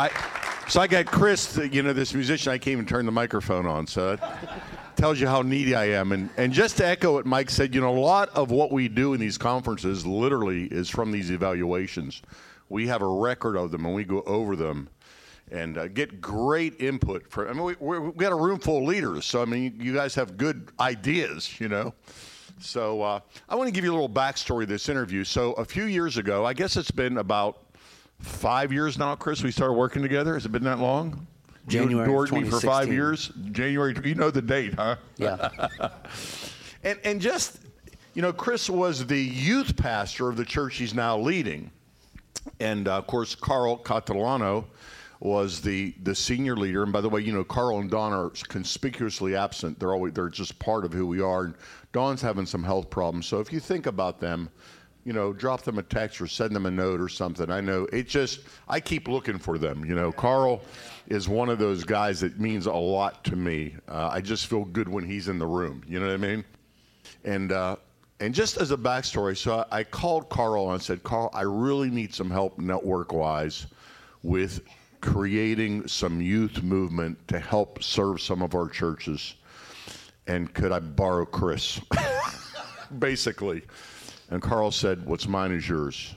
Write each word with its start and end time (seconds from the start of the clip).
I, 0.00 0.10
so 0.66 0.80
I 0.80 0.86
got 0.86 1.04
Chris, 1.04 1.58
you 1.70 1.82
know, 1.82 1.92
this 1.92 2.14
musician. 2.14 2.52
I 2.52 2.56
can't 2.56 2.72
even 2.72 2.86
turn 2.86 3.04
the 3.04 3.12
microphone 3.12 3.66
on, 3.66 3.86
so 3.86 4.16
that 4.16 4.62
tells 4.96 5.20
you 5.20 5.26
how 5.26 5.42
needy 5.42 5.74
I 5.74 5.90
am. 5.90 6.12
And 6.12 6.30
and 6.38 6.54
just 6.54 6.78
to 6.78 6.86
echo 6.86 7.14
what 7.14 7.26
Mike 7.26 7.50
said, 7.50 7.74
you 7.74 7.82
know, 7.82 7.94
a 7.94 8.00
lot 8.00 8.30
of 8.30 8.50
what 8.50 8.72
we 8.72 8.88
do 8.88 9.12
in 9.12 9.20
these 9.20 9.36
conferences 9.36 10.06
literally 10.06 10.64
is 10.64 10.88
from 10.88 11.10
these 11.10 11.30
evaluations. 11.30 12.22
We 12.70 12.86
have 12.86 13.02
a 13.02 13.06
record 13.06 13.56
of 13.56 13.72
them, 13.72 13.84
and 13.84 13.94
we 13.94 14.04
go 14.04 14.22
over 14.22 14.56
them 14.56 14.88
and 15.50 15.76
uh, 15.76 15.88
get 15.88 16.22
great 16.22 16.80
input 16.80 17.30
from. 17.30 17.48
I 17.48 17.52
mean, 17.52 17.76
we, 17.78 17.98
we 17.98 18.12
got 18.12 18.32
a 18.32 18.36
room 18.36 18.58
full 18.58 18.78
of 18.78 18.84
leaders, 18.84 19.26
so 19.26 19.42
I 19.42 19.44
mean, 19.44 19.76
you 19.78 19.92
guys 19.92 20.14
have 20.14 20.38
good 20.38 20.70
ideas, 20.80 21.60
you 21.60 21.68
know. 21.68 21.92
So 22.58 23.02
uh, 23.02 23.20
I 23.50 23.54
want 23.54 23.68
to 23.68 23.72
give 23.72 23.84
you 23.84 23.90
a 23.90 23.96
little 23.98 24.08
backstory 24.08 24.62
of 24.62 24.70
this 24.70 24.88
interview. 24.88 25.24
So 25.24 25.52
a 25.54 25.64
few 25.64 25.84
years 25.84 26.16
ago, 26.16 26.46
I 26.46 26.54
guess 26.54 26.78
it's 26.78 26.90
been 26.90 27.18
about 27.18 27.69
five 28.20 28.72
years 28.72 28.98
now, 28.98 29.14
Chris. 29.16 29.42
We 29.42 29.50
started 29.50 29.74
working 29.74 30.02
together. 30.02 30.34
Has 30.34 30.46
it 30.46 30.52
been 30.52 30.64
that 30.64 30.78
long? 30.78 31.26
January 31.68 31.94
you 31.94 32.02
adored 32.02 32.32
me 32.32 32.44
for 32.44 32.60
five 32.60 32.92
years. 32.92 33.30
January. 33.52 33.94
You 34.04 34.14
know 34.14 34.30
the 34.30 34.42
date, 34.42 34.74
huh? 34.74 34.96
Yeah. 35.16 35.68
And 36.82 36.98
and 37.04 37.20
just 37.20 37.58
you 38.14 38.22
know, 38.22 38.32
Chris 38.32 38.68
was 38.70 39.06
the 39.06 39.20
youth 39.20 39.76
pastor 39.76 40.28
of 40.28 40.36
the 40.36 40.44
church 40.44 40.76
he's 40.76 40.94
now 40.94 41.18
leading, 41.18 41.70
and 42.58 42.88
uh, 42.88 42.98
of 42.98 43.06
course, 43.06 43.34
Carl 43.34 43.78
Catalano 43.78 44.64
was 45.20 45.60
the 45.60 45.94
the 46.02 46.14
senior 46.14 46.56
leader. 46.56 46.82
And 46.82 46.92
by 46.92 47.02
the 47.02 47.08
way, 47.08 47.20
you 47.20 47.32
know, 47.32 47.44
Carl 47.44 47.78
and 47.78 47.90
Don 47.90 48.12
are 48.12 48.30
conspicuously 48.48 49.36
absent. 49.36 49.78
They're 49.78 49.92
always 49.92 50.14
they're 50.14 50.30
just 50.30 50.58
part 50.58 50.84
of 50.84 50.92
who 50.92 51.06
we 51.06 51.20
are. 51.20 51.44
And 51.44 51.54
Don's 51.92 52.22
having 52.22 52.46
some 52.46 52.64
health 52.64 52.88
problems, 52.88 53.26
so 53.26 53.40
if 53.40 53.52
you 53.52 53.60
think 53.60 53.86
about 53.86 54.20
them. 54.20 54.50
You 55.10 55.14
know, 55.14 55.32
drop 55.32 55.62
them 55.62 55.76
a 55.76 55.82
text 55.82 56.20
or 56.20 56.28
send 56.28 56.54
them 56.54 56.66
a 56.66 56.70
note 56.70 57.00
or 57.00 57.08
something. 57.08 57.50
I 57.50 57.60
know 57.60 57.88
it 57.92 58.06
just, 58.06 58.42
I 58.68 58.78
keep 58.78 59.08
looking 59.08 59.40
for 59.40 59.58
them. 59.58 59.84
You 59.84 59.96
know, 59.96 60.12
Carl 60.12 60.62
is 61.08 61.28
one 61.28 61.48
of 61.48 61.58
those 61.58 61.82
guys 61.82 62.20
that 62.20 62.38
means 62.38 62.66
a 62.66 62.72
lot 62.72 63.24
to 63.24 63.34
me. 63.34 63.74
Uh, 63.88 64.06
I 64.12 64.20
just 64.20 64.46
feel 64.46 64.64
good 64.66 64.88
when 64.88 65.02
he's 65.02 65.26
in 65.26 65.40
the 65.40 65.46
room. 65.48 65.82
You 65.88 65.98
know 65.98 66.06
what 66.06 66.14
I 66.14 66.16
mean? 66.16 66.44
And 67.24 67.50
uh, 67.50 67.74
and 68.20 68.32
just 68.32 68.58
as 68.58 68.70
a 68.70 68.76
backstory, 68.76 69.36
so 69.36 69.66
I, 69.72 69.80
I 69.80 69.82
called 69.82 70.28
Carl 70.28 70.70
and 70.70 70.80
said, 70.80 71.02
Carl, 71.02 71.28
I 71.34 71.40
really 71.40 71.90
need 71.90 72.14
some 72.14 72.30
help 72.30 72.56
network 72.60 73.12
wise 73.12 73.66
with 74.22 74.60
creating 75.00 75.88
some 75.88 76.20
youth 76.20 76.62
movement 76.62 77.18
to 77.26 77.40
help 77.40 77.82
serve 77.82 78.20
some 78.20 78.42
of 78.42 78.54
our 78.54 78.68
churches. 78.68 79.34
And 80.28 80.54
could 80.54 80.70
I 80.70 80.78
borrow 80.78 81.26
Chris? 81.26 81.80
Basically. 83.00 83.62
And 84.30 84.40
Carl 84.40 84.70
said, 84.70 85.04
What's 85.06 85.28
mine 85.28 85.52
is 85.52 85.68
yours. 85.68 86.14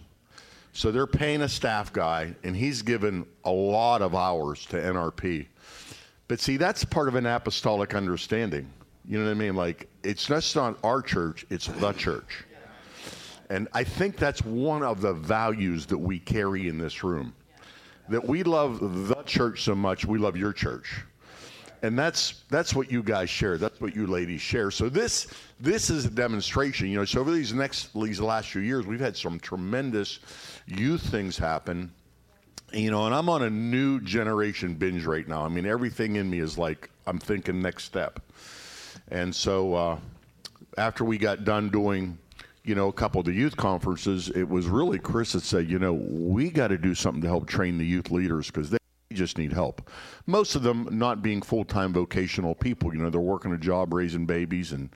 So 0.72 0.92
they're 0.92 1.06
paying 1.08 1.42
a 1.42 1.50
staff 1.50 1.94
guy, 1.94 2.36
and 2.44 2.56
he's 2.56 2.82
given 2.82 3.26
a 3.44 3.52
lot 3.52 4.02
of 4.02 4.16
hours 4.16 4.66
to 4.68 4.78
NRP. 4.78 5.46
But 6.28 6.40
see, 6.40 6.58
that's 6.58 6.84
part 6.84 7.08
of 7.08 7.16
an 7.16 7.28
apostolic 7.28 7.94
understanding. 7.94 8.68
You 9.06 9.20
know 9.20 9.26
what 9.26 9.32
I 9.32 9.36
mean? 9.36 9.56
Like, 9.56 9.88
it's 10.04 10.26
just 10.26 10.56
not 10.56 10.78
our 10.84 11.02
church, 11.02 11.46
it's 11.50 11.68
the 11.68 11.92
church. 11.94 12.46
And 13.50 13.68
I 13.74 13.84
think 13.84 14.18
that's 14.18 14.44
one 14.44 14.82
of 14.82 15.02
the 15.02 15.14
values 15.14 15.86
that 15.88 15.98
we 15.98 16.18
carry 16.18 16.68
in 16.70 16.78
this 16.78 17.04
room. 17.04 17.36
That 18.10 18.26
we 18.26 18.44
love 18.44 18.80
the 19.08 19.22
church 19.24 19.64
so 19.64 19.76
much, 19.76 20.06
we 20.06 20.18
love 20.18 20.36
your 20.36 20.54
church. 20.54 21.04
And 21.84 22.00
that's 22.00 22.44
that's 22.50 22.74
what 22.74 22.92
you 22.92 23.04
guys 23.04 23.30
share. 23.30 23.58
That's 23.58 23.80
what 23.80 23.96
you 23.96 24.08
ladies 24.08 24.42
share. 24.42 24.72
So 24.72 24.90
this 24.90 25.28
this 25.60 25.90
is 25.90 26.06
a 26.06 26.10
demonstration. 26.10 26.88
You 26.88 27.00
know, 27.00 27.06
so 27.06 27.20
over 27.20 27.32
these 27.32 27.54
next 27.54 27.94
these 27.94 28.20
last 28.20 28.50
few 28.50 28.62
years, 28.62 28.88
we've 28.88 29.00
had 29.00 29.16
some 29.16 29.40
tremendous 29.40 30.20
youth 30.66 31.02
things 31.02 31.38
happen 31.38 31.92
you 32.74 32.90
know, 32.90 33.06
and 33.06 33.14
I'm 33.14 33.30
on 33.30 33.44
a 33.44 33.50
new 33.50 34.00
generation 34.02 34.74
binge 34.74 35.06
right 35.06 35.28
now. 35.28 35.46
I 35.46 35.48
mean, 35.48 35.66
everything 35.66 36.16
in 36.16 36.30
me 36.30 36.40
is 36.40 36.58
like, 36.58 36.90
I'm 37.06 37.20
thinking 37.20 37.62
next 37.62 37.84
step. 37.84 38.20
And 39.10 39.34
so 39.34 39.76
uh, 39.76 40.00
after 40.78 41.04
we 41.04 41.18
got 41.18 41.46
done 41.46 41.70
doing, 41.70 42.18
you 42.64 42.76
know, 42.76 42.88
a 42.88 42.94
couple 42.94 43.20
of 43.20 43.26
the 43.26 43.34
youth 43.34 43.56
conferences, 43.56 44.30
it 44.30 44.48
was 44.48 44.68
really 44.68 44.98
Chris 44.98 45.34
that 45.34 45.44
said, 45.44 45.70
you 45.70 45.78
know, 45.80 45.94
we 45.94 46.50
got 46.50 46.70
to 46.70 46.78
do 46.78 46.96
something 46.96 47.22
to 47.22 47.28
help 47.28 47.48
train 47.48 47.78
the 47.78 47.86
youth 47.86 48.10
leaders 48.10 48.48
because 48.48 48.70
they 48.70 48.78
just 49.14 49.38
need 49.38 49.54
help. 49.54 49.90
Most 50.26 50.56
of 50.56 50.64
them 50.64 50.88
not 50.92 51.22
being 51.22 51.42
full-time 51.42 51.94
vocational 51.94 52.56
people, 52.56 52.94
you 52.94 53.02
know, 53.02 53.10
they're 53.10 53.22
working 53.22 53.54
a 53.54 53.58
job 53.58 53.94
raising 53.94 54.26
babies, 54.26 54.74
and 54.74 54.90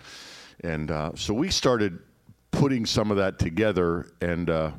and 0.64 0.92
uh, 0.92 1.12
so 1.16 1.34
we 1.34 1.50
started 1.50 2.00
putting 2.52 2.86
some 2.86 3.12
of 3.12 3.18
that 3.18 3.38
together, 3.40 4.08
and 4.22 4.50
uh, 4.50 4.72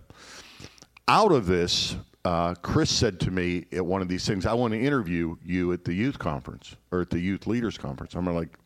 out 1.06 1.32
of 1.32 1.46
this, 1.46 1.96
uh, 2.24 2.54
Chris 2.56 2.90
said 2.90 3.18
to 3.20 3.30
me 3.30 3.64
at 3.72 3.84
one 3.84 4.02
of 4.02 4.08
these 4.08 4.26
things, 4.26 4.44
I 4.44 4.52
want 4.52 4.74
to 4.74 4.80
interview 4.80 5.36
you 5.44 5.72
at 5.72 5.84
the 5.84 5.94
youth 5.94 6.18
conference 6.18 6.76
or 6.90 7.00
at 7.00 7.10
the 7.10 7.18
youth 7.18 7.46
leaders 7.46 7.78
conference. 7.78 8.14
I'm 8.14 8.26
like, 8.26 8.58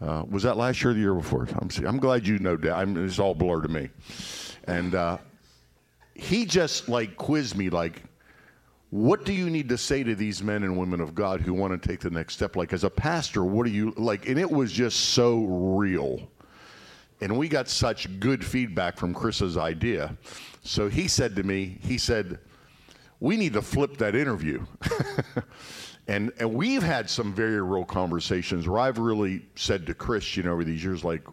uh, 0.00 0.24
was 0.28 0.42
that 0.42 0.56
last 0.56 0.82
year 0.82 0.90
or 0.90 0.94
the 0.94 1.00
year 1.00 1.14
before? 1.14 1.48
I'm, 1.60 1.70
I'm 1.86 1.98
glad 1.98 2.26
you 2.26 2.38
know 2.38 2.56
that. 2.56 2.88
It's 2.98 3.18
all 3.18 3.34
blur 3.34 3.62
to 3.62 3.68
me. 3.68 3.88
And 4.64 4.94
uh, 4.94 5.18
he 6.14 6.44
just 6.44 6.88
like 6.88 7.16
quizzed 7.16 7.56
me, 7.56 7.70
like, 7.70 8.02
what 8.94 9.24
do 9.24 9.32
you 9.32 9.50
need 9.50 9.68
to 9.70 9.76
say 9.76 10.04
to 10.04 10.14
these 10.14 10.40
men 10.40 10.62
and 10.62 10.78
women 10.78 11.00
of 11.00 11.16
God 11.16 11.40
who 11.40 11.52
want 11.52 11.82
to 11.82 11.88
take 11.88 11.98
the 11.98 12.10
next 12.10 12.34
step? 12.34 12.54
Like, 12.54 12.72
as 12.72 12.84
a 12.84 12.90
pastor, 12.90 13.44
what 13.44 13.66
do 13.66 13.72
you 13.72 13.92
like? 13.96 14.28
And 14.28 14.38
it 14.38 14.48
was 14.48 14.70
just 14.70 15.00
so 15.14 15.42
real. 15.42 16.30
And 17.20 17.36
we 17.36 17.48
got 17.48 17.68
such 17.68 18.20
good 18.20 18.44
feedback 18.44 18.96
from 18.96 19.12
Chris's 19.12 19.56
idea. 19.56 20.16
So 20.62 20.88
he 20.88 21.08
said 21.08 21.34
to 21.34 21.42
me, 21.42 21.78
he 21.82 21.98
said, 21.98 22.38
we 23.18 23.36
need 23.36 23.54
to 23.54 23.62
flip 23.62 23.96
that 23.96 24.14
interview. 24.14 24.64
and 26.06 26.30
and 26.38 26.54
we've 26.54 26.84
had 26.84 27.10
some 27.10 27.34
very 27.34 27.60
real 27.60 27.84
conversations 27.84 28.68
where 28.68 28.78
I've 28.78 28.98
really 28.98 29.44
said 29.56 29.86
to 29.86 29.94
Chris, 29.94 30.36
you 30.36 30.44
know, 30.44 30.52
over 30.52 30.62
these 30.62 30.84
years, 30.84 31.02
like, 31.02 31.24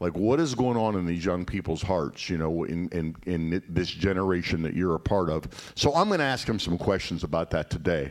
like 0.00 0.16
what 0.16 0.40
is 0.40 0.54
going 0.54 0.76
on 0.76 0.96
in 0.96 1.06
these 1.06 1.24
young 1.24 1.44
people's 1.44 1.82
hearts, 1.82 2.28
you 2.28 2.38
know, 2.38 2.64
in 2.64 2.88
in 2.88 3.14
in 3.26 3.62
this 3.68 3.88
generation 3.88 4.62
that 4.62 4.74
you're 4.74 4.94
a 4.94 5.00
part 5.00 5.30
of. 5.30 5.46
So 5.76 5.94
I'm 5.94 6.08
going 6.08 6.20
to 6.20 6.24
ask 6.24 6.48
him 6.48 6.58
some 6.58 6.78
questions 6.78 7.22
about 7.22 7.50
that 7.50 7.70
today, 7.70 8.10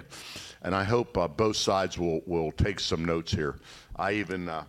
and 0.62 0.74
I 0.74 0.84
hope 0.84 1.18
uh, 1.18 1.28
both 1.28 1.58
sides 1.58 1.98
will 1.98 2.22
will 2.26 2.52
take 2.52 2.80
some 2.80 3.04
notes 3.04 3.32
here. 3.32 3.56
I 3.96 4.14
even 4.14 4.48
uh, 4.48 4.64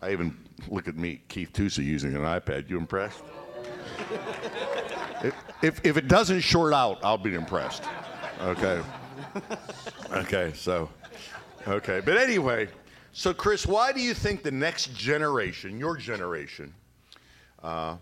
I 0.00 0.12
even 0.12 0.36
look 0.68 0.88
at 0.88 0.96
me, 0.96 1.22
Keith 1.28 1.52
Tucci, 1.52 1.84
using 1.84 2.14
an 2.14 2.22
iPad. 2.22 2.68
You 2.70 2.78
impressed? 2.78 3.22
if, 5.22 5.34
if, 5.62 5.80
if 5.84 5.96
it 5.96 6.08
doesn't 6.08 6.40
short 6.40 6.72
out, 6.72 6.98
I'll 7.02 7.18
be 7.18 7.34
impressed. 7.34 7.82
Okay. 8.42 8.80
Okay, 10.12 10.52
so, 10.54 10.88
okay. 11.66 12.00
But 12.04 12.16
anyway, 12.16 12.68
so 13.18 13.34
Chris, 13.34 13.66
why 13.66 13.90
do 13.90 14.00
you 14.00 14.14
think 14.14 14.44
the 14.44 14.52
next 14.52 14.94
generation, 14.94 15.76
your 15.76 15.96
generation, 15.96 16.72
uh, 17.64 17.96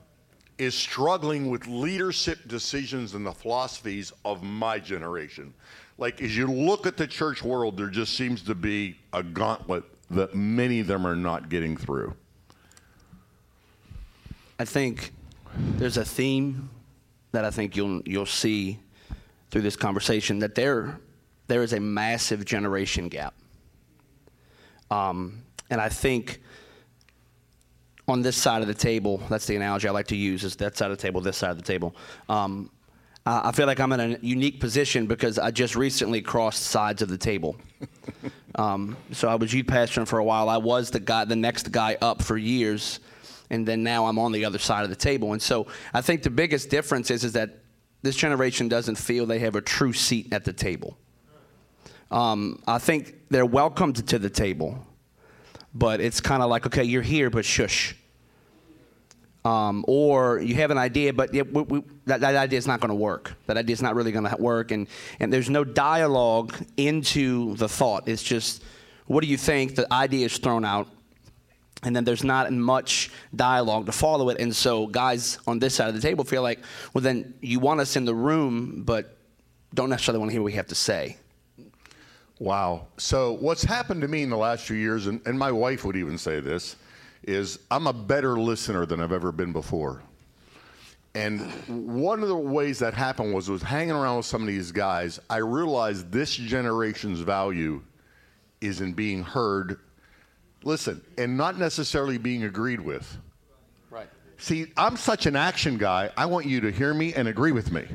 is 0.58 0.74
struggling 0.74 1.50
with 1.50 1.66
leadership 1.66 2.46
decisions 2.48 3.14
and 3.14 3.24
the 3.24 3.32
philosophies 3.32 4.12
of 4.26 4.42
my 4.42 4.78
generation? 4.78 5.54
Like, 5.96 6.20
as 6.20 6.36
you 6.36 6.46
look 6.46 6.86
at 6.86 6.98
the 6.98 7.06
church 7.06 7.42
world, 7.42 7.78
there 7.78 7.88
just 7.88 8.14
seems 8.14 8.42
to 8.42 8.54
be 8.54 8.98
a 9.14 9.22
gauntlet 9.22 9.84
that 10.10 10.34
many 10.34 10.80
of 10.80 10.86
them 10.86 11.06
are 11.06 11.16
not 11.16 11.48
getting 11.48 11.78
through. 11.78 12.12
I 14.58 14.66
think 14.66 15.12
there's 15.78 15.96
a 15.96 16.04
theme 16.04 16.68
that 17.32 17.46
I 17.46 17.50
think 17.50 17.74
you'll 17.74 18.02
you'll 18.04 18.26
see 18.26 18.80
through 19.50 19.62
this 19.62 19.76
conversation 19.76 20.40
that 20.40 20.54
there 20.54 21.00
there 21.46 21.62
is 21.62 21.72
a 21.72 21.80
massive 21.80 22.44
generation 22.44 23.08
gap. 23.08 23.32
Um, 24.90 25.42
and 25.70 25.80
I 25.80 25.88
think 25.88 26.40
on 28.08 28.22
this 28.22 28.36
side 28.36 28.62
of 28.62 28.68
the 28.68 28.74
table, 28.74 29.20
that's 29.28 29.46
the 29.46 29.56
analogy 29.56 29.88
I 29.88 29.90
like 29.90 30.06
to 30.08 30.16
use, 30.16 30.44
is 30.44 30.56
that 30.56 30.76
side 30.76 30.90
of 30.90 30.96
the 30.96 31.02
table, 31.02 31.20
this 31.20 31.36
side 31.36 31.50
of 31.50 31.56
the 31.56 31.64
table. 31.64 31.94
Um, 32.28 32.70
I 33.28 33.50
feel 33.50 33.66
like 33.66 33.80
I'm 33.80 33.90
in 33.92 34.00
a 34.00 34.18
unique 34.20 34.60
position 34.60 35.08
because 35.08 35.36
I 35.36 35.50
just 35.50 35.74
recently 35.74 36.22
crossed 36.22 36.62
sides 36.62 37.02
of 37.02 37.08
the 37.08 37.18
table. 37.18 37.56
um, 38.54 38.96
so 39.10 39.28
I 39.28 39.34
was 39.34 39.52
youth 39.52 39.66
pastor 39.66 40.06
for 40.06 40.20
a 40.20 40.24
while. 40.24 40.48
I 40.48 40.58
was 40.58 40.92
the 40.92 41.00
guy, 41.00 41.24
the 41.24 41.34
next 41.34 41.72
guy 41.72 41.98
up 42.00 42.22
for 42.22 42.36
years, 42.36 43.00
and 43.50 43.66
then 43.66 43.82
now 43.82 44.06
I'm 44.06 44.20
on 44.20 44.30
the 44.30 44.44
other 44.44 44.60
side 44.60 44.84
of 44.84 44.90
the 44.90 44.96
table. 44.96 45.32
And 45.32 45.42
so 45.42 45.66
I 45.92 46.02
think 46.02 46.22
the 46.22 46.30
biggest 46.30 46.70
difference 46.70 47.10
is 47.10 47.24
is 47.24 47.32
that 47.32 47.58
this 48.02 48.14
generation 48.14 48.68
doesn't 48.68 48.94
feel 48.94 49.26
they 49.26 49.40
have 49.40 49.56
a 49.56 49.60
true 49.60 49.92
seat 49.92 50.32
at 50.32 50.44
the 50.44 50.52
table. 50.52 50.96
Um, 52.10 52.62
I 52.66 52.78
think 52.78 53.14
they're 53.30 53.46
welcomed 53.46 54.06
to 54.08 54.18
the 54.18 54.30
table, 54.30 54.78
but 55.74 56.00
it's 56.00 56.20
kind 56.20 56.42
of 56.42 56.50
like, 56.50 56.66
okay, 56.66 56.84
you're 56.84 57.02
here, 57.02 57.30
but 57.30 57.44
shush. 57.44 57.96
Um, 59.44 59.84
or 59.86 60.40
you 60.40 60.56
have 60.56 60.72
an 60.72 60.78
idea, 60.78 61.12
but 61.12 61.32
we, 61.32 61.42
we, 61.42 61.82
that, 62.06 62.20
that 62.20 62.34
idea 62.34 62.58
is 62.58 62.66
not 62.66 62.80
going 62.80 62.88
to 62.88 62.96
work. 62.96 63.34
That 63.46 63.56
idea 63.56 63.74
is 63.74 63.82
not 63.82 63.94
really 63.94 64.10
going 64.10 64.28
to 64.28 64.36
work, 64.38 64.72
and, 64.72 64.88
and 65.20 65.32
there's 65.32 65.48
no 65.48 65.62
dialogue 65.62 66.54
into 66.76 67.54
the 67.54 67.68
thought. 67.68 68.08
It's 68.08 68.24
just, 68.24 68.64
what 69.06 69.22
do 69.22 69.28
you 69.28 69.36
think? 69.36 69.76
The 69.76 69.92
idea 69.92 70.26
is 70.26 70.36
thrown 70.38 70.64
out, 70.64 70.88
and 71.84 71.94
then 71.94 72.04
there's 72.04 72.24
not 72.24 72.52
much 72.52 73.12
dialogue 73.36 73.86
to 73.86 73.92
follow 73.92 74.30
it. 74.30 74.40
And 74.40 74.54
so, 74.54 74.88
guys 74.88 75.38
on 75.46 75.60
this 75.60 75.76
side 75.76 75.88
of 75.88 75.94
the 75.94 76.00
table 76.00 76.24
feel 76.24 76.42
like, 76.42 76.60
well, 76.92 77.02
then 77.02 77.34
you 77.40 77.60
want 77.60 77.78
us 77.78 77.94
in 77.94 78.04
the 78.04 78.14
room, 78.14 78.82
but 78.84 79.16
don't 79.74 79.90
necessarily 79.90 80.18
want 80.18 80.30
to 80.30 80.32
hear 80.32 80.42
what 80.42 80.46
we 80.46 80.52
have 80.54 80.66
to 80.68 80.74
say. 80.74 81.18
Wow. 82.38 82.86
So 82.98 83.32
what's 83.32 83.64
happened 83.64 84.02
to 84.02 84.08
me 84.08 84.22
in 84.22 84.30
the 84.30 84.36
last 84.36 84.64
few 84.64 84.76
years, 84.76 85.06
and, 85.06 85.20
and 85.26 85.38
my 85.38 85.50
wife 85.50 85.84
would 85.84 85.96
even 85.96 86.18
say 86.18 86.40
this, 86.40 86.76
is 87.22 87.58
I'm 87.70 87.86
a 87.86 87.92
better 87.92 88.38
listener 88.38 88.86
than 88.86 89.00
I've 89.00 89.12
ever 89.12 89.32
been 89.32 89.52
before. 89.52 90.02
And 91.14 91.40
one 91.96 92.22
of 92.22 92.28
the 92.28 92.36
ways 92.36 92.78
that 92.80 92.92
happened 92.92 93.32
was 93.32 93.48
was 93.48 93.62
hanging 93.62 93.92
around 93.92 94.18
with 94.18 94.26
some 94.26 94.42
of 94.42 94.48
these 94.48 94.70
guys. 94.70 95.18
I 95.30 95.38
realized 95.38 96.12
this 96.12 96.36
generation's 96.36 97.20
value 97.20 97.82
is 98.60 98.82
in 98.82 98.92
being 98.92 99.22
heard, 99.22 99.80
listen, 100.62 101.02
and 101.16 101.34
not 101.38 101.58
necessarily 101.58 102.18
being 102.18 102.44
agreed 102.44 102.80
with. 102.80 103.16
Right. 103.90 104.08
See, 104.36 104.66
I'm 104.76 104.98
such 104.98 105.24
an 105.24 105.36
action 105.36 105.78
guy. 105.78 106.10
I 106.18 106.26
want 106.26 106.44
you 106.44 106.60
to 106.60 106.70
hear 106.70 106.92
me 106.92 107.14
and 107.14 107.28
agree 107.28 107.52
with 107.52 107.72
me. 107.72 107.86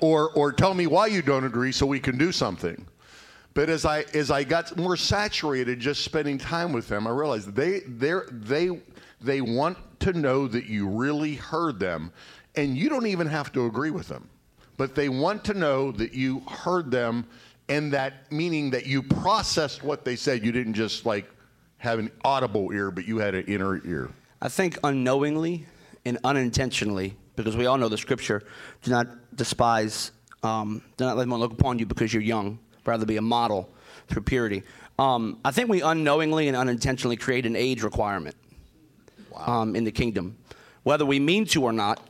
Or, 0.00 0.30
or 0.30 0.52
tell 0.52 0.74
me 0.74 0.86
why 0.86 1.06
you 1.06 1.22
don't 1.22 1.44
agree 1.44 1.72
so 1.72 1.86
we 1.86 2.00
can 2.00 2.18
do 2.18 2.30
something. 2.30 2.86
But 3.54 3.68
as 3.68 3.84
I 3.84 4.04
as 4.14 4.30
I 4.30 4.44
got 4.44 4.76
more 4.76 4.96
saturated 4.96 5.78
just 5.78 6.04
spending 6.04 6.38
time 6.38 6.72
with 6.72 6.88
them, 6.88 7.06
I 7.06 7.10
realized 7.10 7.54
they 7.54 7.80
they 7.80 8.14
they 8.30 8.80
they 9.20 9.40
want 9.40 9.78
to 10.00 10.12
know 10.12 10.48
that 10.48 10.66
you 10.66 10.88
really 10.88 11.34
heard 11.34 11.78
them, 11.78 12.12
and 12.56 12.76
you 12.76 12.88
don't 12.88 13.06
even 13.06 13.26
have 13.26 13.52
to 13.52 13.66
agree 13.66 13.90
with 13.90 14.08
them, 14.08 14.28
but 14.76 14.94
they 14.94 15.08
want 15.08 15.44
to 15.44 15.54
know 15.54 15.92
that 15.92 16.14
you 16.14 16.40
heard 16.48 16.90
them, 16.90 17.26
and 17.68 17.92
that 17.92 18.30
meaning 18.32 18.70
that 18.70 18.86
you 18.86 19.02
processed 19.02 19.82
what 19.82 20.04
they 20.04 20.16
said. 20.16 20.44
You 20.44 20.52
didn't 20.52 20.74
just 20.74 21.04
like 21.04 21.28
have 21.76 21.98
an 21.98 22.10
audible 22.24 22.72
ear, 22.72 22.90
but 22.90 23.06
you 23.06 23.18
had 23.18 23.34
an 23.34 23.44
inner 23.46 23.84
ear. 23.86 24.10
I 24.40 24.48
think 24.48 24.78
unknowingly 24.82 25.66
and 26.04 26.18
unintentionally, 26.24 27.16
because 27.36 27.56
we 27.56 27.66
all 27.66 27.76
know 27.76 27.88
the 27.88 27.98
scripture, 27.98 28.42
do 28.82 28.90
not 28.90 29.36
despise, 29.36 30.10
um, 30.42 30.82
do 30.96 31.04
not 31.04 31.16
let 31.16 31.22
anyone 31.24 31.40
look 31.40 31.52
upon 31.52 31.78
you 31.78 31.86
because 31.86 32.14
you're 32.14 32.22
young 32.22 32.58
rather 32.84 33.06
be 33.06 33.16
a 33.16 33.22
model 33.22 33.70
through 34.08 34.22
purity. 34.22 34.62
Um, 34.98 35.38
I 35.44 35.50
think 35.50 35.68
we 35.68 35.82
unknowingly 35.82 36.48
and 36.48 36.56
unintentionally 36.56 37.16
create 37.16 37.46
an 37.46 37.56
age 37.56 37.82
requirement 37.82 38.36
wow. 39.30 39.62
um, 39.62 39.76
in 39.76 39.84
the 39.84 39.92
kingdom, 39.92 40.36
whether 40.82 41.06
we 41.06 41.18
mean 41.18 41.46
to 41.46 41.62
or 41.64 41.72
not. 41.72 42.00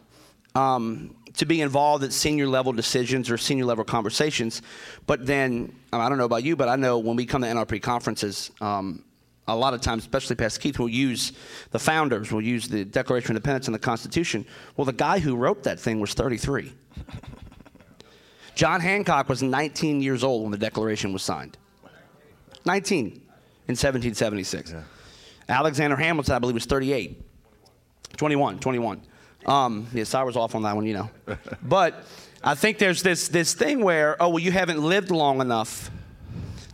Um, 0.54 1.16
to 1.34 1.46
be 1.46 1.62
involved 1.62 2.04
at 2.04 2.12
senior 2.12 2.46
level 2.46 2.74
decisions 2.74 3.30
or 3.30 3.38
senior 3.38 3.64
level 3.64 3.84
conversations, 3.84 4.60
but 5.06 5.24
then 5.24 5.74
I 5.90 6.10
don't 6.10 6.18
know 6.18 6.26
about 6.26 6.44
you, 6.44 6.56
but 6.56 6.68
I 6.68 6.76
know 6.76 6.98
when 6.98 7.16
we 7.16 7.24
come 7.24 7.40
to 7.40 7.48
NRP 7.48 7.80
conferences, 7.80 8.50
um, 8.60 9.02
a 9.48 9.56
lot 9.56 9.74
of 9.74 9.80
times, 9.80 10.02
especially 10.02 10.36
Pastor 10.36 10.60
Keith, 10.60 10.78
will 10.78 10.88
use 10.88 11.32
the 11.70 11.78
founders, 11.78 12.30
will 12.30 12.42
use 12.42 12.68
the 12.68 12.84
Declaration 12.84 13.30
of 13.30 13.36
Independence 13.36 13.66
and 13.66 13.74
the 13.74 13.78
Constitution. 13.78 14.46
Well, 14.76 14.84
the 14.84 14.92
guy 14.92 15.18
who 15.18 15.36
wrote 15.36 15.62
that 15.64 15.80
thing 15.80 16.00
was 16.00 16.14
33. 16.14 16.72
John 18.54 18.80
Hancock 18.80 19.28
was 19.28 19.42
19 19.42 20.02
years 20.02 20.22
old 20.22 20.42
when 20.42 20.50
the 20.50 20.58
Declaration 20.58 21.12
was 21.12 21.22
signed. 21.22 21.56
19 22.64 23.06
in 23.06 23.12
1776. 23.12 24.72
Yeah. 24.72 24.82
Alexander 25.48 25.96
Hamilton, 25.96 26.34
I 26.34 26.38
believe, 26.38 26.54
was 26.54 26.66
38. 26.66 27.22
21, 28.16 28.58
21. 28.58 29.00
Um, 29.46 29.86
yeah, 29.92 30.04
I 30.14 30.22
was 30.22 30.36
off 30.36 30.54
on 30.54 30.62
that 30.62 30.76
one, 30.76 30.86
you 30.86 30.94
know. 30.94 31.10
but 31.62 32.04
I 32.44 32.54
think 32.54 32.78
there's 32.78 33.02
this, 33.02 33.28
this 33.28 33.54
thing 33.54 33.82
where, 33.82 34.20
oh, 34.22 34.28
well, 34.28 34.38
you 34.38 34.52
haven't 34.52 34.80
lived 34.80 35.10
long 35.10 35.40
enough 35.40 35.90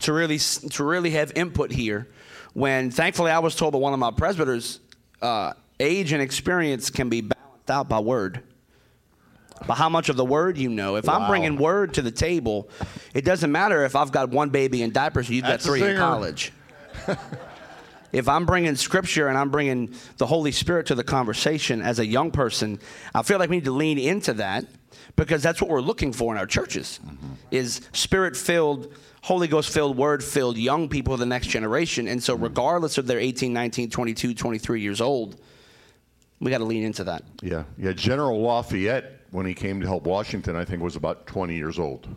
to 0.00 0.12
really, 0.12 0.38
to 0.38 0.84
really 0.84 1.10
have 1.10 1.32
input 1.34 1.70
here. 1.70 2.08
When 2.54 2.90
thankfully 2.90 3.30
I 3.30 3.38
was 3.38 3.54
told 3.54 3.72
by 3.72 3.78
one 3.78 3.92
of 3.92 3.98
my 3.98 4.10
presbyters, 4.10 4.80
uh, 5.22 5.52
age 5.80 6.12
and 6.12 6.20
experience 6.20 6.90
can 6.90 7.08
be 7.08 7.20
balanced 7.20 7.70
out 7.70 7.88
by 7.88 8.00
word 8.00 8.42
but 9.66 9.74
how 9.74 9.88
much 9.88 10.08
of 10.08 10.16
the 10.16 10.24
word 10.24 10.56
you 10.58 10.68
know. 10.68 10.96
If 10.96 11.06
wow. 11.06 11.20
I'm 11.20 11.28
bringing 11.28 11.56
word 11.56 11.94
to 11.94 12.02
the 12.02 12.10
table, 12.10 12.68
it 13.14 13.24
doesn't 13.24 13.50
matter 13.50 13.84
if 13.84 13.96
I've 13.96 14.12
got 14.12 14.30
one 14.30 14.50
baby 14.50 14.82
in 14.82 14.90
diapers, 14.90 15.28
you've 15.28 15.44
That's 15.44 15.64
got 15.64 15.70
three 15.70 15.82
in 15.82 15.96
college. 15.96 16.52
if 18.12 18.28
I'm 18.28 18.46
bringing 18.46 18.76
scripture 18.76 19.28
and 19.28 19.36
I'm 19.36 19.50
bringing 19.50 19.94
the 20.16 20.26
Holy 20.26 20.52
Spirit 20.52 20.86
to 20.86 20.94
the 20.94 21.04
conversation 21.04 21.82
as 21.82 21.98
a 21.98 22.06
young 22.06 22.30
person, 22.30 22.80
I 23.14 23.22
feel 23.22 23.38
like 23.38 23.50
we 23.50 23.56
need 23.56 23.64
to 23.64 23.72
lean 23.72 23.98
into 23.98 24.34
that 24.34 24.64
because 25.16 25.42
that's 25.42 25.60
what 25.60 25.70
we're 25.70 25.80
looking 25.80 26.12
for 26.12 26.32
in 26.32 26.38
our 26.38 26.46
churches 26.46 27.00
mm-hmm. 27.04 27.34
is 27.50 27.80
spirit-filled 27.92 28.92
Holy 29.22 29.48
Ghost 29.48 29.70
filled, 29.70 29.96
word 29.96 30.22
filled 30.22 30.56
young 30.56 30.88
people 30.88 31.12
of 31.12 31.20
the 31.20 31.26
next 31.26 31.48
generation. 31.48 32.08
And 32.08 32.22
so, 32.22 32.34
regardless 32.34 32.98
of 32.98 33.06
their 33.06 33.18
18, 33.18 33.52
19, 33.52 33.90
22, 33.90 34.34
23 34.34 34.80
years 34.80 35.00
old, 35.00 35.36
we 36.40 36.50
got 36.50 36.58
to 36.58 36.64
lean 36.64 36.84
into 36.84 37.04
that. 37.04 37.24
Yeah. 37.42 37.64
Yeah. 37.76 37.92
General 37.92 38.40
Lafayette 38.40 39.17
when 39.30 39.46
he 39.46 39.54
came 39.54 39.80
to 39.80 39.86
help 39.86 40.04
Washington, 40.04 40.56
I 40.56 40.64
think 40.64 40.82
was 40.82 40.96
about 40.96 41.26
20 41.26 41.54
years 41.54 41.78
old. 41.78 42.08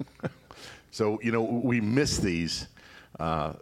so, 0.90 1.18
you 1.22 1.32
know, 1.32 1.42
we 1.42 1.80
miss 1.80 2.18
these. 2.18 2.68
Uh, 3.18 3.54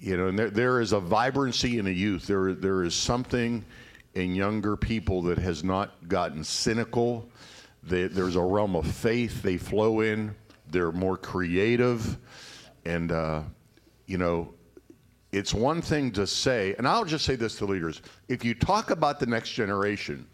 you 0.00 0.16
know, 0.16 0.28
and 0.28 0.38
there, 0.38 0.50
there 0.50 0.80
is 0.80 0.92
a 0.92 1.00
vibrancy 1.00 1.78
in 1.78 1.86
a 1.86 1.90
youth. 1.90 2.26
There, 2.26 2.52
there 2.52 2.82
is 2.82 2.94
something 2.94 3.64
in 4.14 4.34
younger 4.34 4.76
people 4.76 5.22
that 5.22 5.38
has 5.38 5.64
not 5.64 6.08
gotten 6.08 6.44
cynical. 6.44 7.28
They, 7.82 8.06
there's 8.06 8.36
a 8.36 8.42
realm 8.42 8.76
of 8.76 8.86
faith 8.86 9.42
they 9.42 9.56
flow 9.56 10.00
in. 10.00 10.34
They're 10.70 10.92
more 10.92 11.16
creative. 11.16 12.18
And, 12.84 13.12
uh, 13.12 13.42
you 14.06 14.18
know, 14.18 14.52
it's 15.32 15.52
one 15.52 15.82
thing 15.82 16.12
to 16.12 16.26
say, 16.26 16.74
and 16.78 16.86
I'll 16.86 17.04
just 17.04 17.24
say 17.24 17.34
this 17.34 17.56
to 17.56 17.64
leaders 17.64 18.02
if 18.28 18.44
you 18.44 18.54
talk 18.54 18.90
about 18.90 19.18
the 19.18 19.26
next 19.26 19.50
generation, 19.50 20.26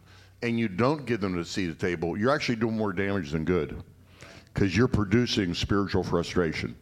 and 0.43 0.59
you 0.59 0.69
don't 0.69 1.05
give 1.07 1.21
them 1.21 1.39
a 1.39 1.45
seat 1.45 1.71
at 1.71 1.79
the 1.79 1.87
table, 1.87 2.17
you're 2.17 2.35
actually 2.35 2.57
doing 2.57 2.77
more 2.77 2.93
damage 2.93 3.31
than 3.31 3.45
good 3.45 3.83
because 4.53 4.77
you're 4.77 4.89
producing 4.89 5.55
spiritual 5.55 6.03
frustration. 6.03 6.75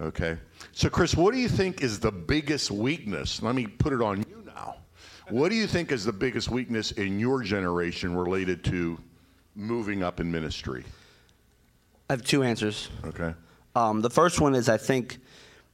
Okay? 0.00 0.36
So, 0.72 0.88
Chris, 0.88 1.14
what 1.14 1.34
do 1.34 1.40
you 1.40 1.48
think 1.48 1.82
is 1.82 2.00
the 2.00 2.10
biggest 2.12 2.70
weakness? 2.70 3.42
Let 3.42 3.54
me 3.54 3.66
put 3.66 3.92
it 3.92 4.00
on 4.00 4.20
you 4.28 4.42
now. 4.46 4.76
What 5.28 5.50
do 5.50 5.54
you 5.54 5.66
think 5.66 5.92
is 5.92 6.04
the 6.04 6.12
biggest 6.12 6.50
weakness 6.50 6.92
in 6.92 7.20
your 7.20 7.42
generation 7.42 8.16
related 8.16 8.64
to 8.64 8.98
moving 9.54 10.02
up 10.02 10.18
in 10.18 10.30
ministry? 10.30 10.84
I 12.08 12.14
have 12.14 12.24
two 12.24 12.42
answers. 12.42 12.88
Okay. 13.04 13.34
Um, 13.74 14.00
the 14.00 14.10
first 14.10 14.40
one 14.40 14.54
is 14.54 14.68
I 14.68 14.76
think 14.76 15.18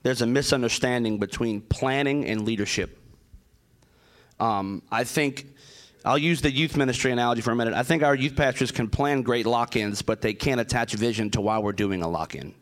there's 0.03 0.23
a 0.23 0.27
misunderstanding 0.27 1.19
between 1.19 1.61
planning 1.63 2.27
and 2.27 2.45
leadership. 2.45 2.99
Um, 4.39 4.83
I 4.91 5.05
think 5.05 5.47
I'll 6.09 6.17
use 6.17 6.41
the 6.41 6.51
youth 6.51 6.75
ministry 6.75 7.13
analogy 7.13 7.43
for 7.43 7.51
a 7.51 7.55
minute. 7.55 7.75
I 7.75 7.83
think 7.83 8.03
our 8.03 8.15
youth 8.15 8.35
pastors 8.35 8.71
can 8.71 8.89
plan 8.89 9.21
great 9.21 9.45
lock 9.45 9.77
ins, 9.77 10.01
but 10.01 10.23
they 10.23 10.33
can't 10.33 10.59
attach 10.59 10.95
vision 10.95 11.29
to 11.33 11.43
why 11.43 11.59
we're 11.59 11.73
doing 11.73 12.03
a 12.03 12.09
lock 12.09 12.35
in. 12.35 12.55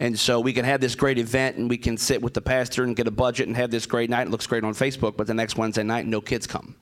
And 0.00 0.18
so 0.18 0.40
we 0.40 0.52
can 0.52 0.64
have 0.64 0.80
this 0.80 0.96
great 0.96 1.18
event 1.18 1.58
and 1.58 1.70
we 1.70 1.78
can 1.78 1.96
sit 1.96 2.20
with 2.20 2.34
the 2.34 2.40
pastor 2.40 2.82
and 2.82 2.96
get 2.96 3.06
a 3.06 3.12
budget 3.12 3.46
and 3.46 3.56
have 3.56 3.70
this 3.70 3.86
great 3.86 4.10
night. 4.10 4.26
It 4.26 4.30
looks 4.30 4.48
great 4.48 4.64
on 4.64 4.74
Facebook, 4.74 5.16
but 5.16 5.28
the 5.28 5.34
next 5.34 5.56
Wednesday 5.56 5.84
night, 5.84 6.04
no 6.04 6.20
kids 6.20 6.48
come. 6.48 6.74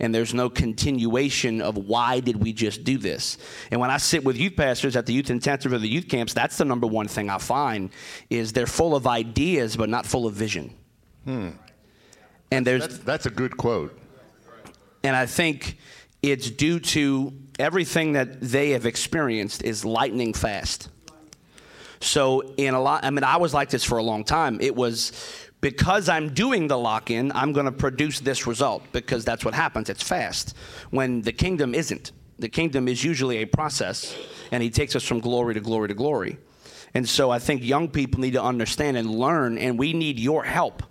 And 0.00 0.12
there's 0.12 0.34
no 0.34 0.50
continuation 0.50 1.60
of 1.62 1.76
why 1.76 2.18
did 2.18 2.42
we 2.42 2.52
just 2.52 2.82
do 2.82 2.98
this. 2.98 3.38
And 3.70 3.80
when 3.80 3.92
I 3.92 3.98
sit 3.98 4.24
with 4.24 4.36
youth 4.36 4.56
pastors 4.56 4.96
at 4.96 5.06
the 5.06 5.12
youth 5.12 5.30
intensive 5.30 5.72
or 5.72 5.78
the 5.78 5.88
youth 5.88 6.08
camps, 6.08 6.34
that's 6.34 6.58
the 6.58 6.64
number 6.64 6.88
one 6.88 7.06
thing 7.06 7.30
I 7.30 7.38
find 7.38 7.90
is 8.28 8.52
they're 8.54 8.66
full 8.66 8.96
of 8.96 9.06
ideas 9.06 9.76
but 9.76 9.88
not 9.88 10.04
full 10.04 10.26
of 10.26 10.34
vision. 10.34 10.74
Hmm. 11.24 11.50
And 12.54 12.66
there's 12.66 12.82
that's, 12.82 12.98
that's 12.98 13.26
a 13.26 13.30
good 13.30 13.56
quote. 13.56 13.98
And 15.02 15.14
I 15.14 15.26
think 15.26 15.78
it's 16.22 16.50
due 16.50 16.80
to 16.80 17.32
everything 17.58 18.12
that 18.12 18.40
they 18.40 18.70
have 18.70 18.86
experienced 18.86 19.62
is 19.62 19.84
lightning 19.84 20.32
fast. 20.32 20.88
So 22.00 22.54
in 22.56 22.74
a 22.74 22.80
lot, 22.80 23.04
I 23.04 23.10
mean, 23.10 23.24
I 23.24 23.36
was 23.36 23.54
like 23.54 23.70
this 23.70 23.84
for 23.84 23.98
a 23.98 24.02
long 24.02 24.24
time. 24.24 24.58
It 24.60 24.74
was 24.74 25.12
because 25.60 26.08
I'm 26.08 26.34
doing 26.34 26.68
the 26.68 26.76
lock 26.76 27.10
in, 27.10 27.32
I'm 27.32 27.52
going 27.52 27.66
to 27.66 27.72
produce 27.72 28.20
this 28.20 28.46
result 28.46 28.82
because 28.92 29.24
that's 29.24 29.44
what 29.44 29.54
happens. 29.54 29.88
It's 29.88 30.02
fast. 30.02 30.54
When 30.90 31.22
the 31.22 31.32
kingdom 31.32 31.74
isn't, 31.74 32.12
the 32.38 32.48
kingdom 32.50 32.88
is 32.88 33.02
usually 33.02 33.38
a 33.38 33.46
process, 33.46 34.14
and 34.52 34.62
He 34.62 34.68
takes 34.68 34.94
us 34.94 35.04
from 35.04 35.20
glory 35.20 35.54
to 35.54 35.60
glory 35.60 35.88
to 35.88 35.94
glory. 35.94 36.36
And 36.92 37.08
so 37.08 37.30
I 37.30 37.38
think 37.38 37.64
young 37.64 37.88
people 37.88 38.20
need 38.20 38.34
to 38.34 38.42
understand 38.42 38.96
and 38.96 39.10
learn, 39.10 39.56
and 39.56 39.78
we 39.78 39.94
need 39.94 40.20
your 40.20 40.44
help 40.44 40.82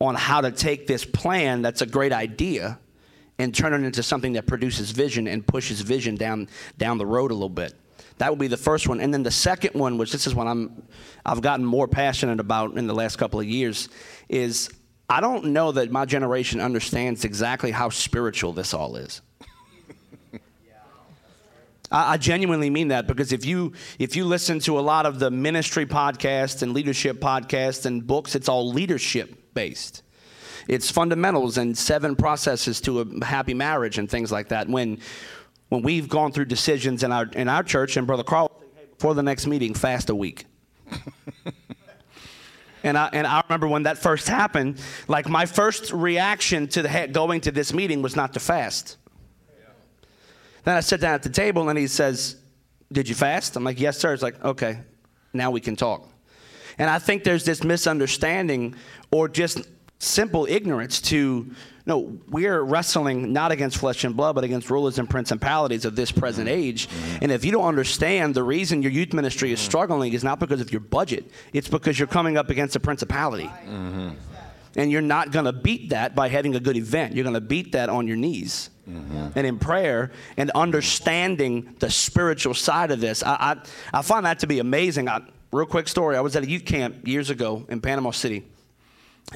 on 0.00 0.14
how 0.14 0.40
to 0.40 0.50
take 0.50 0.86
this 0.86 1.04
plan 1.04 1.62
that's 1.62 1.82
a 1.82 1.86
great 1.86 2.12
idea 2.12 2.78
and 3.38 3.54
turn 3.54 3.72
it 3.72 3.84
into 3.84 4.02
something 4.02 4.34
that 4.34 4.46
produces 4.46 4.90
vision 4.90 5.26
and 5.26 5.46
pushes 5.46 5.80
vision 5.80 6.16
down 6.16 6.48
down 6.78 6.98
the 6.98 7.06
road 7.06 7.30
a 7.30 7.34
little 7.34 7.48
bit. 7.48 7.74
That 8.18 8.30
would 8.30 8.38
be 8.38 8.46
the 8.46 8.56
first 8.56 8.88
one. 8.88 9.00
And 9.00 9.12
then 9.12 9.24
the 9.24 9.30
second 9.30 9.78
one, 9.78 9.98
which 9.98 10.12
this 10.12 10.26
is 10.26 10.34
what 10.34 10.46
I'm 10.46 10.84
I've 11.26 11.40
gotten 11.40 11.64
more 11.64 11.88
passionate 11.88 12.40
about 12.40 12.76
in 12.76 12.86
the 12.86 12.94
last 12.94 13.16
couple 13.16 13.40
of 13.40 13.46
years, 13.46 13.88
is 14.28 14.70
I 15.08 15.20
don't 15.20 15.46
know 15.46 15.72
that 15.72 15.90
my 15.90 16.04
generation 16.04 16.60
understands 16.60 17.24
exactly 17.24 17.70
how 17.70 17.90
spiritual 17.90 18.52
this 18.52 18.72
all 18.72 18.96
is. 18.96 19.20
I, 21.94 22.14
I 22.14 22.16
genuinely 22.16 22.68
mean 22.68 22.88
that 22.88 23.06
because 23.06 23.32
if 23.32 23.46
you 23.46 23.72
if 23.98 24.16
you 24.16 24.24
listen 24.24 24.58
to 24.60 24.78
a 24.78 24.82
lot 24.82 25.06
of 25.06 25.20
the 25.20 25.30
ministry 25.30 25.86
podcasts 25.86 26.62
and 26.62 26.74
leadership 26.74 27.20
podcasts 27.20 27.86
and 27.86 28.06
books, 28.06 28.34
it's 28.34 28.48
all 28.48 28.68
leadership 28.70 29.54
based. 29.54 30.02
It's 30.66 30.90
fundamentals 30.90 31.56
and 31.56 31.76
seven 31.78 32.16
processes 32.16 32.80
to 32.82 33.00
a 33.00 33.24
happy 33.24 33.54
marriage 33.54 33.98
and 33.98 34.10
things 34.10 34.32
like 34.32 34.48
that. 34.48 34.68
When 34.68 34.98
when 35.68 35.82
we've 35.82 36.08
gone 36.08 36.32
through 36.32 36.46
decisions 36.46 37.04
in 37.04 37.12
our 37.12 37.26
in 37.26 37.48
our 37.48 37.62
church, 37.62 37.96
and 37.96 38.06
Brother 38.06 38.24
Carl, 38.24 38.50
before 38.96 39.14
the 39.14 39.22
next 39.22 39.46
meeting, 39.46 39.72
fast 39.72 40.10
a 40.10 40.14
week. 40.14 40.46
and 42.82 42.98
I 42.98 43.08
and 43.12 43.26
I 43.26 43.42
remember 43.48 43.68
when 43.68 43.84
that 43.84 43.98
first 43.98 44.26
happened, 44.26 44.80
like 45.06 45.28
my 45.28 45.46
first 45.46 45.92
reaction 45.92 46.66
to 46.68 46.82
the 46.82 47.08
going 47.12 47.42
to 47.42 47.52
this 47.52 47.72
meeting 47.72 48.02
was 48.02 48.16
not 48.16 48.32
to 48.32 48.40
fast. 48.40 48.96
Then 50.64 50.76
I 50.76 50.80
sit 50.80 51.00
down 51.00 51.14
at 51.14 51.22
the 51.22 51.30
table 51.30 51.68
and 51.68 51.78
he 51.78 51.86
says, 51.86 52.36
"Did 52.92 53.08
you 53.08 53.14
fast?" 53.14 53.56
I'm 53.56 53.64
like, 53.64 53.80
"Yes, 53.80 53.98
sir." 53.98 54.12
He's 54.12 54.22
like, 54.22 54.42
"Okay, 54.44 54.80
now 55.32 55.50
we 55.50 55.60
can 55.60 55.76
talk." 55.76 56.08
And 56.78 56.90
I 56.90 56.98
think 56.98 57.24
there's 57.24 57.44
this 57.44 57.62
misunderstanding 57.62 58.74
or 59.10 59.28
just 59.28 59.60
simple 59.98 60.46
ignorance 60.48 61.00
to 61.00 61.50
no, 61.86 62.18
we're 62.30 62.62
wrestling 62.62 63.34
not 63.34 63.52
against 63.52 63.76
flesh 63.76 64.04
and 64.04 64.16
blood, 64.16 64.34
but 64.34 64.42
against 64.42 64.70
rulers 64.70 64.98
and 64.98 65.08
principalities 65.08 65.84
of 65.84 65.96
this 65.96 66.10
present 66.10 66.48
age. 66.48 66.88
And 67.20 67.30
if 67.30 67.44
you 67.44 67.52
don't 67.52 67.66
understand 67.66 68.34
the 68.34 68.42
reason 68.42 68.80
your 68.80 68.90
youth 68.90 69.12
ministry 69.12 69.52
is 69.52 69.60
struggling 69.60 70.14
is 70.14 70.24
not 70.24 70.40
because 70.40 70.62
of 70.62 70.72
your 70.72 70.80
budget, 70.80 71.30
it's 71.52 71.68
because 71.68 71.98
you're 71.98 72.08
coming 72.08 72.38
up 72.38 72.48
against 72.48 72.74
a 72.74 72.80
principality. 72.80 73.50
Mm-hmm. 73.66 74.10
And 74.76 74.90
you're 74.90 75.02
not 75.02 75.30
going 75.30 75.44
to 75.44 75.52
beat 75.52 75.90
that 75.90 76.14
by 76.14 76.28
having 76.28 76.56
a 76.56 76.60
good 76.60 76.76
event. 76.76 77.14
You're 77.14 77.22
going 77.22 77.34
to 77.34 77.40
beat 77.40 77.72
that 77.72 77.90
on 77.90 78.08
your 78.08 78.16
knees 78.16 78.70
mm-hmm. 78.88 79.28
and 79.34 79.46
in 79.46 79.58
prayer 79.58 80.12
and 80.36 80.50
understanding 80.52 81.74
the 81.78 81.90
spiritual 81.90 82.54
side 82.54 82.90
of 82.90 83.00
this. 83.00 83.22
I, 83.22 83.34
I, 83.92 83.98
I 83.98 84.02
find 84.02 84.26
that 84.26 84.40
to 84.40 84.46
be 84.46 84.58
amazing. 84.58 85.08
I, 85.08 85.20
real 85.52 85.66
quick 85.66 85.88
story 85.88 86.16
I 86.16 86.20
was 86.20 86.36
at 86.36 86.42
a 86.42 86.48
youth 86.48 86.64
camp 86.64 87.06
years 87.06 87.30
ago 87.30 87.64
in 87.68 87.80
Panama 87.80 88.10
City. 88.10 88.44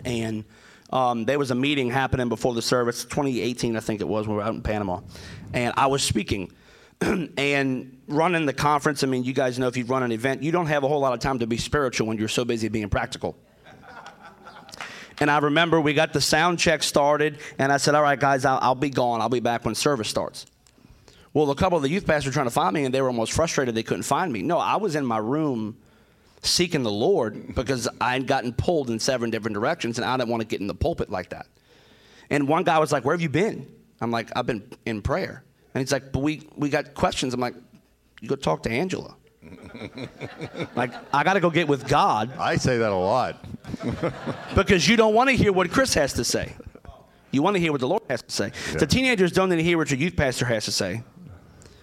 And 0.05 0.45
um, 0.91 1.25
there 1.25 1.39
was 1.39 1.51
a 1.51 1.55
meeting 1.55 1.91
happening 1.91 2.29
before 2.29 2.55
the 2.55 2.63
service, 2.63 3.05
2018, 3.05 3.77
I 3.77 3.81
think 3.81 4.01
it 4.01 4.09
was, 4.09 4.27
when 4.27 4.37
we 4.37 4.43
were 4.43 4.49
out 4.49 4.55
in 4.55 4.63
Panama. 4.63 5.01
And 5.53 5.75
I 5.77 5.87
was 5.87 6.03
speaking. 6.03 6.53
and 7.01 7.97
running 8.09 8.45
the 8.47 8.53
conference, 8.53 9.05
I 9.05 9.07
mean, 9.07 9.23
you 9.23 9.33
guys 9.33 9.59
know 9.59 9.69
if 9.69 9.77
you 9.77 9.85
run 9.85 10.03
an 10.03 10.11
event, 10.11 10.43
you 10.43 10.51
don't 10.51 10.67
have 10.67 10.83
a 10.83 10.89
whole 10.89 11.01
lot 11.01 11.13
of 11.13 11.21
time 11.21 11.39
to 11.39 11.47
be 11.47 11.57
spiritual 11.57 12.09
when 12.09 12.19
you're 12.19 12.27
so 12.27 12.45
busy 12.45 12.69
being 12.69 12.89
practical. 12.89 13.37
And 15.21 15.31
I 15.31 15.39
remember 15.39 15.81
we 15.81 15.95
got 15.95 16.13
the 16.13 16.21
sound 16.21 16.59
check 16.59 16.83
started, 16.83 17.39
and 17.59 17.73
I 17.73 17.77
said, 17.77 17.95
All 17.95 18.03
right, 18.03 18.19
guys, 18.19 18.45
I'll, 18.45 18.59
I'll 18.63 18.75
be 18.75 18.91
gone. 18.91 19.21
I'll 19.21 19.29
be 19.29 19.41
back 19.41 19.65
when 19.65 19.75
service 19.75 20.09
starts. 20.09 20.47
Well, 21.35 21.51
a 21.51 21.57
couple 21.57 21.77
of 21.77 21.83
the 21.83 21.91
youth 21.91 22.07
pastors 22.07 22.31
were 22.31 22.35
trying 22.35 22.47
to 22.47 22.51
find 22.51 22.75
me, 22.75 22.85
and 22.85 22.95
they 22.95 23.03
were 23.03 23.09
almost 23.09 23.33
frustrated 23.33 23.75
they 23.75 23.83
couldn't 23.83 24.05
find 24.05 24.33
me. 24.33 24.43
No, 24.43 24.59
I 24.59 24.77
was 24.77 24.95
in 24.97 25.05
my 25.05 25.19
room 25.19 25.77
seeking 26.43 26.83
the 26.83 26.91
Lord 26.91 27.55
because 27.55 27.89
I 28.01 28.13
had 28.13 28.27
gotten 28.27 28.53
pulled 28.53 28.91
in 28.91 28.99
seven 28.99 29.31
different 29.31 29.55
directions 29.55 29.99
and 29.99 30.05
I 30.05 30.17
didn't 30.17 30.29
want 30.29 30.41
to 30.41 30.47
get 30.47 30.61
in 30.61 30.67
the 30.67 30.75
pulpit 30.75 31.11
like 31.11 31.31
that. 31.31 31.47
And 32.31 32.49
one 32.49 32.65
guy 32.65 32.79
was 32.79 32.93
like, 32.93 33.05
Where 33.05 33.15
have 33.15 33.23
you 33.23 33.29
been? 33.29 33.67
I'm 34.01 34.11
like, 34.11 34.31
I've 34.37 34.47
been 34.47 34.71
in 34.87 35.03
prayer. 35.03 35.43
And 35.75 35.81
he's 35.81 35.93
like, 35.93 36.13
But 36.13 36.21
we, 36.21 36.49
we 36.57 36.69
got 36.69 36.95
questions. 36.95 37.35
I'm 37.35 37.41
like, 37.41 37.55
You 38.21 38.29
go 38.29 38.37
talk 38.37 38.63
to 38.65 38.71
Angela. 38.71 39.17
Like, 40.75 40.93
I 41.13 41.25
got 41.25 41.35
to 41.35 41.41
go 41.41 41.51
get 41.51 41.69
with 41.69 41.89
God. 41.89 42.33
I 42.39 42.57
say 42.57 42.79
that 42.79 42.91
a 42.91 42.95
lot. 42.95 43.45
because 44.55 44.89
you 44.89 44.97
don't 44.97 45.15
want 45.15 45.31
to 45.31 45.37
hear 45.37 45.53
what 45.53 45.71
Chris 45.71 45.95
has 45.95 46.13
to 46.15 46.25
say. 46.25 46.55
You 47.31 47.43
want 47.43 47.57
to 47.57 47.61
hear 47.61 47.73
what 47.73 47.81
the 47.81 47.89
Lord 47.89 48.03
has 48.09 48.23
to 48.23 48.31
say. 48.31 48.53
Yeah. 48.73 48.79
The 48.79 48.87
teenagers 48.87 49.33
don't 49.33 49.51
need 49.51 49.57
to 49.57 49.63
hear 49.63 49.77
what 49.77 49.91
your 49.91 49.99
youth 49.99 50.17
pastor 50.17 50.47
has 50.47 50.65
to 50.65 50.73
say 50.73 51.03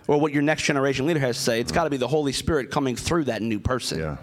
or 0.07 0.19
what 0.19 0.33
your 0.33 0.41
next 0.41 0.63
generation 0.63 1.05
leader 1.05 1.19
has 1.19 1.37
to 1.37 1.43
say. 1.43 1.59
It's 1.59 1.71
got 1.71 1.83
to 1.83 1.89
be 1.89 1.97
the 1.97 2.07
Holy 2.07 2.31
Spirit 2.31 2.71
coming 2.71 2.95
through 2.95 3.25
that 3.25 3.41
new 3.41 3.59
person. 3.59 3.99
Yeah. 3.99 4.17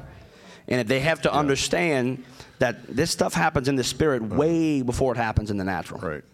And 0.68 0.80
if 0.80 0.86
they 0.86 1.00
have 1.00 1.22
to 1.22 1.28
yeah. 1.28 1.38
understand 1.38 2.24
that 2.58 2.86
this 2.86 3.10
stuff 3.10 3.34
happens 3.34 3.68
in 3.68 3.76
the 3.76 3.84
spirit 3.84 4.22
way 4.22 4.82
before 4.82 5.12
it 5.12 5.16
happens 5.16 5.50
in 5.50 5.56
the 5.56 5.64
natural. 5.64 6.00
Right. 6.00 6.24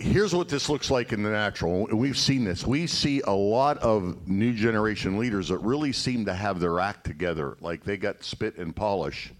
Here's 0.00 0.34
what 0.34 0.48
this 0.48 0.68
looks 0.68 0.90
like 0.90 1.12
in 1.12 1.22
the 1.22 1.30
natural. 1.30 1.86
We've 1.92 2.16
seen 2.16 2.44
this. 2.44 2.66
We 2.66 2.86
see 2.86 3.20
a 3.20 3.32
lot 3.32 3.78
of 3.78 4.26
new 4.26 4.54
generation 4.54 5.18
leaders 5.18 5.48
that 5.48 5.58
really 5.58 5.92
seem 5.92 6.24
to 6.24 6.34
have 6.34 6.58
their 6.58 6.80
act 6.80 7.04
together, 7.04 7.56
like 7.60 7.84
they 7.84 7.96
got 7.96 8.24
spit 8.24 8.56
and 8.56 8.74
polish, 8.74 9.32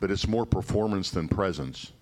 but 0.00 0.10
it's 0.10 0.26
more 0.26 0.46
performance 0.46 1.10
than 1.10 1.28
presence. 1.28 1.92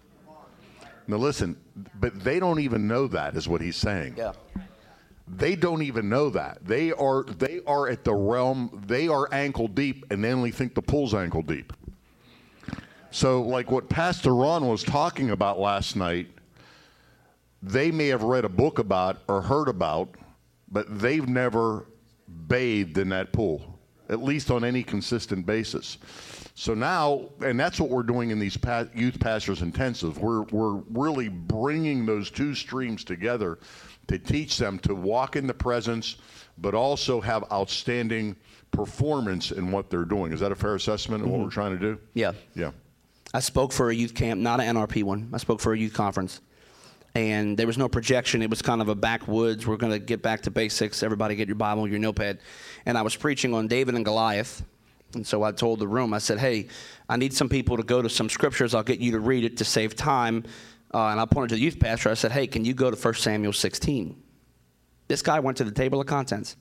Now 1.08 1.16
listen, 1.16 1.56
but 1.98 2.22
they 2.22 2.38
don't 2.38 2.60
even 2.60 2.86
know 2.86 3.08
that 3.08 3.36
is 3.36 3.48
what 3.48 3.60
he's 3.60 3.76
saying. 3.76 4.14
Yeah 4.16 4.32
they 5.36 5.54
don't 5.56 5.82
even 5.82 6.08
know 6.08 6.30
that. 6.30 6.58
They 6.64 6.92
are 6.92 7.24
they 7.24 7.60
are 7.66 7.88
at 7.88 8.04
the 8.04 8.14
realm. 8.14 8.82
They 8.86 9.08
are 9.08 9.28
ankle 9.32 9.68
deep, 9.68 10.06
and 10.10 10.24
they 10.24 10.32
only 10.32 10.50
think 10.50 10.74
the 10.74 10.82
pool's 10.82 11.14
ankle 11.14 11.42
deep. 11.42 11.72
So, 13.10 13.42
like 13.42 13.70
what 13.70 13.88
Pastor 13.88 14.34
Ron 14.34 14.66
was 14.66 14.82
talking 14.82 15.30
about 15.30 15.58
last 15.58 15.96
night, 15.96 16.28
they 17.62 17.90
may 17.90 18.08
have 18.08 18.22
read 18.22 18.44
a 18.44 18.48
book 18.48 18.78
about 18.78 19.18
or 19.28 19.42
heard 19.42 19.68
about, 19.68 20.14
but 20.70 21.00
they've 21.00 21.28
never 21.28 21.86
bathed 22.46 22.98
in 22.98 23.08
that 23.08 23.32
pool, 23.32 23.78
at 24.08 24.22
least 24.22 24.50
on 24.50 24.64
any 24.64 24.82
consistent 24.82 25.46
basis. 25.46 25.98
So 26.54 26.74
now, 26.74 27.28
and 27.40 27.58
that's 27.58 27.80
what 27.80 27.88
we're 27.88 28.02
doing 28.02 28.30
in 28.30 28.38
these 28.38 28.58
youth 28.94 29.20
pastors 29.20 29.62
intensive. 29.62 30.18
We're 30.18 30.42
we're 30.42 30.82
really 30.90 31.28
bringing 31.28 32.04
those 32.04 32.30
two 32.30 32.54
streams 32.54 33.04
together 33.04 33.58
to 34.08 34.18
teach 34.18 34.58
them 34.58 34.78
to 34.80 34.94
walk 34.94 35.36
in 35.36 35.46
the 35.46 35.54
presence, 35.54 36.16
but 36.58 36.74
also 36.74 37.20
have 37.20 37.44
outstanding 37.52 38.34
performance 38.70 39.52
in 39.52 39.70
what 39.70 39.90
they're 39.90 40.04
doing. 40.04 40.32
Is 40.32 40.40
that 40.40 40.52
a 40.52 40.56
fair 40.56 40.74
assessment 40.74 41.22
of 41.22 41.28
mm-hmm. 41.28 41.38
what 41.38 41.44
we're 41.44 41.52
trying 41.52 41.78
to 41.78 41.80
do? 41.80 41.98
Yeah. 42.14 42.32
Yeah. 42.54 42.72
I 43.32 43.40
spoke 43.40 43.72
for 43.72 43.90
a 43.90 43.94
youth 43.94 44.14
camp, 44.14 44.40
not 44.40 44.60
an 44.60 44.74
NRP 44.74 45.02
one. 45.04 45.30
I 45.32 45.36
spoke 45.36 45.60
for 45.60 45.72
a 45.74 45.78
youth 45.78 45.92
conference. 45.92 46.40
And 47.14 47.56
there 47.56 47.66
was 47.66 47.78
no 47.78 47.88
projection. 47.88 48.42
It 48.42 48.50
was 48.50 48.62
kind 48.62 48.80
of 48.80 48.88
a 48.88 48.94
backwoods. 48.94 49.66
We're 49.66 49.76
going 49.76 49.92
to 49.92 49.98
get 49.98 50.22
back 50.22 50.42
to 50.42 50.50
basics. 50.50 51.02
Everybody 51.02 51.34
get 51.34 51.48
your 51.48 51.56
Bible, 51.56 51.88
your 51.88 51.98
notepad. 51.98 52.38
And 52.86 52.96
I 52.96 53.02
was 53.02 53.16
preaching 53.16 53.54
on 53.54 53.66
David 53.66 53.94
and 53.94 54.04
Goliath. 54.04 54.62
And 55.14 55.26
so 55.26 55.42
I 55.42 55.52
told 55.52 55.78
the 55.78 55.88
room, 55.88 56.12
I 56.12 56.18
said, 56.18 56.38
hey, 56.38 56.68
I 57.08 57.16
need 57.16 57.32
some 57.32 57.48
people 57.48 57.76
to 57.76 57.82
go 57.82 58.02
to 58.02 58.10
some 58.10 58.28
scriptures. 58.28 58.74
I'll 58.74 58.82
get 58.82 59.00
you 59.00 59.12
to 59.12 59.20
read 59.20 59.44
it 59.44 59.56
to 59.56 59.64
save 59.64 59.96
time. 59.96 60.44
Uh, 60.92 61.08
and 61.08 61.20
I 61.20 61.24
pointed 61.24 61.50
to 61.50 61.54
the 61.56 61.60
youth 61.60 61.80
pastor. 61.80 62.10
I 62.10 62.14
said, 62.14 62.32
hey, 62.32 62.46
can 62.46 62.64
you 62.64 62.74
go 62.74 62.90
to 62.90 62.96
1 62.96 63.14
Samuel 63.14 63.52
16? 63.52 64.22
This 65.08 65.22
guy 65.22 65.40
went 65.40 65.56
to 65.58 65.64
the 65.64 65.72
table 65.72 66.00
of 66.00 66.06
contents. 66.06 66.56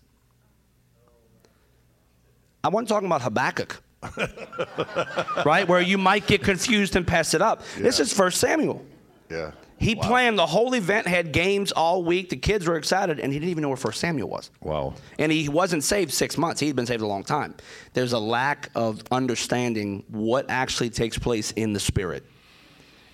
I 2.64 2.70
wasn't 2.70 2.90
talking 2.90 3.06
about 3.06 3.22
Habakkuk, 3.22 3.82
right? 5.46 5.68
Where 5.68 5.82
you 5.82 5.98
might 5.98 6.28
get 6.28 6.44
confused 6.44 6.96
and 6.96 7.06
pass 7.06 7.34
it 7.34 7.42
up. 7.42 7.62
Yeah. 7.78 7.84
This 7.84 8.00
is 8.00 8.18
1 8.18 8.32
Samuel. 8.32 8.86
Yeah. 9.30 9.52
He 9.80 9.96
wow. 9.96 10.08
planned 10.08 10.40
the 10.40 10.46
whole 10.46 10.74
event, 10.74 11.08
had 11.08 11.32
games 11.32 11.72
all 11.72 12.04
week. 12.04 12.30
The 12.30 12.38
kids 12.38 12.66
were 12.66 12.78
excited, 12.78 13.20
and 13.20 13.32
he 13.32 13.40
didn't 13.40 13.52
even 13.52 13.62
know 13.62 13.68
where 13.70 13.78
First 13.78 14.00
Samuel 14.00 14.28
was. 14.28 14.50
Wow. 14.62 14.96
And 15.20 15.32
he 15.32 15.50
wasn't 15.50 15.84
saved 15.84 16.12
six 16.14 16.38
months. 16.38 16.60
He'd 16.60 16.76
been 16.76 16.88
saved 16.88 17.04
a 17.04 17.08
long 17.08 17.24
time. 17.24 17.56
There's 17.94 18.14
a 18.14 18.20
lack 18.20 18.72
of 18.74 19.04
understanding 19.12 20.04
what 20.08 20.50
actually 20.50 20.90
takes 20.90 21.18
place 21.18 21.52
in 21.52 21.74
the 21.74 21.80
spirit 21.80 22.24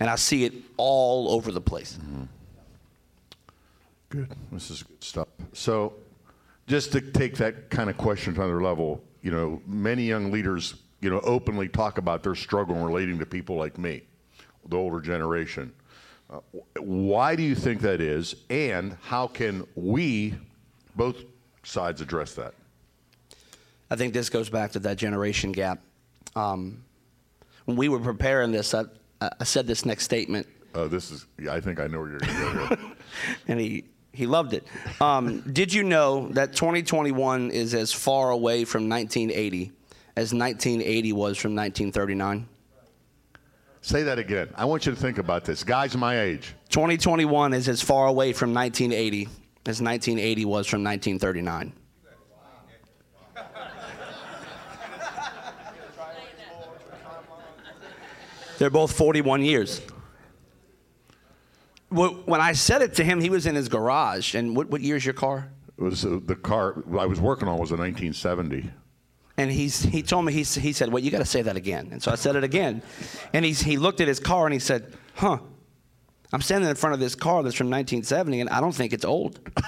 and 0.03 0.09
I 0.09 0.15
see 0.15 0.43
it 0.43 0.53
all 0.75 1.31
over 1.31 1.49
the 1.49 1.61
place. 1.61 1.97
Mm-hmm. 2.01 2.23
Good. 4.09 4.35
This 4.51 4.69
is 4.69 4.83
good 4.83 5.01
stuff. 5.01 5.29
So, 5.53 5.93
just 6.67 6.91
to 6.91 6.99
take 6.99 7.37
that 7.37 7.69
kind 7.69 7.89
of 7.89 7.95
question 7.95 8.33
to 8.35 8.41
another 8.41 8.61
level, 8.61 9.01
you 9.21 9.31
know, 9.31 9.61
many 9.65 10.03
young 10.03 10.29
leaders, 10.29 10.75
you 10.99 11.09
know, 11.09 11.21
openly 11.21 11.69
talk 11.69 11.99
about 11.99 12.21
their 12.21 12.35
struggle 12.35 12.75
relating 12.75 13.17
to 13.19 13.25
people 13.25 13.55
like 13.55 13.77
me, 13.77 14.03
the 14.67 14.75
older 14.75 14.99
generation. 14.99 15.71
Why 16.79 17.35
do 17.35 17.43
you 17.43 17.55
think 17.55 17.81
that 17.81 18.01
is, 18.01 18.35
and 18.49 18.97
how 19.01 19.27
can 19.27 19.67
we, 19.75 20.35
both 20.95 21.17
sides, 21.63 22.01
address 22.01 22.33
that? 22.35 22.53
I 23.91 23.95
think 23.95 24.13
this 24.13 24.29
goes 24.29 24.49
back 24.49 24.71
to 24.71 24.79
that 24.79 24.97
generation 24.97 25.51
gap. 25.51 25.79
Um, 26.35 26.83
when 27.65 27.77
we 27.77 27.89
were 27.89 27.99
preparing 27.99 28.51
this, 28.51 28.73
I, 28.73 28.85
I 29.21 29.43
said 29.43 29.67
this 29.67 29.85
next 29.85 30.03
statement. 30.03 30.47
Uh, 30.73 30.87
this 30.87 31.11
is, 31.11 31.27
I 31.49 31.59
think 31.59 31.79
I 31.79 31.87
know 31.87 31.99
where 31.99 32.09
you're 32.09 32.19
going 32.19 32.33
to 32.33 32.75
go 32.75 32.91
and 33.47 33.59
he, 33.59 33.85
he 34.11 34.25
loved 34.25 34.53
it. 34.53 34.65
Um, 34.99 35.41
did 35.41 35.71
you 35.71 35.83
know 35.83 36.29
that 36.29 36.53
2021 36.53 37.51
is 37.51 37.75
as 37.75 37.93
far 37.93 38.31
away 38.31 38.65
from 38.65 38.89
1980 38.89 39.71
as 40.15 40.33
1980 40.33 41.13
was 41.13 41.37
from 41.37 41.55
1939? 41.55 42.47
Say 43.83 44.03
that 44.03 44.17
again. 44.17 44.47
I 44.55 44.63
want 44.63 44.85
you 44.85 44.93
to 44.93 44.97
think 44.97 45.17
about 45.17 45.43
this. 45.43 45.61
Guys 45.61 45.95
my 45.97 46.21
age. 46.21 46.55
2021 46.69 47.53
is 47.53 47.67
as 47.67 47.81
far 47.81 48.07
away 48.07 48.31
from 48.31 48.53
1980 48.53 49.23
as 49.65 49.81
1980 49.81 50.45
was 50.45 50.67
from 50.67 50.85
1939. 50.85 51.73
They're 58.57 58.69
both 58.69 58.93
41 58.93 59.41
years. 59.41 59.81
When 61.89 62.39
I 62.39 62.53
said 62.53 62.81
it 62.81 62.93
to 62.95 63.03
him, 63.03 63.19
he 63.19 63.29
was 63.29 63.45
in 63.45 63.55
his 63.55 63.67
garage. 63.67 64.33
And 64.33 64.55
what, 64.55 64.69
what 64.69 64.79
year 64.79 64.95
is 64.95 65.03
your 65.03 65.13
car? 65.13 65.51
It 65.77 65.81
was 65.81 66.05
uh, 66.05 66.21
the 66.25 66.37
car 66.37 66.81
I 66.97 67.05
was 67.05 67.19
working 67.19 67.49
on 67.49 67.59
was 67.59 67.71
a 67.71 67.75
1970. 67.75 68.71
And 69.37 69.49
he's, 69.51 69.81
he 69.81 70.03
told 70.03 70.25
me, 70.25 70.31
he, 70.33 70.43
he 70.43 70.73
said, 70.73 70.91
well, 70.91 71.01
you 71.03 71.09
got 71.09 71.17
to 71.19 71.25
say 71.25 71.41
that 71.41 71.55
again. 71.55 71.89
And 71.91 72.01
so 72.03 72.11
I 72.11 72.15
said 72.15 72.35
it 72.35 72.43
again. 72.43 72.81
And 73.33 73.43
he's, 73.43 73.61
he 73.61 73.77
looked 73.77 73.99
at 73.99 74.07
his 74.07 74.19
car 74.19 74.45
and 74.45 74.53
he 74.53 74.59
said, 74.59 74.93
huh, 75.15 75.39
I'm 76.31 76.41
standing 76.41 76.69
in 76.69 76.75
front 76.75 76.93
of 76.93 76.99
this 76.99 77.15
car 77.15 77.41
that's 77.41 77.55
from 77.55 77.67
1970 77.67 78.41
and 78.41 78.49
I 78.49 78.59
don't 78.59 78.73
think 78.73 78.93
it's 78.93 79.05
old. 79.05 79.39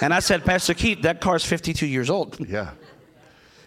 And 0.00 0.12
I 0.12 0.18
said, 0.18 0.44
Pastor 0.44 0.74
Keith, 0.74 1.02
that 1.02 1.20
car's 1.20 1.44
52 1.44 1.86
years 1.86 2.10
old. 2.10 2.36
I 2.40 2.44
Yeah. 2.48 2.70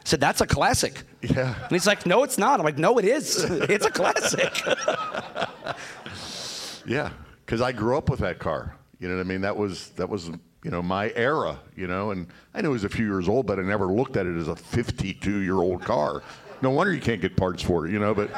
said, 0.03 0.19
that's 0.19 0.41
a 0.41 0.45
classic. 0.45 1.01
Yeah. 1.21 1.55
And 1.61 1.71
he's 1.71 1.87
like, 1.87 2.05
no, 2.05 2.23
it's 2.23 2.37
not. 2.37 2.59
I'm 2.59 2.65
like, 2.65 2.77
no, 2.77 2.97
it 2.97 3.05
is. 3.05 3.41
It's 3.49 3.85
a 3.85 3.89
classic. 3.91 4.51
Yeah. 6.85 7.11
Because 7.45 7.61
I 7.61 7.71
grew 7.71 7.97
up 7.97 8.09
with 8.09 8.19
that 8.19 8.39
car. 8.39 8.75
You 8.99 9.07
know 9.07 9.15
what 9.15 9.21
I 9.21 9.23
mean? 9.23 9.41
That 9.41 9.55
was 9.57 9.89
that 9.91 10.09
was 10.09 10.29
you 10.65 10.71
know 10.71 10.81
my 10.81 11.13
era. 11.15 11.59
You 11.77 11.87
know, 11.87 12.11
and 12.11 12.27
I 12.53 12.61
know 12.61 12.69
it 12.69 12.73
was 12.73 12.83
a 12.83 12.89
few 12.89 13.05
years 13.05 13.29
old, 13.29 13.45
but 13.45 13.59
I 13.59 13.61
never 13.61 13.85
looked 13.85 14.17
at 14.17 14.25
it 14.25 14.35
as 14.35 14.47
a 14.47 14.55
52 14.55 15.37
year 15.37 15.53
old 15.53 15.83
car. 15.83 16.23
No 16.61 16.71
wonder 16.71 16.91
you 16.91 16.99
can't 16.99 17.21
get 17.21 17.37
parts 17.37 17.61
for 17.61 17.85
it. 17.85 17.91
You 17.91 17.99
know, 17.99 18.15
but 18.15 18.31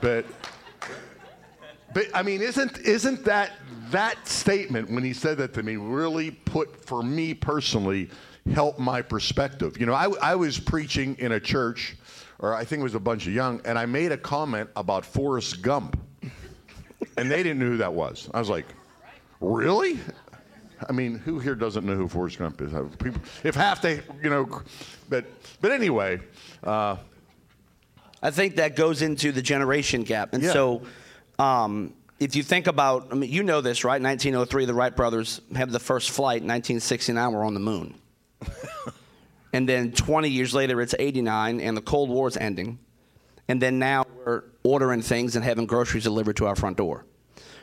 but 0.00 0.26
but 1.94 2.06
I 2.12 2.22
mean, 2.22 2.42
isn't 2.42 2.78
isn't 2.80 3.24
that 3.24 3.52
that 3.90 4.26
statement 4.26 4.90
when 4.90 5.04
he 5.04 5.12
said 5.12 5.38
that 5.38 5.54
to 5.54 5.62
me 5.62 5.76
really 5.76 6.32
put 6.32 6.84
for 6.84 7.04
me 7.04 7.32
personally 7.32 8.10
helped 8.52 8.80
my 8.80 9.00
perspective? 9.00 9.78
You 9.78 9.86
know, 9.86 9.94
I, 9.94 10.08
I 10.20 10.34
was 10.34 10.58
preaching 10.58 11.16
in 11.20 11.32
a 11.32 11.40
church, 11.40 11.96
or 12.40 12.52
I 12.52 12.64
think 12.64 12.80
it 12.80 12.82
was 12.82 12.96
a 12.96 13.00
bunch 13.00 13.28
of 13.28 13.32
young, 13.32 13.60
and 13.64 13.78
I 13.78 13.86
made 13.86 14.10
a 14.10 14.18
comment 14.18 14.70
about 14.74 15.06
Forrest 15.06 15.62
Gump, 15.62 15.96
and 17.16 17.30
they 17.30 17.44
didn't 17.44 17.60
know 17.60 17.66
who 17.66 17.76
that 17.76 17.94
was. 17.94 18.28
I 18.34 18.40
was 18.40 18.50
like, 18.50 18.66
really? 19.40 20.00
I 20.88 20.92
mean, 20.92 21.18
who 21.18 21.38
here 21.38 21.54
doesn't 21.54 21.84
know 21.86 21.94
who 21.94 22.08
Forrest 22.08 22.38
Gump 22.38 22.60
is? 22.60 22.72
People, 22.98 23.20
if 23.44 23.54
half 23.54 23.80
they, 23.82 24.02
you 24.22 24.30
know, 24.30 24.62
but 25.08 25.24
but 25.60 25.72
anyway. 25.72 26.20
Uh, 26.62 26.96
I 28.22 28.30
think 28.30 28.56
that 28.56 28.76
goes 28.76 29.02
into 29.02 29.30
the 29.30 29.42
generation 29.42 30.02
gap. 30.02 30.32
And 30.34 30.42
Yeah. 30.42 30.52
so, 30.52 30.82
um, 31.38 31.92
if 32.18 32.34
you 32.34 32.42
think 32.42 32.66
about, 32.66 33.08
I 33.12 33.14
mean, 33.14 33.30
you 33.30 33.42
know 33.42 33.60
this, 33.60 33.84
right? 33.84 34.00
1903, 34.00 34.64
the 34.64 34.74
Wright 34.74 34.94
brothers 34.96 35.40
have 35.54 35.70
the 35.70 35.78
first 35.78 36.10
flight. 36.10 36.42
1969, 36.42 37.32
we're 37.32 37.44
on 37.44 37.54
the 37.54 37.60
moon. 37.60 37.94
and 39.52 39.68
then 39.68 39.92
20 39.92 40.28
years 40.28 40.54
later, 40.54 40.80
it's 40.80 40.94
89, 40.98 41.60
and 41.60 41.76
the 41.76 41.82
Cold 41.82 42.08
War's 42.08 42.36
ending. 42.36 42.78
And 43.48 43.60
then 43.60 43.78
now 43.78 44.04
we're 44.24 44.44
ordering 44.64 45.02
things 45.02 45.36
and 45.36 45.44
having 45.44 45.66
groceries 45.66 46.04
delivered 46.04 46.36
to 46.38 46.46
our 46.46 46.56
front 46.56 46.78
door. 46.78 47.04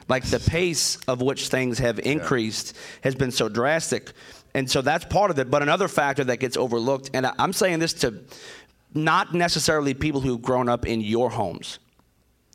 Like 0.10 0.26
the 0.26 0.40
pace 0.40 0.98
of 1.08 1.22
which 1.22 1.48
things 1.48 1.80
have 1.80 2.00
increased 2.00 2.76
has 3.02 3.16
been 3.16 3.32
so 3.32 3.50
drastic. 3.50 4.12
And 4.54 4.70
so 4.70 4.82
that's 4.82 5.06
part 5.06 5.32
of 5.32 5.40
it. 5.40 5.50
But 5.50 5.62
another 5.62 5.88
factor 5.88 6.24
that 6.26 6.38
gets 6.38 6.58
overlooked, 6.58 7.10
and 7.14 7.26
I'm 7.40 7.54
saying 7.54 7.80
this 7.80 7.94
to 7.96 8.24
not 8.94 9.34
necessarily 9.34 9.94
people 9.94 10.22
who've 10.22 10.42
grown 10.42 10.70
up 10.70 10.86
in 10.86 11.02
your 11.02 11.30
homes. 11.30 11.80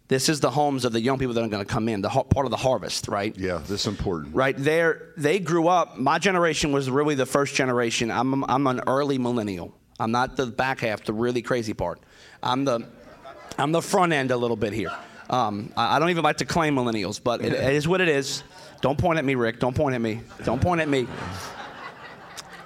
This 0.09 0.31
is 0.31 0.40
the 0.40 0.50
homes 0.50 0.87
of 0.87 0.93
the 0.93 1.00
young 1.00 1.19
people 1.19 1.35
that 1.35 1.45
are 1.45 1.49
going 1.49 1.64
to 1.64 1.71
come 1.71 1.87
in, 1.88 2.00
the 2.00 2.09
part 2.09 2.47
of 2.47 2.50
the 2.50 2.57
harvest, 2.57 3.09
right? 3.09 3.37
yeah, 3.37 3.59
this 3.59 3.83
is 3.83 3.87
important. 3.87 4.35
Right 4.35 4.57
there, 4.57 5.12
they 5.19 5.38
grew 5.38 5.69
up. 5.69 5.99
My 5.99 6.19
generation 6.19 6.73
was 6.73 6.88
really 6.88 7.14
the 7.14 7.26
first 7.26 7.55
generation. 7.55 8.11
I'm, 8.11 8.43
I'm 8.45 8.67
an 8.67 8.81
early 8.87 9.19
millennial. 9.19 9.75
I'm 10.00 10.11
not 10.11 10.37
the 10.37 10.47
back 10.47 10.81
half, 10.81 11.05
the 11.05 11.12
really 11.12 11.43
crazy 11.43 11.75
part. 11.75 12.00
I'm 12.43 12.64
the, 12.64 12.88
I'm 13.59 13.73
the 13.73 13.83
front 13.83 14.14
end 14.14 14.31
a 14.31 14.37
little 14.37 14.57
bit 14.57 14.73
here. 14.73 14.93
Um, 15.30 15.73
I, 15.76 15.97
I 15.97 15.99
don't 15.99 16.11
even 16.11 16.25
like 16.25 16.38
to 16.38 16.44
claim 16.44 16.76
millennials, 16.76 17.23
but 17.23 17.42
it, 17.42 17.52
it 17.52 17.75
is 17.75 17.87
what 17.87 18.00
it 18.00 18.08
is. 18.08 18.42
Don't 18.80 18.99
point 18.99 19.18
at 19.18 19.25
me, 19.25 19.35
Rick. 19.35 19.61
Don't 19.61 19.75
point 19.75 19.94
at 19.94 20.00
me. 20.00 20.20
Don't 20.44 20.61
point 20.61 20.80
at 20.80 20.88
me. 20.88 21.06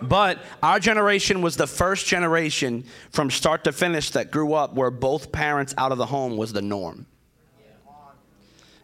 But 0.02 0.40
our 0.62 0.81
generation 0.81 1.42
was 1.42 1.57
the 1.57 1.66
first 1.66 2.07
generation 2.07 2.85
from 3.11 3.31
start 3.31 3.64
to 3.64 3.73
finish 3.73 4.11
that 4.11 4.31
grew 4.31 4.54
up 4.54 4.75
where 4.75 4.90
both 4.90 5.31
parents 5.31 5.75
out 5.78 5.92
of 5.92 5.99
the 5.99 6.07
home 6.07 6.37
was 6.37 6.52
the 6.52 6.62
norm. 6.62 7.07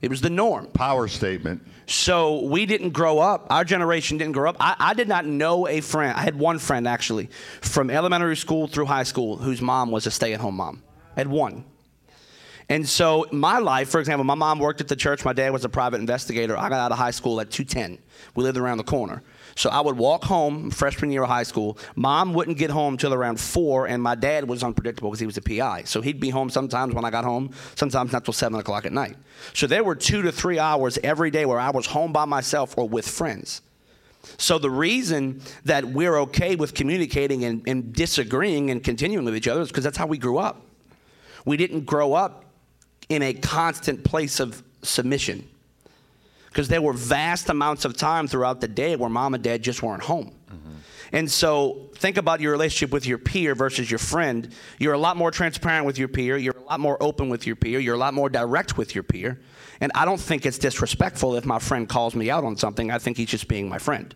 It 0.00 0.10
was 0.10 0.20
the 0.20 0.30
norm. 0.30 0.66
Power 0.66 1.08
statement. 1.08 1.66
So 1.86 2.42
we 2.44 2.66
didn't 2.66 2.90
grow 2.90 3.18
up. 3.18 3.48
Our 3.50 3.64
generation 3.64 4.16
didn't 4.16 4.34
grow 4.34 4.50
up. 4.50 4.56
I, 4.60 4.76
I 4.78 4.94
did 4.94 5.08
not 5.08 5.26
know 5.26 5.66
a 5.66 5.80
friend. 5.80 6.16
I 6.16 6.20
had 6.20 6.38
one 6.38 6.60
friend 6.60 6.86
actually 6.86 7.30
from 7.62 7.90
elementary 7.90 8.36
school 8.36 8.68
through 8.68 8.86
high 8.86 9.02
school 9.02 9.36
whose 9.36 9.60
mom 9.60 9.90
was 9.90 10.06
a 10.06 10.12
stay 10.12 10.34
at 10.34 10.40
home 10.40 10.56
mom. 10.56 10.84
I 11.16 11.20
had 11.20 11.28
one. 11.28 11.64
And 12.70 12.86
so 12.86 13.24
my 13.32 13.58
life, 13.58 13.88
for 13.88 13.98
example, 13.98 14.24
my 14.24 14.34
mom 14.34 14.58
worked 14.58 14.82
at 14.82 14.88
the 14.88 14.96
church. 14.96 15.24
My 15.24 15.32
dad 15.32 15.52
was 15.52 15.64
a 15.64 15.70
private 15.70 16.00
investigator. 16.00 16.56
I 16.56 16.68
got 16.68 16.80
out 16.80 16.92
of 16.92 16.98
high 16.98 17.12
school 17.12 17.40
at 17.40 17.50
210. 17.50 17.98
We 18.34 18.44
lived 18.44 18.58
around 18.58 18.76
the 18.76 18.84
corner. 18.84 19.22
So 19.54 19.70
I 19.70 19.80
would 19.80 19.96
walk 19.96 20.22
home 20.22 20.70
freshman 20.70 21.10
year 21.10 21.22
of 21.22 21.30
high 21.30 21.44
school. 21.44 21.78
Mom 21.96 22.34
wouldn't 22.34 22.58
get 22.58 22.70
home 22.70 22.98
till 22.98 23.14
around 23.14 23.40
four, 23.40 23.88
and 23.88 24.02
my 24.02 24.14
dad 24.14 24.48
was 24.48 24.62
unpredictable 24.62 25.10
because 25.10 25.20
he 25.20 25.26
was 25.26 25.38
a 25.38 25.42
PI. 25.42 25.84
So 25.84 26.02
he'd 26.02 26.20
be 26.20 26.30
home 26.30 26.50
sometimes 26.50 26.94
when 26.94 27.04
I 27.04 27.10
got 27.10 27.24
home, 27.24 27.50
sometimes 27.74 28.12
not 28.12 28.24
till 28.24 28.34
seven 28.34 28.58
o'clock 28.60 28.84
at 28.84 28.92
night. 28.92 29.16
So 29.54 29.66
there 29.66 29.82
were 29.82 29.96
two 29.96 30.22
to 30.22 30.30
three 30.30 30.58
hours 30.58 30.98
every 31.02 31.30
day 31.30 31.46
where 31.46 31.58
I 31.58 31.70
was 31.70 31.86
home 31.86 32.12
by 32.12 32.26
myself 32.26 32.76
or 32.76 32.86
with 32.86 33.08
friends. 33.08 33.62
So 34.36 34.58
the 34.58 34.70
reason 34.70 35.40
that 35.64 35.86
we're 35.86 36.18
okay 36.18 36.54
with 36.54 36.74
communicating 36.74 37.44
and, 37.44 37.66
and 37.66 37.94
disagreeing 37.94 38.70
and 38.70 38.84
continuing 38.84 39.24
with 39.24 39.34
each 39.34 39.48
other 39.48 39.62
is 39.62 39.68
because 39.68 39.84
that's 39.84 39.96
how 39.96 40.06
we 40.06 40.18
grew 40.18 40.38
up. 40.38 40.60
We 41.46 41.56
didn't 41.56 41.86
grow 41.86 42.12
up 42.12 42.44
in 43.08 43.22
a 43.22 43.32
constant 43.32 44.04
place 44.04 44.40
of 44.40 44.62
submission 44.82 45.48
because 46.48 46.68
there 46.68 46.82
were 46.82 46.92
vast 46.92 47.48
amounts 47.48 47.84
of 47.84 47.96
time 47.96 48.26
throughout 48.26 48.60
the 48.60 48.68
day 48.68 48.96
where 48.96 49.08
mom 49.08 49.34
and 49.34 49.44
dad 49.44 49.62
just 49.62 49.82
weren't 49.82 50.02
home. 50.02 50.32
Mm-hmm. 50.50 50.72
And 51.12 51.30
so 51.30 51.88
think 51.94 52.16
about 52.16 52.40
your 52.40 52.52
relationship 52.52 52.92
with 52.92 53.06
your 53.06 53.18
peer 53.18 53.54
versus 53.54 53.90
your 53.90 53.98
friend. 53.98 54.52
You're 54.78 54.94
a 54.94 54.98
lot 54.98 55.16
more 55.16 55.30
transparent 55.30 55.86
with 55.86 55.98
your 55.98 56.08
peer. 56.08 56.36
You're 56.36 56.56
a 56.56 56.70
lot 56.70 56.80
more 56.80 57.00
open 57.02 57.28
with 57.28 57.46
your 57.46 57.56
peer. 57.56 57.78
You're 57.78 57.94
a 57.94 57.98
lot 57.98 58.14
more 58.14 58.28
direct 58.28 58.76
with 58.76 58.94
your 58.94 59.04
peer. 59.04 59.38
And 59.80 59.92
I 59.94 60.04
don't 60.04 60.20
think 60.20 60.44
it's 60.44 60.58
disrespectful 60.58 61.36
if 61.36 61.46
my 61.46 61.58
friend 61.58 61.88
calls 61.88 62.14
me 62.14 62.30
out 62.30 62.44
on 62.44 62.56
something. 62.56 62.90
I 62.90 62.98
think 62.98 63.16
he's 63.16 63.28
just 63.28 63.48
being 63.48 63.68
my 63.68 63.78
friend. 63.78 64.14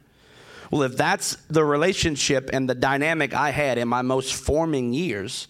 Well, 0.70 0.83
if 0.83 0.96
that's 0.96 1.37
the 1.48 1.64
relationship 1.64 2.50
and 2.52 2.68
the 2.68 2.74
dynamic 2.74 3.35
I 3.35 3.50
had 3.50 3.78
in 3.78 3.88
my 3.88 4.02
most 4.02 4.35
forming 4.35 4.92
years, 4.92 5.48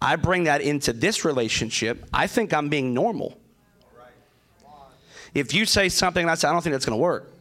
I 0.00 0.16
bring 0.16 0.44
that 0.44 0.60
into 0.60 0.92
this 0.92 1.24
relationship, 1.24 2.04
I 2.12 2.26
think 2.26 2.52
I'm 2.52 2.68
being 2.68 2.94
normal. 2.94 3.38
If 5.34 5.52
you 5.52 5.66
say 5.66 5.88
something 5.88 6.22
and 6.22 6.30
I 6.30 6.34
say, 6.34 6.48
I 6.48 6.52
don't 6.52 6.62
think 6.62 6.72
that's 6.72 6.86
going 6.86 6.96
to 6.98 7.02
work, 7.02 7.32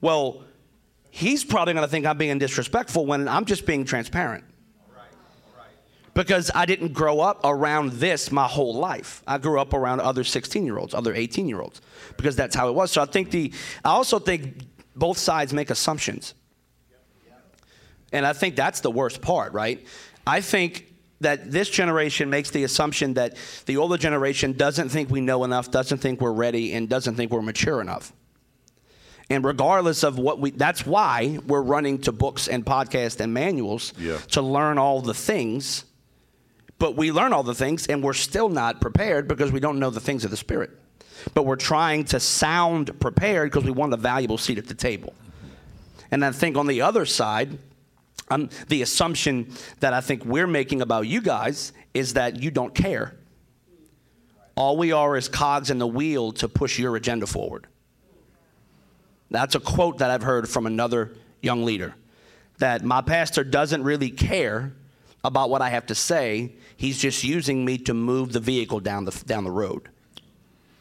well, 0.00 0.42
he's 1.10 1.44
probably 1.44 1.74
going 1.74 1.84
to 1.84 1.90
think 1.90 2.06
I'm 2.06 2.18
being 2.18 2.38
disrespectful 2.38 3.06
when 3.06 3.28
I'm 3.28 3.44
just 3.44 3.66
being 3.66 3.84
transparent. 3.84 4.44
Because 6.12 6.50
I 6.54 6.64
didn't 6.64 6.92
grow 6.92 7.20
up 7.20 7.40
around 7.42 7.92
this 7.92 8.30
my 8.30 8.46
whole 8.46 8.74
life. 8.74 9.22
I 9.26 9.38
grew 9.38 9.58
up 9.58 9.74
around 9.74 10.00
other 10.00 10.22
16 10.22 10.64
year 10.64 10.78
olds, 10.78 10.94
other 10.94 11.12
18 11.12 11.48
year 11.48 11.60
olds, 11.60 11.80
because 12.16 12.36
that's 12.36 12.54
how 12.54 12.68
it 12.68 12.72
was. 12.72 12.92
So 12.92 13.02
I 13.02 13.06
think 13.06 13.32
the, 13.32 13.52
I 13.84 13.90
also 13.90 14.20
think 14.20 14.64
both 14.94 15.18
sides 15.18 15.52
make 15.52 15.70
assumptions. 15.70 16.34
And 18.12 18.24
I 18.24 18.32
think 18.32 18.54
that's 18.54 18.80
the 18.80 18.92
worst 18.92 19.22
part, 19.22 19.52
right? 19.52 19.84
I 20.24 20.40
think 20.40 20.93
that 21.24 21.50
this 21.50 21.68
generation 21.68 22.30
makes 22.30 22.50
the 22.50 22.64
assumption 22.64 23.14
that 23.14 23.36
the 23.66 23.76
older 23.76 23.98
generation 23.98 24.52
doesn't 24.52 24.88
think 24.88 25.10
we 25.10 25.20
know 25.20 25.44
enough, 25.44 25.70
doesn't 25.70 25.98
think 25.98 26.20
we're 26.20 26.32
ready, 26.32 26.72
and 26.72 26.88
doesn't 26.88 27.16
think 27.16 27.30
we're 27.32 27.42
mature 27.42 27.80
enough. 27.80 28.12
And 29.30 29.44
regardless 29.44 30.02
of 30.04 30.18
what 30.18 30.38
we, 30.38 30.50
that's 30.50 30.86
why 30.86 31.38
we're 31.46 31.62
running 31.62 31.98
to 32.02 32.12
books 32.12 32.46
and 32.46 32.64
podcasts 32.64 33.20
and 33.20 33.32
manuals 33.34 33.92
Yeah. 33.98 34.18
to 34.32 34.42
learn 34.42 34.78
all 34.78 35.00
the 35.00 35.14
things. 35.14 35.84
But 36.78 36.96
we 36.96 37.10
learn 37.10 37.32
all 37.32 37.42
the 37.42 37.54
things 37.54 37.86
and 37.86 38.02
we're 38.02 38.12
still 38.12 38.48
not 38.50 38.80
prepared 38.80 39.26
because 39.26 39.50
we 39.50 39.60
don't 39.60 39.78
know 39.78 39.90
the 39.90 40.00
things 40.00 40.24
of 40.24 40.30
the 40.30 40.36
Spirit. 40.36 40.70
But 41.32 41.46
we're 41.46 41.56
trying 41.56 42.04
to 42.06 42.20
sound 42.20 43.00
prepared 43.00 43.50
because 43.50 43.64
we 43.64 43.70
want 43.70 43.94
a 43.94 43.96
valuable 43.96 44.36
seat 44.36 44.58
at 44.58 44.66
the 44.66 44.74
table. 44.74 45.14
And 46.10 46.22
I 46.24 46.30
think 46.32 46.56
on 46.58 46.66
the 46.66 46.82
other 46.82 47.06
side, 47.06 47.58
um, 48.28 48.48
the 48.68 48.82
assumption 48.82 49.52
that 49.80 49.92
I 49.92 50.00
think 50.00 50.24
we're 50.24 50.46
making 50.46 50.82
about 50.82 51.06
you 51.06 51.20
guys 51.20 51.72
is 51.92 52.14
that 52.14 52.42
you 52.42 52.50
don't 52.50 52.74
care. 52.74 53.16
All 54.56 54.76
we 54.76 54.92
are 54.92 55.16
is 55.16 55.28
cogs 55.28 55.70
in 55.70 55.78
the 55.78 55.86
wheel 55.86 56.32
to 56.32 56.48
push 56.48 56.78
your 56.78 56.96
agenda 56.96 57.26
forward. 57.26 57.66
That's 59.30 59.54
a 59.54 59.60
quote 59.60 59.98
that 59.98 60.10
I've 60.10 60.22
heard 60.22 60.48
from 60.48 60.66
another 60.66 61.12
young 61.42 61.64
leader 61.64 61.94
that 62.58 62.84
my 62.84 63.00
pastor 63.00 63.42
doesn't 63.42 63.82
really 63.82 64.10
care 64.10 64.72
about 65.24 65.50
what 65.50 65.60
I 65.60 65.70
have 65.70 65.86
to 65.86 65.94
say. 65.94 66.52
He's 66.76 66.98
just 66.98 67.24
using 67.24 67.64
me 67.64 67.78
to 67.78 67.94
move 67.94 68.32
the 68.32 68.40
vehicle 68.40 68.78
down 68.78 69.04
the, 69.04 69.22
down 69.26 69.44
the 69.44 69.50
road. 69.50 69.88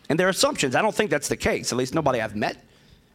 And 0.10 0.20
their 0.20 0.30
assumptions, 0.30 0.76
I 0.76 0.82
don't 0.82 0.94
think 0.94 1.10
that's 1.10 1.30
the 1.30 1.38
case. 1.38 1.72
At 1.72 1.78
least 1.78 1.96
nobody 1.96 2.22
I've 2.22 2.36
met 2.36 2.64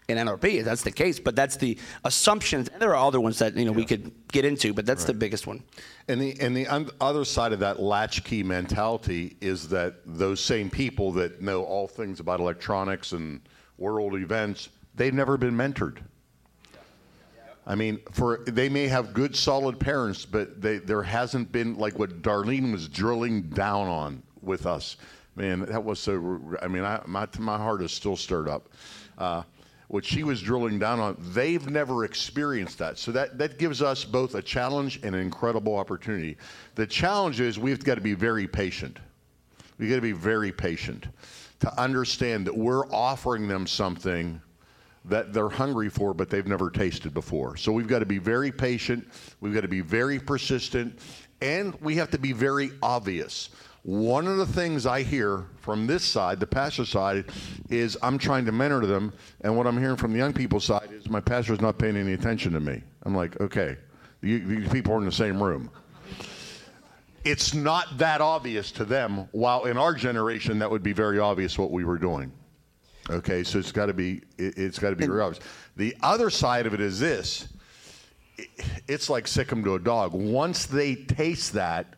in 0.09 0.17
NRP, 0.17 0.55
if 0.55 0.65
that's 0.65 0.83
the 0.83 0.91
case. 0.91 1.21
But 1.21 1.37
that's 1.37 1.57
the 1.57 1.79
assumptions. 2.05 2.69
And 2.69 2.81
there 2.81 2.97
are 2.97 3.07
other 3.07 3.21
ones 3.21 3.39
that 3.39 3.55
you 3.57 3.65
know 3.65 3.73
we 3.73 3.85
could 3.85 4.11
get 4.33 4.45
into, 4.45 4.73
but 4.73 4.87
that's 4.87 5.05
the 5.05 5.15
biggest 5.15 5.47
one. 5.47 5.63
And 6.09 6.21
the 6.21 6.39
and 6.41 6.57
the 6.57 6.67
un- 6.67 6.91
other 7.01 7.25
side 7.25 7.53
of 7.53 7.61
that 7.61 7.81
latchkey 7.81 8.43
mentality 8.43 9.37
is 9.41 9.69
that 9.69 9.97
those 10.07 10.41
same 10.41 10.71
people 10.71 11.13
that 11.13 11.43
know 11.43 11.63
all 11.63 11.87
things 11.87 12.21
about 12.21 12.41
electronics 12.41 13.13
and 13.13 13.41
world 13.77 14.15
events, 14.15 14.71
they've 14.95 15.15
never 15.15 15.37
been 15.37 15.55
mentored. 15.55 15.99
I 17.67 17.75
mean, 17.75 18.01
for 18.13 18.41
they 18.47 18.71
may 18.71 18.89
have 18.89 19.13
good, 19.13 19.37
solid 19.37 19.79
parents, 19.79 20.25
but 20.25 20.63
they, 20.63 20.79
there 20.79 21.03
hasn't 21.03 21.53
been 21.53 21.77
like 21.77 21.99
what 21.99 22.23
Darlene 22.23 22.73
was 22.73 22.89
drilling 22.89 23.43
down 23.43 23.89
on 23.89 24.23
with 24.41 24.65
us. 24.65 24.97
Man, 25.37 25.61
that 25.67 25.85
was 25.85 26.01
so. 26.01 26.41
I 26.63 26.67
mean, 26.67 26.83
I, 26.83 27.03
my 27.07 27.29
my 27.39 27.59
heart 27.59 27.83
is 27.83 27.93
still 27.93 28.17
stirred 28.17 28.49
up. 28.49 28.71
Uh, 29.19 29.43
what 29.89 30.05
she 30.05 30.23
was 30.23 30.41
drilling 30.41 30.79
down 30.79 31.01
on, 31.01 31.17
they've 31.19 31.69
never 31.69 32.05
experienced 32.05 32.79
that. 32.79 32.99
So 32.99 33.11
that, 33.13 33.39
that 33.39 33.59
gives 33.59 33.83
us 33.83 34.05
both 34.05 34.35
a 34.35 34.43
challenge 34.43 35.01
and 35.03 35.15
an 35.15 35.21
incredible 35.21 35.77
opportunity. 35.77 36.37
The 36.75 36.87
challenge 36.87 37.41
is 37.41 37.59
we've 37.59 37.83
got 37.83 37.97
to 37.97 38.01
be 38.01 38.15
very 38.15 38.47
patient. 38.47 38.99
We've 39.79 39.89
got 39.89 39.97
to 39.97 40.03
be 40.03 40.13
very 40.13 40.53
patient 40.53 41.07
to 41.61 41.81
understand 41.81 42.47
that 42.47 42.57
we're 42.57 42.87
offering 42.89 43.49
them 43.49 43.67
something 43.67 44.41
that 45.07 45.33
they're 45.33 45.49
hungry 45.49 45.89
for, 45.89 46.13
but 46.13 46.29
they've 46.29 46.47
never 46.47 46.71
tasted 46.71 47.15
before. 47.15 47.57
So 47.57 47.73
we've 47.73 47.89
got 47.89 48.01
to 48.01 48.07
be 48.07 48.19
very 48.19 48.53
patient, 48.53 49.09
we've 49.41 49.55
got 49.55 49.63
to 49.63 49.69
be 49.69 49.81
very 49.81 50.19
persistent, 50.19 50.99
and 51.41 51.75
we 51.81 51.97
have 51.97 52.11
to 52.11 52.19
be 52.19 52.33
very 52.33 52.73
obvious. 52.83 53.51
One 53.83 54.27
of 54.27 54.37
the 54.37 54.47
things 54.47 54.87
I 54.87 55.03
hear 55.03 55.47
from 55.61 55.87
this 55.87 56.05
side, 56.05 56.41
the 56.41 56.47
pastor 56.47 56.85
side, 56.85 57.27
is 57.71 57.97
I'm 58.03 58.19
trying 58.19 58.45
to 58.47 58.53
mentor 58.53 58.87
them, 58.87 59.13
and 59.43 59.57
what 59.57 59.67
I'm 59.67 59.79
hearing 59.79 59.97
from 59.97 60.13
the 60.13 60.19
young 60.19 60.33
people 60.33 60.61
side 60.61 60.91
is 60.93 61.09
my 61.09 61.21
pastor's 61.21 61.61
not 61.61 61.79
paying 61.79 61.97
any 61.97 62.13
attention 62.13 62.53
to 62.53 62.61
me. 62.61 62.83
I'm 63.05 63.15
like, 63.15 63.41
okay, 63.41 63.77
these 64.21 64.69
people 64.69 64.95
are 64.95 64.99
in 64.99 65.05
the 65.05 65.13
same 65.13 65.43
room. 65.43 65.71
It's 67.25 67.55
not 67.55 67.99
that 67.99 68.21
obvious 68.21 68.71
to 68.73 68.85
them, 68.85 69.29
while 69.33 69.65
in 69.65 69.77
our 69.77 69.95
generation 69.95 70.59
that 70.59 70.71
would 70.71 70.83
be 70.83 70.93
very 70.93 71.19
obvious 71.19 71.59
what 71.59 71.71
we 71.71 71.85
were 71.85 71.99
doing. 71.99 72.33
Okay, 73.11 73.43
so 73.43 73.59
it's 73.59 73.73
got 73.73 73.87
to 73.87 73.95
be 73.95 74.23
it, 74.39 74.57
has 74.57 74.79
got 74.79 74.91
to 74.91 74.97
be 74.97 75.07
very 75.07 75.21
obvious. 75.21 75.43
The 75.77 75.97
other 76.03 76.31
side 76.31 76.67
of 76.67 76.75
it 76.75 76.81
is 76.81 77.01
this: 77.01 77.49
it's 78.87 79.09
like 79.09 79.27
sick 79.27 79.49
them 79.49 79.65
to 79.65 79.75
a 79.75 79.79
dog. 79.79 80.13
Once 80.13 80.67
they 80.67 80.95
taste 80.95 81.55
that, 81.55 81.95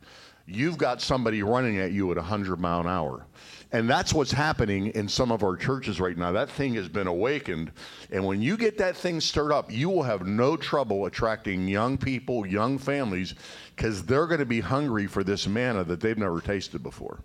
you've 0.51 0.79
got 0.79 1.01
somebody 1.01 1.43
running 1.43 1.79
at 1.79 1.93
you 1.93 2.11
at 2.11 2.17
100 2.17 2.59
mile 2.59 2.81
an 2.81 2.87
hour. 2.87 3.27
And 3.73 3.89
that's 3.89 4.13
what's 4.13 4.33
happening 4.33 4.89
in 4.89 5.07
some 5.07 5.31
of 5.31 5.45
our 5.45 5.57
churches 5.57 6.01
right 6.01 6.17
now. 6.17 6.33
That 6.33 6.51
thing 6.51 6.75
has 6.75 6.89
been 6.89 7.07
awakened. 7.07 7.71
And 8.11 8.27
when 8.27 8.43
you 8.43 8.57
get 8.57 8.77
that 8.79 8.97
thing 8.97 9.21
stirred 9.21 9.53
up, 9.53 9.71
you 9.71 9.89
will 9.89 10.03
have 10.03 10.27
no 10.27 10.57
trouble 10.57 11.07
attracting 11.07 11.69
young 11.69 11.97
people, 11.97 12.45
young 12.45 12.79
families, 12.79 13.35
because 13.77 14.05
they're 14.05 14.27
going 14.27 14.41
to 14.41 14.47
be 14.47 14.61
hungry 14.61 15.07
for 15.07 15.23
this 15.23 15.47
manna 15.47 15.85
that 15.85 16.01
they've 16.01 16.19
never 16.19 16.41
tasted 16.41 16.83
before. 16.83 17.21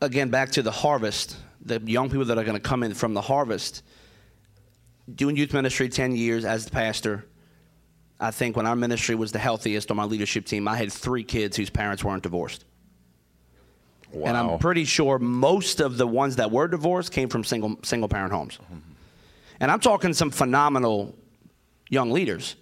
Again, 0.00 0.30
back 0.30 0.50
to 0.52 0.62
the 0.62 0.70
harvest, 0.70 1.36
the 1.64 1.80
young 1.84 2.08
people 2.08 2.26
that 2.26 2.38
are 2.38 2.44
going 2.44 2.54
to 2.54 2.60
come 2.60 2.84
in 2.84 2.94
from 2.94 3.14
the 3.14 3.22
harvest. 3.22 3.82
Doing 5.12 5.36
youth 5.36 5.52
ministry 5.52 5.88
10 5.88 6.14
years 6.14 6.44
as 6.44 6.66
the 6.66 6.70
pastor, 6.70 7.24
I 8.20 8.30
think 8.30 8.56
when 8.56 8.66
our 8.66 8.76
ministry 8.76 9.14
was 9.14 9.32
the 9.32 9.38
healthiest 9.38 9.90
on 9.90 9.96
my 9.96 10.04
leadership 10.04 10.44
team, 10.44 10.66
I 10.66 10.76
had 10.76 10.92
three 10.92 11.22
kids 11.22 11.56
whose 11.56 11.70
parents 11.70 12.02
weren't 12.02 12.22
divorced. 12.22 12.64
Wow. 14.12 14.28
And 14.28 14.36
I'm 14.36 14.58
pretty 14.58 14.84
sure 14.84 15.18
most 15.18 15.80
of 15.80 15.98
the 15.98 16.06
ones 16.06 16.36
that 16.36 16.50
were 16.50 16.66
divorced 16.66 17.12
came 17.12 17.28
from 17.28 17.44
single 17.44 17.78
single 17.82 18.08
parent 18.08 18.32
homes. 18.32 18.58
Mm-hmm. 18.64 18.78
And 19.60 19.70
I'm 19.70 19.80
talking 19.80 20.14
some 20.14 20.30
phenomenal 20.30 21.14
young 21.90 22.10
leaders 22.10 22.56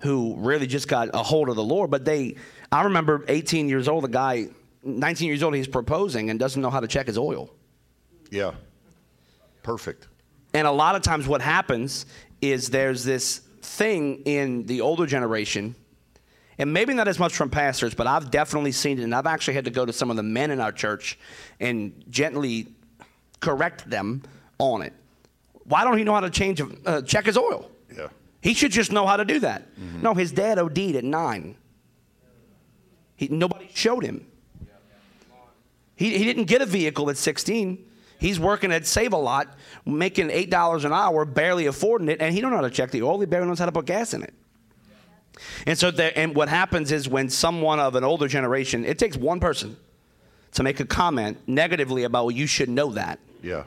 who 0.00 0.34
really 0.38 0.66
just 0.66 0.88
got 0.88 1.10
a 1.12 1.22
hold 1.22 1.48
of 1.48 1.56
the 1.56 1.62
Lord. 1.62 1.90
But 1.90 2.04
they, 2.04 2.36
I 2.72 2.84
remember 2.84 3.24
18 3.28 3.68
years 3.68 3.88
old, 3.88 4.04
a 4.04 4.08
guy, 4.08 4.48
19 4.82 5.28
years 5.28 5.42
old, 5.42 5.54
he's 5.54 5.68
proposing 5.68 6.30
and 6.30 6.40
doesn't 6.40 6.60
know 6.60 6.70
how 6.70 6.80
to 6.80 6.88
check 6.88 7.06
his 7.06 7.18
oil. 7.18 7.50
Yeah. 8.30 8.52
Perfect. 9.62 10.08
And 10.54 10.66
a 10.66 10.72
lot 10.72 10.96
of 10.96 11.02
times 11.02 11.28
what 11.28 11.42
happens 11.42 12.06
is 12.40 12.70
there's 12.70 13.04
this 13.04 13.42
thing 13.62 14.22
in 14.24 14.66
the 14.66 14.80
older 14.80 15.06
generation, 15.06 15.74
and 16.58 16.72
maybe 16.72 16.92
not 16.94 17.08
as 17.08 17.18
much 17.18 17.34
from 17.34 17.50
pastors, 17.50 17.94
but 17.94 18.06
I've 18.06 18.30
definitely 18.30 18.72
seen 18.72 18.98
it, 18.98 19.02
and 19.02 19.14
I've 19.14 19.26
actually 19.26 19.54
had 19.54 19.64
to 19.64 19.70
go 19.70 19.86
to 19.86 19.92
some 19.92 20.10
of 20.10 20.16
the 20.16 20.22
men 20.22 20.50
in 20.50 20.60
our 20.60 20.72
church 20.72 21.18
and 21.58 22.04
gently 22.08 22.68
correct 23.40 23.88
them 23.88 24.22
on 24.58 24.82
it. 24.82 24.92
Why 25.64 25.84
don't 25.84 25.96
he 25.96 26.04
know 26.04 26.14
how 26.14 26.20
to 26.20 26.30
change, 26.30 26.60
uh, 26.84 27.02
check 27.02 27.26
his 27.26 27.36
oil? 27.36 27.70
Yeah. 27.96 28.08
He 28.40 28.54
should 28.54 28.72
just 28.72 28.92
know 28.92 29.06
how 29.06 29.16
to 29.16 29.24
do 29.24 29.40
that. 29.40 29.74
Mm-hmm. 29.76 30.02
No, 30.02 30.14
his 30.14 30.32
dad 30.32 30.58
OD'd 30.58 30.96
at 30.96 31.04
nine. 31.04 31.56
He, 33.16 33.28
nobody 33.28 33.68
showed 33.74 34.04
him. 34.04 34.26
He, 35.94 36.16
he 36.16 36.24
didn't 36.24 36.44
get 36.44 36.62
a 36.62 36.66
vehicle 36.66 37.10
at 37.10 37.18
16. 37.18 37.86
He's 38.20 38.38
working 38.38 38.70
at 38.70 38.86
Save 38.86 39.14
a 39.14 39.16
Lot, 39.16 39.56
making 39.86 40.30
eight 40.30 40.50
dollars 40.50 40.84
an 40.84 40.92
hour, 40.92 41.24
barely 41.24 41.66
affording 41.66 42.08
it, 42.08 42.20
and 42.20 42.34
he 42.34 42.42
don't 42.42 42.50
know 42.50 42.58
how 42.58 42.62
to 42.62 42.70
check 42.70 42.90
the 42.90 43.02
oil. 43.02 43.18
He 43.18 43.26
barely 43.26 43.48
knows 43.48 43.58
how 43.58 43.66
to 43.66 43.72
put 43.72 43.86
gas 43.86 44.12
in 44.12 44.22
it. 44.22 44.34
And 45.66 45.78
so, 45.78 45.90
there, 45.90 46.12
and 46.14 46.34
what 46.34 46.50
happens 46.50 46.92
is 46.92 47.08
when 47.08 47.30
someone 47.30 47.80
of 47.80 47.94
an 47.94 48.04
older 48.04 48.28
generation, 48.28 48.84
it 48.84 48.98
takes 48.98 49.16
one 49.16 49.40
person 49.40 49.74
to 50.52 50.62
make 50.62 50.80
a 50.80 50.84
comment 50.84 51.38
negatively 51.46 52.04
about 52.04 52.26
well, 52.26 52.30
you 52.30 52.46
should 52.46 52.68
know 52.68 52.92
that. 52.92 53.18
Yeah. 53.42 53.64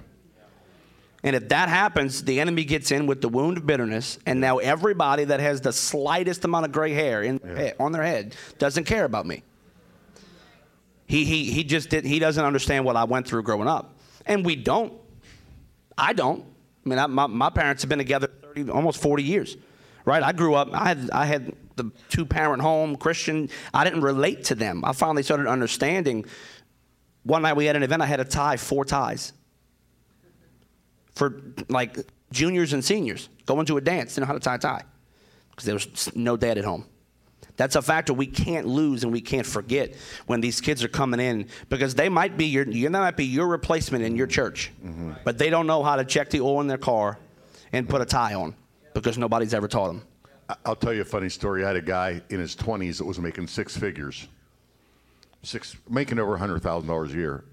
And 1.24 1.36
if 1.36 1.50
that 1.50 1.68
happens, 1.68 2.24
the 2.24 2.40
enemy 2.40 2.64
gets 2.64 2.92
in 2.92 3.08
with 3.08 3.22
the 3.22 3.30
wound 3.30 3.58
of 3.58 3.66
bitterness, 3.66 4.20
and 4.28 4.40
now 4.40 4.60
everybody 4.60 5.24
that 5.24 5.40
has 5.40 5.62
the 5.62 5.74
slightest 5.74 6.46
amount 6.46 6.66
of 6.66 6.72
gray 6.72 6.92
hair 6.92 7.24
in, 7.24 7.40
yeah. 7.44 7.72
on 7.80 7.92
their 7.92 8.04
head 8.04 8.36
doesn't 8.60 8.84
care 8.84 9.06
about 9.06 9.26
me. 9.26 9.42
He, 11.08 11.26
he, 11.26 11.52
he 11.52 11.64
just 11.64 11.90
did, 11.90 12.06
he 12.06 12.20
doesn't 12.20 12.44
understand 12.44 12.86
what 12.86 12.96
I 12.96 13.06
went 13.06 13.28
through 13.28 13.44
growing 13.44 13.68
up. 13.68 13.93
And 14.26 14.46
we 14.46 14.56
don't. 14.56 14.94
I 15.98 16.14
don't. 16.14 16.44
I 16.86 16.90
mean, 16.90 17.00
I, 17.00 17.08
my, 17.08 17.28
my 17.28 17.50
parents 17.50 17.84
have 17.84 17.90
been 17.90 18.00
together 18.00 18.28
30, 18.56 18.70
almost 18.72 19.02
40 19.02 19.24
years, 19.24 19.58
right? 20.06 20.22
I 20.22 20.32
grew 20.32 20.56
up, 20.56 20.70
I 20.74 20.88
had, 20.90 21.10
I 21.12 21.26
had 21.26 21.54
the 21.76 21.92
two 22.10 22.26
parent 22.26 22.62
home, 22.62 22.96
Christian. 22.96 23.50
I 23.74 23.84
didn't 23.84 24.02
relate 24.02 24.46
to 24.46 24.56
them. 24.56 24.84
I 24.86 24.94
finally 24.94 25.24
started 25.24 25.48
understanding. 25.48 26.26
One 27.24 27.42
night 27.42 27.56
we 27.56 27.66
had 27.66 27.76
an 27.76 27.84
event, 27.84 28.02
I 28.02 28.06
had 28.06 28.18
to 28.18 28.26
tie 28.26 28.58
four 28.58 28.86
ties 28.86 29.34
for 31.16 31.42
like 31.70 31.98
juniors 32.32 32.74
and 32.74 32.84
seniors 32.84 33.30
going 33.46 33.66
to 33.68 33.78
a 33.78 33.82
dance, 33.82 34.16
didn't 34.16 34.24
know 34.24 34.28
how 34.28 34.34
to 34.34 34.40
tie 34.40 34.56
a 34.56 34.60
tie 34.60 34.84
because 35.52 35.66
there 35.66 35.76
was 35.76 36.16
no 36.16 36.36
dad 36.36 36.58
at 36.58 36.66
home. 36.66 36.86
That's 37.56 37.76
a 37.76 37.82
factor 37.82 38.14
we 38.14 38.26
can't 38.26 38.66
lose 38.66 39.04
and 39.04 39.12
we 39.12 39.22
can't 39.22 39.46
forget 39.46 39.96
when 40.26 40.42
these 40.42 40.60
kids 40.60 40.84
are 40.84 40.88
coming 40.88 41.20
in 41.20 41.48
because 41.70 41.94
they 41.94 42.10
might 42.10 42.36
be 42.36 42.46
your 42.46 42.66
they 42.66 42.88
might 42.90 43.18
be 43.18 43.26
your 43.26 43.48
replacement 43.48 44.04
in 44.04 44.16
your 44.16 44.28
church, 44.28 44.72
mm-hmm. 44.84 45.14
but 45.24 45.38
they 45.38 45.50
don't 45.50 45.68
know 45.68 45.84
how 45.84 45.96
to 45.96 46.04
check 46.04 46.30
the 46.30 46.42
oil 46.42 46.62
in 46.62 46.68
their 46.68 46.78
car 46.78 47.20
and 47.72 47.88
put 47.88 48.02
a 48.02 48.06
tie 48.06 48.34
on 48.34 48.56
because 48.94 49.18
nobody's 49.18 49.54
ever 49.54 49.68
taught 49.68 49.88
them. 49.88 50.04
I'll 50.66 50.76
tell 50.76 50.94
you 50.94 51.02
a 51.02 51.06
funny 51.06 51.30
story. 51.30 51.64
I 51.64 51.68
had 51.68 51.76
a 51.76 51.82
guy 51.82 52.22
in 52.30 52.40
his 52.40 52.56
20s 52.56 52.98
that 52.98 53.06
was 53.06 53.20
making 53.20 53.48
six 53.48 53.78
figures, 53.78 54.28
six 55.42 55.76
making 55.90 56.20
over 56.20 56.38
$100,000 56.38 57.06
a 57.10 57.14
year. 57.14 57.46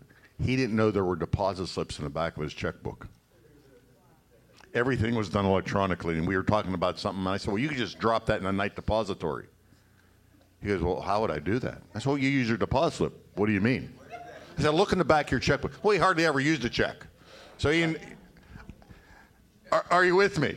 He 0.42 0.56
didn't 0.56 0.74
know 0.74 0.90
there 0.90 1.04
were 1.04 1.16
deposit 1.16 1.66
slips 1.66 1.98
in 1.98 2.04
the 2.04 2.10
back 2.10 2.36
of 2.36 2.42
his 2.42 2.54
checkbook. 2.54 3.06
Everything 4.72 5.14
was 5.14 5.28
done 5.28 5.44
electronically, 5.44 6.16
and 6.16 6.26
we 6.26 6.36
were 6.36 6.42
talking 6.42 6.74
about 6.74 6.98
something. 6.98 7.20
And 7.20 7.28
I 7.28 7.36
said, 7.36 7.48
"Well, 7.48 7.58
you 7.58 7.68
could 7.68 7.76
just 7.76 7.98
drop 7.98 8.26
that 8.26 8.40
in 8.40 8.46
a 8.46 8.52
night 8.52 8.76
depository." 8.76 9.46
He 10.62 10.68
goes, 10.68 10.82
Well, 10.82 11.00
how 11.00 11.20
would 11.20 11.30
I 11.30 11.38
do 11.38 11.58
that? 11.58 11.82
I 11.94 11.98
said, 11.98 12.06
Well, 12.06 12.18
you 12.18 12.28
use 12.28 12.48
your 12.48 12.58
deposit 12.58 12.96
slip. 12.96 13.26
What 13.36 13.46
do 13.46 13.52
you 13.52 13.60
mean? 13.60 13.92
I 14.58 14.62
said, 14.62 14.74
Look 14.74 14.92
in 14.92 14.98
the 14.98 15.04
back 15.04 15.26
of 15.26 15.32
your 15.32 15.40
checkbook. 15.40 15.72
Well, 15.82 15.92
he 15.92 15.98
hardly 15.98 16.26
ever 16.26 16.40
used 16.40 16.64
a 16.64 16.70
check. 16.70 17.06
So 17.58 17.70
he, 17.70 17.96
are, 19.72 19.86
are 19.90 20.04
you 20.04 20.16
with 20.16 20.38
me? 20.38 20.56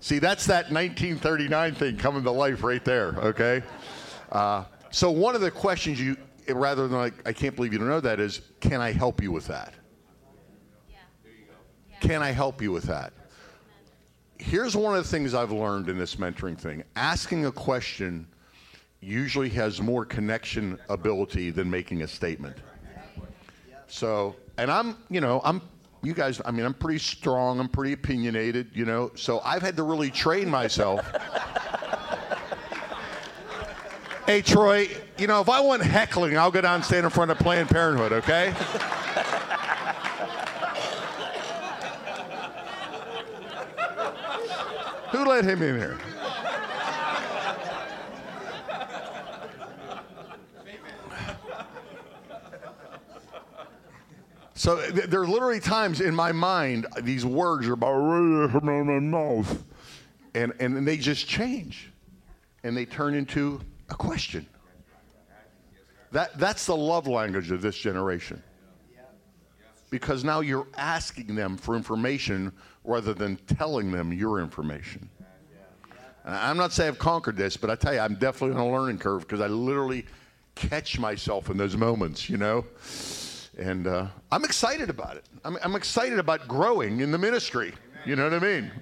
See, 0.00 0.18
that's 0.18 0.46
that 0.46 0.72
1939 0.72 1.74
thing 1.74 1.96
coming 1.96 2.24
to 2.24 2.30
life 2.30 2.64
right 2.64 2.84
there, 2.84 3.14
okay? 3.18 3.62
Uh, 4.32 4.64
so 4.90 5.10
one 5.10 5.36
of 5.36 5.40
the 5.40 5.50
questions 5.50 6.00
you, 6.00 6.16
rather 6.48 6.88
than 6.88 6.98
like, 6.98 7.14
I 7.26 7.32
can't 7.32 7.54
believe 7.54 7.72
you 7.72 7.78
don't 7.78 7.88
know 7.88 8.00
that, 8.00 8.18
is 8.18 8.40
can 8.60 8.80
I 8.80 8.90
help 8.90 9.22
you 9.22 9.30
with 9.30 9.46
that? 9.46 9.72
Yeah. 10.90 10.96
Yeah. 11.90 11.98
Can 12.00 12.22
I 12.22 12.32
help 12.32 12.60
you 12.60 12.72
with 12.72 12.84
that? 12.84 13.12
Here's 14.38 14.74
one 14.74 14.96
of 14.96 15.04
the 15.04 15.08
things 15.08 15.34
I've 15.34 15.52
learned 15.52 15.88
in 15.88 15.96
this 15.98 16.16
mentoring 16.16 16.58
thing 16.58 16.82
asking 16.96 17.46
a 17.46 17.52
question 17.52 18.26
usually 19.02 19.50
has 19.50 19.82
more 19.82 20.04
connection 20.04 20.78
ability 20.88 21.50
than 21.50 21.68
making 21.68 22.02
a 22.02 22.08
statement. 22.08 22.56
So, 23.88 24.36
and 24.56 24.70
I'm, 24.70 24.96
you 25.10 25.20
know, 25.20 25.40
I'm, 25.44 25.60
you 26.02 26.14
guys, 26.14 26.40
I 26.44 26.52
mean, 26.52 26.64
I'm 26.64 26.72
pretty 26.72 27.00
strong, 27.00 27.60
I'm 27.60 27.68
pretty 27.68 27.92
opinionated, 27.92 28.70
you 28.72 28.84
know, 28.84 29.10
so 29.14 29.40
I've 29.40 29.60
had 29.60 29.76
to 29.76 29.82
really 29.82 30.10
train 30.10 30.48
myself. 30.48 31.04
hey, 34.26 34.40
Troy, 34.40 34.88
you 35.18 35.26
know, 35.26 35.40
if 35.40 35.48
I 35.48 35.58
want 35.60 35.82
heckling, 35.82 36.38
I'll 36.38 36.52
go 36.52 36.60
down 36.60 36.76
and 36.76 36.84
stand 36.84 37.04
in 37.04 37.10
front 37.10 37.32
of 37.32 37.38
Planned 37.38 37.68
Parenthood, 37.68 38.12
okay? 38.12 38.54
Who 45.10 45.26
let 45.26 45.44
him 45.44 45.62
in 45.62 45.76
here? 45.76 45.98
So 54.62 54.76
th- 54.76 55.06
there 55.06 55.20
are 55.20 55.26
literally 55.26 55.58
times 55.58 56.00
in 56.00 56.14
my 56.14 56.30
mind 56.30 56.86
these 57.00 57.26
words 57.26 57.66
are 57.66 57.72
about 57.72 58.62
my 58.62 59.00
mouth, 59.00 59.64
and 60.36 60.52
and 60.60 60.86
they 60.86 60.98
just 60.98 61.26
change, 61.26 61.90
and 62.62 62.76
they 62.76 62.84
turn 62.84 63.14
into 63.14 63.60
a 63.90 63.96
question. 63.96 64.46
That 66.12 66.38
that's 66.38 66.66
the 66.66 66.76
love 66.76 67.08
language 67.08 67.50
of 67.50 67.60
this 67.60 67.76
generation. 67.76 68.40
because 69.90 70.22
now 70.22 70.38
you're 70.38 70.68
asking 70.76 71.34
them 71.34 71.56
for 71.56 71.74
information 71.74 72.52
rather 72.84 73.14
than 73.14 73.38
telling 73.58 73.90
them 73.90 74.12
your 74.12 74.38
information. 74.38 75.10
And 76.24 76.36
I'm 76.36 76.56
not 76.56 76.72
saying 76.72 76.90
I've 76.90 76.98
conquered 77.00 77.36
this, 77.36 77.56
but 77.56 77.68
I 77.68 77.74
tell 77.74 77.94
you, 77.94 77.98
I'm 77.98 78.14
definitely 78.14 78.54
on 78.54 78.68
a 78.68 78.70
learning 78.70 78.98
curve 78.98 79.22
because 79.22 79.40
I 79.40 79.48
literally 79.48 80.06
catch 80.54 81.00
myself 81.00 81.50
in 81.50 81.56
those 81.56 81.76
moments, 81.76 82.30
you 82.30 82.36
know? 82.36 82.64
And 83.58 83.86
uh, 83.86 84.06
I'm 84.30 84.44
excited 84.44 84.88
about 84.88 85.16
it. 85.16 85.24
I'm, 85.44 85.58
I'm 85.62 85.74
excited 85.74 86.18
about 86.18 86.48
growing 86.48 87.00
in 87.00 87.10
the 87.10 87.18
ministry. 87.18 87.72
You 88.06 88.16
know 88.16 88.24
what 88.24 88.34
I 88.34 88.38
mean? 88.38 88.72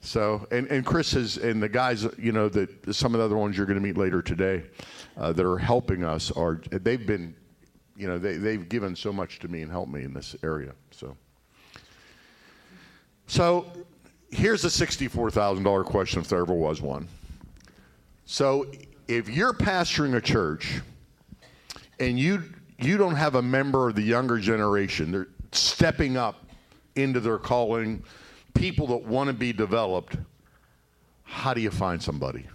So, 0.00 0.46
and, 0.50 0.66
and 0.68 0.84
Chris 0.84 1.14
is, 1.14 1.36
and 1.36 1.62
the 1.62 1.68
guys, 1.68 2.06
you 2.18 2.32
know, 2.32 2.48
that 2.48 2.94
some 2.94 3.14
of 3.14 3.18
the 3.18 3.24
other 3.24 3.36
ones 3.36 3.56
you're 3.56 3.66
going 3.66 3.78
to 3.78 3.86
meet 3.86 3.98
later 3.98 4.22
today 4.22 4.64
uh, 5.18 5.32
that 5.32 5.44
are 5.44 5.58
helping 5.58 6.04
us 6.04 6.30
are, 6.30 6.60
they've 6.70 7.06
been, 7.06 7.34
you 7.96 8.08
know, 8.08 8.18
they, 8.18 8.36
they've 8.36 8.68
given 8.68 8.96
so 8.96 9.12
much 9.12 9.38
to 9.40 9.48
me 9.48 9.60
and 9.60 9.70
helped 9.70 9.92
me 9.92 10.02
in 10.02 10.14
this 10.14 10.34
area. 10.42 10.72
So, 10.90 11.16
so 13.26 13.70
here's 14.30 14.64
a 14.64 14.68
$64,000 14.68 15.84
question 15.84 16.22
if 16.22 16.28
there 16.28 16.40
ever 16.40 16.54
was 16.54 16.80
one. 16.80 17.06
So, 18.24 18.66
if 19.06 19.28
you're 19.28 19.52
pastoring 19.52 20.14
a 20.14 20.20
church 20.20 20.80
and 21.98 22.18
you 22.18 22.44
you 22.84 22.96
don't 22.96 23.16
have 23.16 23.34
a 23.34 23.42
member 23.42 23.88
of 23.88 23.94
the 23.94 24.02
younger 24.02 24.38
generation, 24.38 25.12
they're 25.12 25.28
stepping 25.52 26.16
up 26.16 26.46
into 26.96 27.20
their 27.20 27.38
calling, 27.38 28.02
people 28.54 28.86
that 28.88 29.02
want 29.02 29.28
to 29.28 29.34
be 29.34 29.52
developed, 29.52 30.16
how 31.22 31.54
do 31.54 31.60
you 31.60 31.70
find 31.70 32.02
somebody? 32.02 32.46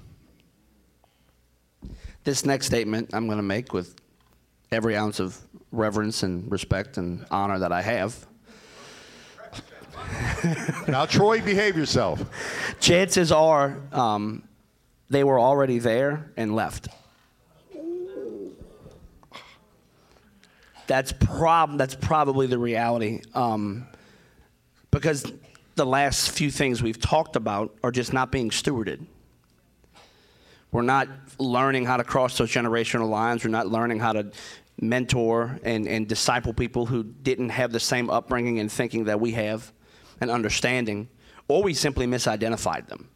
This 2.24 2.46
next 2.46 2.66
statement 2.66 3.12
I'm 3.14 3.28
going 3.28 3.38
to 3.38 3.44
make 3.44 3.72
with 3.72 3.96
every 4.72 4.96
ounce 4.98 5.20
of 5.20 5.38
reverence 5.72 6.24
and 6.24 6.52
respect 6.52 6.98
and 6.98 7.26
honor 7.32 7.60
that 7.60 7.72
I 7.72 7.82
have. 7.82 8.26
now, 10.88 11.06
Troy, 11.06 11.42
behave 11.42 11.78
yourself. 11.78 12.24
Chances 12.80 13.32
are 13.32 13.80
um, 13.92 14.44
they 15.10 15.24
were 15.24 15.40
already 15.40 15.80
there 15.80 16.32
and 16.36 16.56
left. 16.56 16.90
That's 20.88 21.12
prob 21.12 21.78
that's 21.78 21.96
probably 21.96 22.48
the 22.48 22.60
reality, 22.60 23.22
um, 23.34 23.88
because 24.92 25.32
the 25.76 25.86
last 25.86 26.32
few 26.32 26.52
things 26.52 26.82
we've 26.82 27.00
talked 27.00 27.36
about 27.36 27.76
are 27.84 27.92
just 27.92 28.14
not 28.14 28.32
being 28.32 28.50
stewarded. 28.50 29.06
We're 30.72 30.84
not 30.84 31.08
learning 31.40 31.86
how 31.86 31.98
to 31.98 32.04
cross 32.04 32.38
those 32.38 32.52
generational 32.52 33.10
lines. 33.10 33.44
We're 33.44 33.50
not 33.50 33.68
learning 33.68 34.00
how 34.00 34.14
to 34.14 34.32
mentor 34.80 35.60
and, 35.64 35.88
and 35.88 36.08
disciple 36.08 36.54
people 36.54 36.86
who 36.86 37.04
didn't 37.04 37.50
have 37.50 37.72
the 37.72 37.80
same 37.80 38.10
upbringing 38.10 38.60
and 38.60 38.72
thinking 38.72 39.06
that 39.06 39.20
we 39.20 39.32
have 39.32 39.72
and 40.22 40.30
understanding, 40.30 41.08
or 41.48 41.64
we 41.64 41.74
simply 41.74 42.06
misidentified 42.06 42.88
them. 42.88 43.10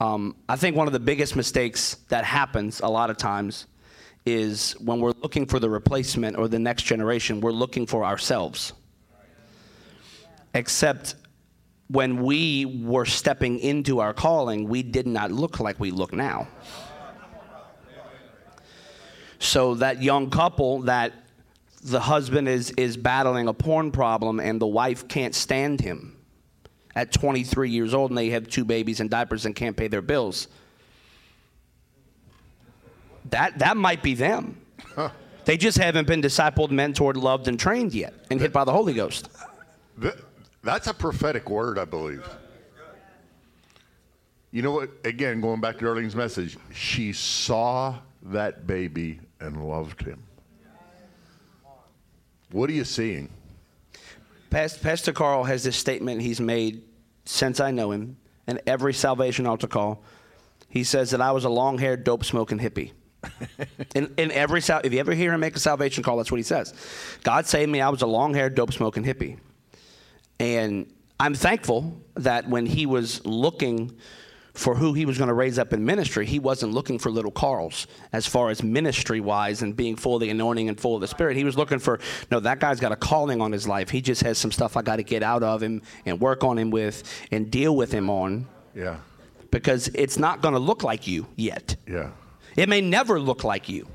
Um, 0.00 0.36
I 0.48 0.56
think 0.56 0.76
one 0.76 0.86
of 0.86 0.92
the 0.92 1.00
biggest 1.00 1.34
mistakes 1.34 1.96
that 2.08 2.24
happens 2.24 2.80
a 2.80 2.88
lot 2.88 3.10
of 3.10 3.16
times 3.16 3.66
is 4.28 4.72
when 4.80 5.00
we're 5.00 5.14
looking 5.22 5.46
for 5.46 5.58
the 5.58 5.70
replacement 5.70 6.36
or 6.36 6.48
the 6.48 6.58
next 6.58 6.82
generation, 6.82 7.40
we're 7.40 7.52
looking 7.52 7.86
for 7.86 8.04
ourselves. 8.04 8.72
Except 10.54 11.14
when 11.88 12.22
we 12.22 12.64
were 12.84 13.06
stepping 13.06 13.58
into 13.58 14.00
our 14.00 14.12
calling, 14.12 14.68
we 14.68 14.82
did 14.82 15.06
not 15.06 15.32
look 15.32 15.60
like 15.60 15.80
we 15.80 15.90
look 15.90 16.12
now. 16.12 16.48
So 19.38 19.74
that 19.76 20.02
young 20.02 20.30
couple 20.30 20.82
that 20.82 21.12
the 21.82 22.00
husband 22.00 22.48
is, 22.48 22.70
is 22.72 22.96
battling 22.96 23.48
a 23.48 23.54
porn 23.54 23.90
problem 23.92 24.40
and 24.40 24.60
the 24.60 24.66
wife 24.66 25.08
can't 25.08 25.34
stand 25.34 25.80
him 25.80 26.16
at 26.94 27.12
23 27.12 27.70
years 27.70 27.94
old 27.94 28.10
and 28.10 28.18
they 28.18 28.30
have 28.30 28.48
two 28.48 28.64
babies 28.64 29.00
and 29.00 29.08
diapers 29.08 29.46
and 29.46 29.54
can't 29.54 29.76
pay 29.76 29.86
their 29.86 30.02
bills 30.02 30.48
that, 33.30 33.58
that 33.58 33.76
might 33.76 34.02
be 34.02 34.14
them. 34.14 34.60
Huh. 34.94 35.10
They 35.44 35.56
just 35.56 35.78
haven't 35.78 36.06
been 36.06 36.20
discipled, 36.20 36.68
mentored, 36.68 37.16
loved, 37.16 37.48
and 37.48 37.58
trained 37.58 37.94
yet 37.94 38.12
and 38.30 38.38
hit 38.38 38.52
by 38.52 38.64
the 38.64 38.72
Holy 38.72 38.92
Ghost. 38.92 39.30
That's 40.62 40.86
a 40.86 40.92
prophetic 40.92 41.48
word, 41.48 41.78
I 41.78 41.86
believe. 41.86 42.22
You 44.50 44.60
know 44.60 44.72
what? 44.72 44.90
Again, 45.04 45.40
going 45.40 45.60
back 45.60 45.78
to 45.78 45.84
Darlene's 45.86 46.14
message, 46.14 46.58
she 46.74 47.14
saw 47.14 47.96
that 48.24 48.66
baby 48.66 49.20
and 49.40 49.66
loved 49.66 50.02
him. 50.02 50.22
What 52.50 52.68
are 52.68 52.74
you 52.74 52.84
seeing? 52.84 53.30
Pastor 54.50 55.12
Carl 55.12 55.44
has 55.44 55.64
this 55.64 55.76
statement 55.76 56.20
he's 56.20 56.40
made 56.40 56.82
since 57.24 57.58
I 57.58 57.70
know 57.70 57.90
him, 57.90 58.18
and 58.46 58.60
every 58.66 58.92
salvation 58.92 59.46
altar 59.46 59.66
call. 59.66 60.02
He 60.68 60.84
says 60.84 61.10
that 61.12 61.22
I 61.22 61.32
was 61.32 61.44
a 61.44 61.50
long 61.50 61.78
haired, 61.78 62.04
dope 62.04 62.24
smoking 62.24 62.58
hippie 62.58 62.92
in, 63.94 64.12
in 64.16 64.30
every 64.30 64.60
if 64.60 64.92
you 64.92 64.98
ever 65.00 65.12
hear 65.12 65.32
him 65.32 65.40
make 65.40 65.56
a 65.56 65.60
salvation 65.60 66.02
call, 66.02 66.16
that's 66.16 66.30
what 66.30 66.36
he 66.36 66.42
says. 66.42 66.72
God 67.24 67.46
saved 67.46 67.70
me. 67.70 67.80
I 67.80 67.88
was 67.88 68.02
a 68.02 68.06
long-haired, 68.06 68.54
dope-smoking 68.54 69.04
hippie, 69.04 69.38
and 70.38 70.92
I'm 71.20 71.34
thankful 71.34 72.00
that 72.14 72.48
when 72.48 72.66
he 72.66 72.86
was 72.86 73.24
looking 73.26 73.96
for 74.58 74.74
who 74.74 74.92
he 74.92 75.06
was 75.06 75.16
going 75.18 75.28
to 75.28 75.34
raise 75.34 75.58
up 75.58 75.72
in 75.72 75.84
ministry, 75.84 76.26
he 76.26 76.40
wasn't 76.40 76.72
looking 76.72 76.98
for 76.98 77.10
little 77.10 77.30
Carls 77.30 77.86
as 78.12 78.26
far 78.26 78.50
as 78.50 78.62
ministry 78.62 79.20
wise 79.20 79.62
and 79.62 79.76
being 79.76 79.94
full 79.94 80.16
of 80.16 80.20
the 80.20 80.30
anointing 80.30 80.68
and 80.68 80.78
full 80.80 80.96
of 80.96 81.00
the 81.00 81.06
Spirit. 81.06 81.36
He 81.36 81.44
was 81.44 81.56
looking 81.56 81.78
for, 81.78 82.00
no, 82.30 82.40
that 82.40 82.58
guy's 82.58 82.80
got 82.80 82.90
a 82.90 82.96
calling 82.96 83.40
on 83.40 83.52
his 83.52 83.68
life. 83.68 83.88
He 83.88 84.00
just 84.00 84.22
has 84.24 84.36
some 84.36 84.50
stuff 84.50 84.76
I 84.76 84.82
got 84.82 84.96
to 84.96 85.04
get 85.04 85.22
out 85.22 85.44
of 85.44 85.62
him 85.62 85.82
and 86.06 86.20
work 86.20 86.42
on 86.42 86.58
him 86.58 86.70
with 86.70 87.04
and 87.30 87.50
deal 87.50 87.76
with 87.76 87.92
him 87.92 88.10
on. 88.10 88.46
Yeah. 88.74 88.96
Because 89.52 89.88
it's 89.94 90.18
not 90.18 90.42
going 90.42 90.54
to 90.54 90.60
look 90.60 90.82
like 90.82 91.06
you 91.06 91.28
yet. 91.36 91.76
Yeah. 91.86 92.10
It 92.56 92.68
may 92.68 92.80
never 92.80 93.20
look 93.20 93.44
like 93.44 93.68
you. 93.68 93.86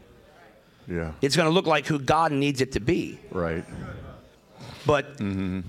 Yeah. 0.87 1.13
It's 1.21 1.35
going 1.35 1.47
to 1.47 1.53
look 1.53 1.65
like 1.65 1.85
who 1.85 1.99
God 1.99 2.31
needs 2.31 2.61
it 2.61 2.73
to 2.73 2.79
be. 2.79 3.19
Right. 3.31 3.65
But 4.85 5.17
mm-hmm. 5.17 5.61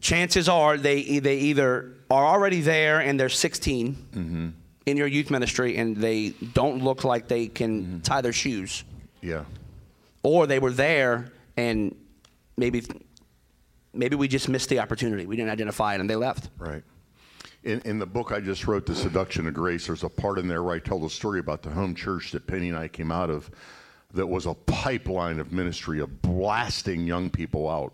chances 0.00 0.48
are 0.48 0.76
they 0.76 1.20
they 1.20 1.38
either 1.38 1.92
are 2.10 2.26
already 2.26 2.60
there 2.60 3.00
and 3.00 3.18
they're 3.18 3.28
16 3.28 3.94
mm-hmm. 3.94 4.48
in 4.86 4.96
your 4.96 5.06
youth 5.06 5.30
ministry 5.30 5.76
and 5.76 5.96
they 5.96 6.30
don't 6.30 6.82
look 6.82 7.04
like 7.04 7.28
they 7.28 7.46
can 7.46 7.82
mm-hmm. 7.82 7.98
tie 8.00 8.20
their 8.20 8.32
shoes. 8.32 8.84
Yeah. 9.20 9.44
Or 10.22 10.46
they 10.46 10.58
were 10.58 10.72
there 10.72 11.32
and 11.56 11.94
maybe 12.56 12.82
maybe 13.94 14.16
we 14.16 14.28
just 14.28 14.48
missed 14.48 14.68
the 14.68 14.80
opportunity. 14.80 15.26
We 15.26 15.36
didn't 15.36 15.50
identify 15.50 15.94
it 15.94 16.00
and 16.00 16.10
they 16.10 16.16
left. 16.16 16.48
Right. 16.58 16.82
In, 17.62 17.80
in 17.82 17.98
the 17.98 18.06
book 18.06 18.32
I 18.32 18.40
just 18.40 18.66
wrote, 18.66 18.86
The 18.86 18.94
Seduction 18.94 19.46
of 19.46 19.54
Grace, 19.54 19.86
there's 19.86 20.02
a 20.02 20.08
part 20.08 20.38
in 20.38 20.48
there 20.48 20.62
where 20.62 20.74
I 20.74 20.78
tell 20.78 20.98
the 20.98 21.10
story 21.10 21.40
about 21.40 21.62
the 21.62 21.70
home 21.70 21.94
church 21.94 22.32
that 22.32 22.46
Penny 22.46 22.70
and 22.70 22.78
I 22.78 22.88
came 22.88 23.12
out 23.12 23.28
of 23.28 23.50
that 24.12 24.26
was 24.26 24.46
a 24.46 24.54
pipeline 24.54 25.38
of 25.38 25.52
ministry 25.52 26.00
of 26.00 26.22
blasting 26.22 27.06
young 27.06 27.30
people 27.30 27.68
out. 27.68 27.92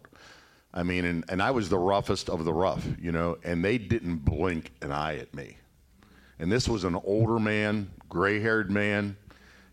I 0.72 0.82
mean, 0.82 1.04
and, 1.04 1.24
and 1.28 1.42
I 1.42 1.50
was 1.50 1.68
the 1.68 1.78
roughest 1.78 2.30
of 2.30 2.44
the 2.44 2.52
rough, 2.52 2.86
you 3.00 3.12
know, 3.12 3.38
and 3.42 3.64
they 3.64 3.78
didn't 3.78 4.18
blink 4.18 4.72
an 4.82 4.92
eye 4.92 5.18
at 5.18 5.34
me. 5.34 5.56
And 6.38 6.52
this 6.52 6.68
was 6.68 6.84
an 6.84 6.94
older 6.94 7.38
man, 7.38 7.90
gray 8.08 8.40
haired 8.40 8.70
man, 8.70 9.16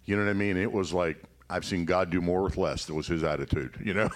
you 0.05 0.15
know 0.15 0.23
what 0.23 0.29
I 0.29 0.33
mean? 0.33 0.57
It 0.57 0.71
was 0.71 0.93
like, 0.93 1.23
I've 1.49 1.65
seen 1.65 1.85
God 1.85 2.09
do 2.09 2.19
more 2.19 2.41
with 2.43 2.57
less. 2.57 2.85
That 2.85 2.93
was 2.93 3.07
his 3.07 3.23
attitude, 3.23 3.77
you 3.83 3.93
know? 3.93 4.09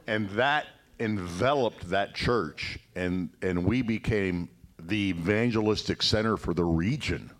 and 0.07 0.29
that 0.31 0.67
enveloped 0.99 1.89
that 1.89 2.13
church, 2.13 2.79
and, 2.95 3.29
and 3.41 3.63
we 3.65 3.81
became 3.81 4.49
the 4.79 5.09
evangelistic 5.09 6.01
center 6.01 6.37
for 6.37 6.53
the 6.53 6.63
region. 6.63 7.31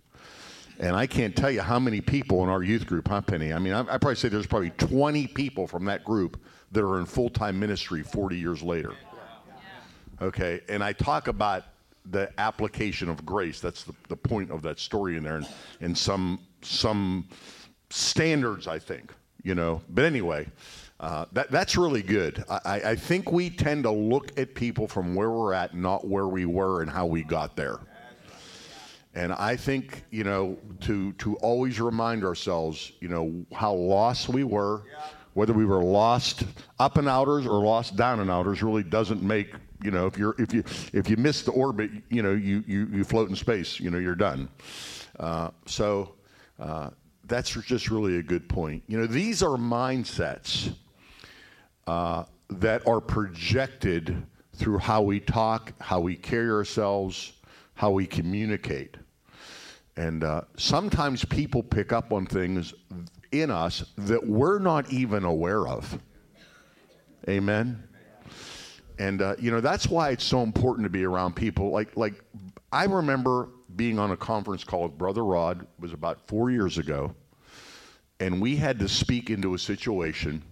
And 0.80 0.96
I 0.96 1.08
can't 1.08 1.36
tell 1.36 1.52
you 1.52 1.62
how 1.62 1.78
many 1.78 2.00
people 2.00 2.42
in 2.44 2.50
our 2.50 2.64
youth 2.64 2.88
group, 2.88 3.10
huh, 3.10 3.22
Penny? 3.22 3.52
I 3.52 3.60
mean, 3.60 3.74
I, 3.74 3.82
I 3.82 3.98
probably 3.98 4.16
say 4.16 4.30
there's 4.30 4.48
probably 4.48 4.70
20 4.72 5.28
people 5.28 5.68
from 5.68 5.86
that 5.86 6.06
group 6.06 6.42
that 6.72 6.84
are 6.84 7.00
in 7.00 7.06
full 7.06 7.30
time 7.30 7.60
ministry 7.60 8.02
40 8.02 8.38
years 8.38 8.64
later. 8.64 8.94
Okay, 10.22 10.62
and 10.68 10.84
I 10.84 10.94
talk 10.94 11.28
about 11.28 11.64
the 12.06 12.30
application 12.40 13.10
of 13.10 13.26
grace. 13.26 13.60
That's 13.60 13.84
the, 13.84 13.94
the 14.08 14.16
point 14.16 14.52
of 14.52 14.62
that 14.64 14.80
story 14.80 15.16
in 15.16 15.24
there, 15.24 15.38
and, 15.38 15.48
and 15.82 15.98
some 15.98 16.40
some 16.62 17.28
standards, 17.90 18.68
I 18.68 18.80
think, 18.80 19.14
you 19.44 19.56
know. 19.56 19.82
But 19.90 20.06
anyway, 20.06 20.48
uh, 21.00 21.26
that, 21.32 21.50
that's 21.50 21.78
really 21.78 22.02
good. 22.02 22.44
I, 22.50 22.82
I 22.86 22.96
think 22.96 23.32
we 23.32 23.50
tend 23.50 23.84
to 23.84 23.92
look 23.92 24.38
at 24.38 24.54
people 24.54 24.88
from 24.88 25.16
where 25.16 25.30
we're 25.30 25.54
at, 25.54 25.74
not 25.74 26.06
where 26.06 26.28
we 26.28 26.46
were 26.46 26.82
and 26.82 26.92
how 26.92 27.06
we 27.06 27.24
got 27.24 27.56
there. 27.56 27.80
And 29.16 29.34
I 29.34 29.56
think, 29.56 30.04
you 30.12 30.24
know, 30.24 30.58
to, 30.82 31.14
to 31.14 31.36
always 31.38 31.80
remind 31.80 32.24
ourselves, 32.24 32.92
you 33.00 33.08
know, 33.08 33.46
how 33.54 33.74
lost 33.74 34.30
we 34.30 34.44
were, 34.44 34.84
whether 35.34 35.54
we 35.54 35.66
were 35.66 35.82
lost 35.82 36.44
up 36.80 36.98
and 36.98 37.08
outers 37.08 37.48
or 37.48 37.64
lost 37.64 37.96
down 37.96 38.20
and 38.20 38.30
outers 38.30 38.62
really 38.62 38.84
doesn't 38.84 39.24
make, 39.24 39.54
you 39.82 39.92
know, 39.92 40.06
if 40.06 40.18
you're, 40.18 40.36
if 40.38 40.54
you, 40.54 40.64
if 40.94 41.10
you 41.10 41.16
miss 41.16 41.44
the 41.44 41.52
orbit, 41.52 41.92
you 42.10 42.22
know, 42.22 42.34
you, 42.34 42.64
you, 42.68 42.88
you 42.92 43.04
float 43.04 43.30
in 43.30 43.36
space, 43.36 43.80
you 43.80 43.90
know, 43.90 43.98
you're 43.98 44.16
done. 44.16 44.50
Uh, 45.18 45.50
so, 45.66 46.16
uh, 46.60 46.90
that's 47.26 47.52
just 47.52 47.90
really 47.90 48.18
a 48.18 48.24
good 48.24 48.50
point. 48.50 48.84
You 48.88 49.00
know, 49.00 49.06
these 49.06 49.42
are 49.42 49.56
mindsets 49.58 50.74
uh, 51.90 52.24
that 52.52 52.88
are 52.88 53.02
projected 53.02 54.24
through 54.54 54.78
how 54.78 55.02
we 55.02 55.20
talk, 55.20 55.74
how 55.82 56.00
we 56.00 56.16
carry 56.16 56.52
ourselves, 56.52 57.34
how 57.74 57.90
we 57.90 58.06
communicate. 58.06 58.96
And 59.98 60.24
uh, 60.24 60.42
sometimes 60.56 61.26
people 61.26 61.64
pick 61.64 61.92
up 61.92 62.14
on 62.14 62.28
things 62.28 62.76
in 63.32 63.50
us 63.50 63.86
that 63.98 64.24
we're 64.24 64.60
not 64.60 64.94
even 64.94 65.24
aware 65.24 65.68
of. 65.68 65.98
Amen. 67.28 67.84
And 69.00 69.24
uh, 69.24 69.36
you 69.40 69.50
know 69.50 69.60
that's 69.60 69.88
why 69.88 70.12
it's 70.12 70.24
so 70.24 70.44
important 70.44 70.86
to 70.86 70.92
be 70.92 71.06
around 71.06 71.36
people. 71.36 71.72
Like 71.72 71.98
like 71.98 72.24
I 72.72 72.86
remember 72.86 73.50
being 73.76 73.98
on 73.98 74.12
a 74.12 74.18
conference 74.18 74.64
call 74.64 74.84
with 74.84 74.98
Brother 74.98 75.26
Rod. 75.26 75.66
Was 75.80 75.94
about 75.94 76.28
four 76.28 76.52
years 76.52 76.78
ago, 76.78 77.16
and 78.20 78.40
we 78.40 78.58
had 78.58 78.78
to 78.80 78.88
speak 78.88 79.32
into 79.32 79.56
a 79.56 79.60
situation. 79.60 80.44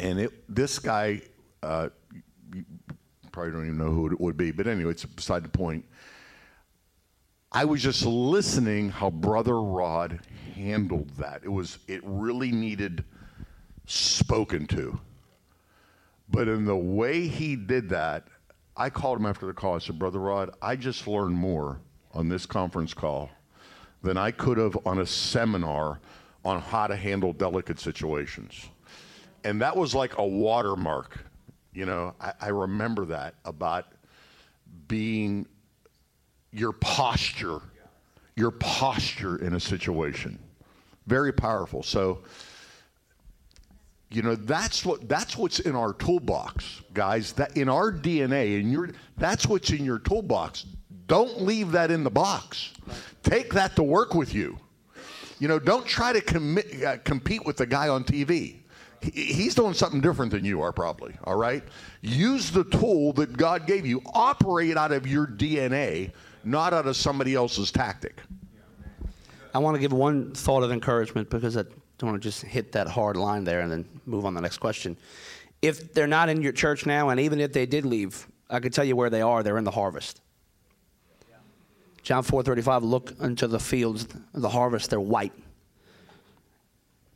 And 0.00 0.20
it 0.20 0.32
this 0.54 0.78
guy, 0.78 1.22
uh, 1.62 1.88
you 2.54 2.64
probably 3.32 3.52
don't 3.52 3.64
even 3.64 3.78
know 3.78 3.90
who 3.90 4.10
it 4.10 4.20
would 4.20 4.36
be, 4.36 4.50
but 4.50 4.66
anyway, 4.66 4.90
it's 4.92 5.04
beside 5.04 5.44
the 5.44 5.48
point. 5.48 5.84
I 7.50 7.64
was 7.64 7.82
just 7.82 8.04
listening 8.04 8.90
how 8.90 9.10
Brother 9.10 9.60
Rod 9.60 10.20
handled 10.54 11.10
that. 11.16 11.42
It 11.44 11.48
was 11.48 11.78
it 11.88 12.00
really 12.04 12.52
needed 12.52 13.04
spoken 13.86 14.66
to. 14.66 15.00
But 16.30 16.46
in 16.48 16.66
the 16.66 16.76
way 16.76 17.26
he 17.26 17.56
did 17.56 17.88
that, 17.88 18.28
I 18.76 18.90
called 18.90 19.18
him 19.18 19.26
after 19.26 19.46
the 19.46 19.54
call. 19.54 19.76
I 19.76 19.78
said, 19.78 19.98
Brother 19.98 20.18
Rod, 20.18 20.50
I 20.60 20.76
just 20.76 21.08
learned 21.08 21.34
more 21.34 21.80
on 22.12 22.28
this 22.28 22.44
conference 22.46 22.92
call 22.92 23.30
than 24.02 24.16
I 24.16 24.30
could 24.30 24.58
have 24.58 24.76
on 24.86 25.00
a 25.00 25.06
seminar 25.06 26.00
on 26.44 26.60
how 26.60 26.86
to 26.86 26.96
handle 26.96 27.32
delicate 27.32 27.80
situations. 27.80 28.68
And 29.44 29.60
that 29.62 29.76
was 29.76 29.94
like 29.94 30.18
a 30.18 30.26
watermark. 30.26 31.18
You 31.72 31.86
know, 31.86 32.14
I, 32.20 32.32
I 32.40 32.48
remember 32.48 33.04
that 33.06 33.34
about 33.44 33.86
being 34.88 35.46
your 36.52 36.72
posture, 36.72 37.60
your 38.36 38.50
posture 38.50 39.36
in 39.36 39.54
a 39.54 39.60
situation. 39.60 40.38
Very 41.06 41.32
powerful. 41.32 41.82
So, 41.82 42.20
you 44.10 44.22
know, 44.22 44.34
that's 44.34 44.84
what 44.84 45.08
that's 45.08 45.36
what's 45.36 45.60
in 45.60 45.76
our 45.76 45.92
toolbox, 45.92 46.82
guys. 46.94 47.32
That 47.34 47.56
in 47.56 47.68
our 47.68 47.92
DNA, 47.92 48.58
and 48.60 48.72
your 48.72 48.90
that's 49.16 49.46
what's 49.46 49.70
in 49.70 49.84
your 49.84 49.98
toolbox. 49.98 50.64
Don't 51.06 51.42
leave 51.42 51.72
that 51.72 51.90
in 51.90 52.04
the 52.04 52.10
box. 52.10 52.72
Take 53.22 53.52
that 53.54 53.76
to 53.76 53.82
work 53.82 54.14
with 54.14 54.34
you. 54.34 54.58
You 55.38 55.48
know, 55.48 55.58
don't 55.58 55.86
try 55.86 56.12
to 56.12 56.86
uh, 56.86 56.96
compete 57.04 57.46
with 57.46 57.56
the 57.56 57.66
guy 57.66 57.88
on 57.88 58.04
TV. 58.04 58.56
He, 59.02 59.10
he's 59.10 59.54
doing 59.54 59.74
something 59.74 60.00
different 60.00 60.32
than 60.32 60.44
you 60.44 60.62
are, 60.62 60.72
probably. 60.72 61.14
All 61.24 61.36
right. 61.36 61.62
Use 62.02 62.50
the 62.50 62.64
tool 62.64 63.12
that 63.14 63.36
God 63.36 63.66
gave 63.66 63.86
you. 63.86 64.02
Operate 64.14 64.76
out 64.76 64.92
of 64.92 65.06
your 65.06 65.26
DNA, 65.26 66.12
not 66.44 66.72
out 66.72 66.86
of 66.86 66.96
somebody 66.96 67.34
else's 67.34 67.70
tactic. 67.70 68.20
I 69.54 69.58
want 69.58 69.74
to 69.74 69.80
give 69.80 69.92
one 69.92 70.32
thought 70.34 70.62
of 70.62 70.70
encouragement 70.70 71.30
because 71.30 71.56
I 71.56 71.62
don't 71.98 72.10
want 72.10 72.22
to 72.22 72.28
just 72.28 72.42
hit 72.42 72.72
that 72.72 72.88
hard 72.88 73.16
line 73.16 73.44
there 73.44 73.60
and 73.60 73.70
then 73.70 73.88
move 74.06 74.24
on 74.24 74.32
to 74.32 74.36
the 74.36 74.42
next 74.42 74.58
question. 74.58 74.96
If 75.62 75.92
they're 75.92 76.06
not 76.06 76.28
in 76.28 76.42
your 76.42 76.52
church 76.52 76.86
now, 76.86 77.08
and 77.08 77.18
even 77.18 77.40
if 77.40 77.52
they 77.52 77.66
did 77.66 77.84
leave, 77.84 78.28
I 78.48 78.60
can 78.60 78.70
tell 78.70 78.84
you 78.84 78.94
where 78.94 79.10
they 79.10 79.22
are. 79.22 79.42
They're 79.42 79.58
in 79.58 79.64
the 79.64 79.70
harvest. 79.70 80.20
John 82.02 82.22
4:35 82.22 82.84
look 82.84 83.12
into 83.20 83.46
the 83.46 83.58
fields 83.58 84.06
the 84.32 84.48
harvest 84.48 84.90
they're 84.90 85.00
white. 85.00 85.32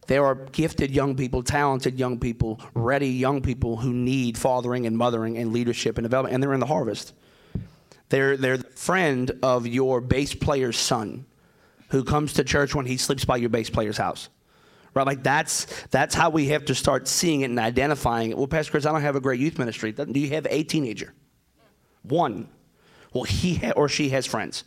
There 0.06 0.24
are 0.24 0.34
gifted 0.34 0.90
young 0.90 1.14
people, 1.16 1.42
talented 1.42 1.98
young 1.98 2.18
people, 2.18 2.60
ready 2.74 3.08
young 3.08 3.40
people 3.40 3.76
who 3.76 3.92
need 3.92 4.36
fathering 4.36 4.86
and 4.86 4.98
mothering 4.98 5.38
and 5.38 5.52
leadership 5.52 5.96
and 5.96 6.04
development 6.04 6.34
and 6.34 6.42
they're 6.42 6.52
in 6.52 6.60
the 6.60 6.66
harvest. 6.66 7.14
They're 8.08 8.36
they're 8.36 8.58
the 8.58 8.70
friend 8.70 9.30
of 9.42 9.66
your 9.66 10.00
bass 10.00 10.34
player's 10.34 10.78
son 10.78 11.24
who 11.88 12.04
comes 12.04 12.34
to 12.34 12.44
church 12.44 12.74
when 12.74 12.86
he 12.86 12.96
sleeps 12.96 13.24
by 13.24 13.36
your 13.36 13.48
bass 13.48 13.70
player's 13.70 13.96
house. 13.96 14.28
Right? 14.92 15.06
Like 15.06 15.22
that's 15.22 15.66
that's 15.86 16.14
how 16.14 16.30
we 16.30 16.48
have 16.48 16.64
to 16.66 16.74
start 16.74 17.06
seeing 17.06 17.42
it 17.42 17.46
and 17.46 17.58
identifying 17.58 18.30
it. 18.32 18.36
Well, 18.36 18.48
Pastor 18.48 18.72
Chris, 18.72 18.84
I 18.84 18.92
don't 18.92 19.02
have 19.02 19.16
a 19.16 19.20
great 19.20 19.40
youth 19.40 19.58
ministry. 19.58 19.92
Do 19.92 20.18
you 20.18 20.30
have 20.30 20.46
a 20.50 20.62
teenager? 20.64 21.14
One. 22.02 22.48
Well, 23.14 23.24
he 23.24 23.54
ha- 23.54 23.72
or 23.76 23.88
she 23.88 24.08
has 24.10 24.26
friends 24.26 24.64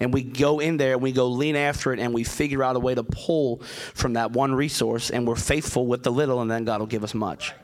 and 0.00 0.12
we 0.12 0.22
go 0.22 0.58
in 0.60 0.76
there 0.76 0.94
and 0.94 1.02
we 1.02 1.12
go 1.12 1.28
lean 1.28 1.56
after 1.56 1.92
it 1.92 2.00
and 2.00 2.12
we 2.12 2.24
figure 2.24 2.62
out 2.62 2.76
a 2.76 2.80
way 2.80 2.94
to 2.94 3.02
pull 3.02 3.62
from 3.94 4.14
that 4.14 4.32
one 4.32 4.54
resource 4.54 5.10
and 5.10 5.26
we're 5.26 5.36
faithful 5.36 5.86
with 5.86 6.02
the 6.02 6.12
little 6.12 6.40
and 6.40 6.50
then 6.50 6.64
God 6.64 6.80
will 6.80 6.86
give 6.86 7.04
us 7.04 7.14
much. 7.14 7.54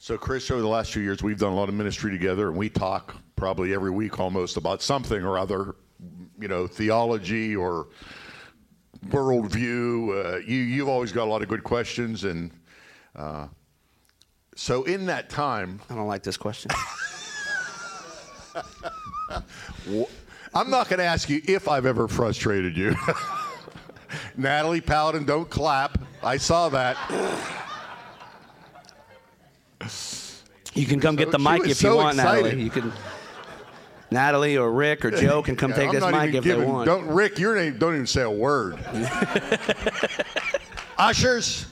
So, 0.00 0.16
Chris, 0.16 0.50
over 0.50 0.62
the 0.62 0.68
last 0.68 0.92
few 0.92 1.02
years, 1.02 1.22
we've 1.22 1.38
done 1.38 1.52
a 1.52 1.54
lot 1.54 1.68
of 1.68 1.74
ministry 1.74 2.10
together, 2.10 2.48
and 2.48 2.56
we 2.56 2.70
talk 2.70 3.16
probably 3.36 3.74
every 3.74 3.90
week 3.90 4.18
almost 4.18 4.56
about 4.56 4.80
something 4.80 5.22
or 5.22 5.36
other, 5.36 5.74
you 6.40 6.48
know, 6.48 6.66
theology 6.66 7.54
or 7.54 7.88
worldview. 9.08 10.36
Uh, 10.36 10.38
you, 10.38 10.56
you've 10.56 10.88
always 10.88 11.12
got 11.12 11.24
a 11.24 11.30
lot 11.30 11.42
of 11.42 11.48
good 11.48 11.62
questions, 11.62 12.24
and 12.24 12.52
uh, 13.16 13.48
so 14.54 14.84
in 14.84 15.04
that 15.06 15.28
time, 15.28 15.80
I 15.90 15.94
don't 15.94 16.08
like 16.08 16.22
this 16.22 16.36
question. 16.38 16.70
I'm 20.54 20.70
not 20.70 20.88
going 20.88 20.98
to 20.98 21.04
ask 21.04 21.28
you 21.28 21.40
if 21.46 21.68
I've 21.68 21.86
ever 21.86 22.08
frustrated 22.08 22.76
you. 22.76 22.94
Natalie 24.36 24.80
Paladin, 24.80 25.24
don't 25.24 25.48
clap. 25.48 25.98
I 26.22 26.36
saw 26.38 26.68
that. 26.70 26.96
You 30.74 30.86
can 30.86 31.00
come 31.00 31.16
So 31.16 31.24
get 31.24 31.32
the 31.32 31.38
mic 31.38 31.62
if 31.62 31.68
you 31.68 31.74
so 31.74 31.96
want, 31.96 32.16
excited. 32.16 32.44
Natalie. 32.44 32.62
You 32.62 32.70
can. 32.70 32.92
Natalie 34.10 34.56
or 34.56 34.72
Rick 34.72 35.04
or 35.04 35.10
Joe 35.10 35.42
can 35.42 35.54
come 35.56 35.70
Yeah, 35.70 35.76
take 35.76 35.88
I'm 35.88 35.94
this 35.96 36.04
mic 36.12 36.34
if 36.34 36.44
giving- 36.44 36.60
they 36.60 36.66
want. 36.66 36.86
Don't, 36.86 37.06
Rick, 37.08 37.38
your 37.38 37.54
name, 37.54 37.78
don't 37.78 37.94
even 37.94 38.06
say 38.06 38.22
a 38.22 38.30
word. 38.30 38.78
Ushers. 40.98 41.66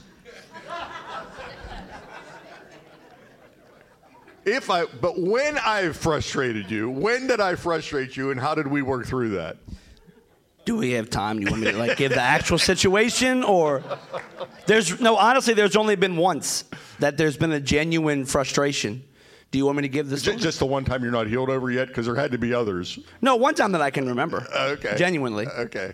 If 4.47 4.69
I, 4.69 4.85
but 4.85 5.19
when 5.19 5.57
I 5.57 5.89
frustrated 5.91 6.71
you, 6.71 6.89
when 6.89 7.27
did 7.27 7.41
I 7.41 7.55
frustrate 7.55 8.15
you, 8.15 8.31
and 8.31 8.39
how 8.39 8.55
did 8.55 8.65
we 8.65 8.81
work 8.81 9.05
through 9.05 9.29
that? 9.31 9.57
Do 10.63 10.77
we 10.77 10.91
have 10.91 11.09
time? 11.09 11.37
Do 11.39 11.45
you 11.45 11.51
want 11.51 11.63
me 11.63 11.71
to 11.71 11.77
like 11.77 11.97
give 11.97 12.11
the 12.13 12.21
actual 12.21 12.57
situation 12.57 13.43
or 13.43 13.83
there's 14.65 14.99
no 15.01 15.15
honestly 15.17 15.53
there's 15.53 15.75
only 15.77 15.95
been 15.95 16.17
once 16.17 16.63
that 16.99 17.15
there's 17.17 17.37
been 17.37 17.51
a 17.53 17.59
genuine 17.59 18.25
frustration. 18.25 19.03
Do 19.51 19.57
you 19.57 19.65
want 19.65 19.77
me 19.77 19.81
to 19.83 19.87
give 19.89 20.09
this? 20.09 20.23
J- 20.23 20.35
Just 20.37 20.59
the 20.59 20.65
one 20.65 20.83
time 20.85 21.03
you're 21.03 21.11
not 21.11 21.27
healed 21.27 21.49
over 21.49 21.69
yet, 21.71 21.87
because 21.89 22.05
there 22.05 22.15
had 22.15 22.31
to 22.31 22.37
be 22.37 22.53
others. 22.53 22.99
no, 23.21 23.35
one 23.37 23.53
time 23.55 23.71
that 23.73 23.81
I 23.81 23.91
can 23.91 24.07
remember. 24.07 24.45
Okay. 24.53 24.95
Genuinely. 24.97 25.47
Okay. 25.47 25.93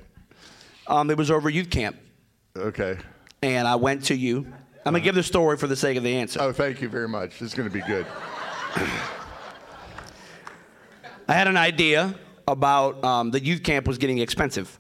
Um, 0.88 1.10
it 1.12 1.18
was 1.18 1.30
over 1.32 1.50
youth 1.50 1.70
camp, 1.72 1.96
Okay. 2.58 2.98
and 3.42 3.68
I 3.68 3.76
went 3.76 4.06
to 4.06 4.16
you. 4.16 4.46
I'm 4.86 4.94
gonna 4.94 5.00
give 5.02 5.16
the 5.16 5.24
story 5.24 5.56
for 5.58 5.68
the 5.68 5.76
sake 5.76 5.98
of 5.98 6.04
the 6.04 6.16
answer. 6.16 6.40
Oh, 6.42 6.52
thank 6.52 6.82
you 6.82 6.90
very 6.90 7.08
much. 7.08 7.42
It's 7.42 7.54
going 7.54 7.70
to 7.70 7.74
be 7.74 7.82
good. 7.88 8.06
I 11.28 11.34
had 11.34 11.48
an 11.48 11.58
idea 11.58 12.16
about 12.48 13.04
um, 13.04 13.32
the 13.32 13.40
youth 13.40 13.64
camp 13.64 13.88
was 13.88 13.98
getting 13.98 14.18
expensive. 14.18 14.80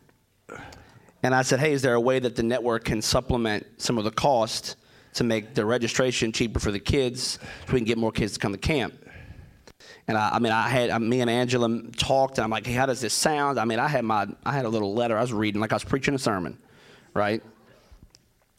And 1.22 1.34
I 1.34 1.42
said, 1.44 1.60
hey, 1.60 1.72
is 1.72 1.82
there 1.82 1.94
a 1.94 2.02
way 2.02 2.20
that 2.20 2.36
the 2.36 2.44
network 2.44 2.86
can 2.86 3.02
supplement 3.02 3.66
some 3.78 3.98
of 3.98 4.04
the 4.04 4.12
cost 4.12 4.76
to 5.14 5.24
make 5.24 5.54
the 5.54 5.66
registration 5.66 6.32
cheaper 6.32 6.60
for 6.60 6.72
the 6.72 6.80
kids 6.80 7.40
so 7.68 7.74
we 7.74 7.80
can 7.80 7.86
get 7.86 7.98
more 7.98 8.12
kids 8.12 8.34
to 8.34 8.40
come 8.40 8.52
to 8.52 8.58
camp? 8.58 8.94
And 10.08 10.18
I, 10.18 10.32
I 10.34 10.40
mean, 10.40 10.52
I 10.52 10.68
had 10.68 10.90
I, 10.90 10.98
me 10.98 11.22
and 11.22 11.30
Angela 11.30 11.82
talked, 11.96 12.38
and 12.38 12.44
I'm 12.44 12.50
like, 12.50 12.66
hey, 12.66 12.74
how 12.74 12.86
does 12.86 13.00
this 13.00 13.14
sound? 13.14 13.58
I 13.58 13.64
mean, 13.66 13.80
I 13.80 13.88
had 13.88 14.04
my 14.04 14.28
I 14.46 14.52
had 14.52 14.66
a 14.66 14.70
little 14.70 14.94
letter 14.94 15.18
I 15.18 15.22
was 15.22 15.32
reading, 15.32 15.62
like 15.62 15.72
I 15.72 15.76
was 15.76 15.86
preaching 15.86 16.14
a 16.14 16.20
sermon, 16.20 16.58
right? 17.14 17.42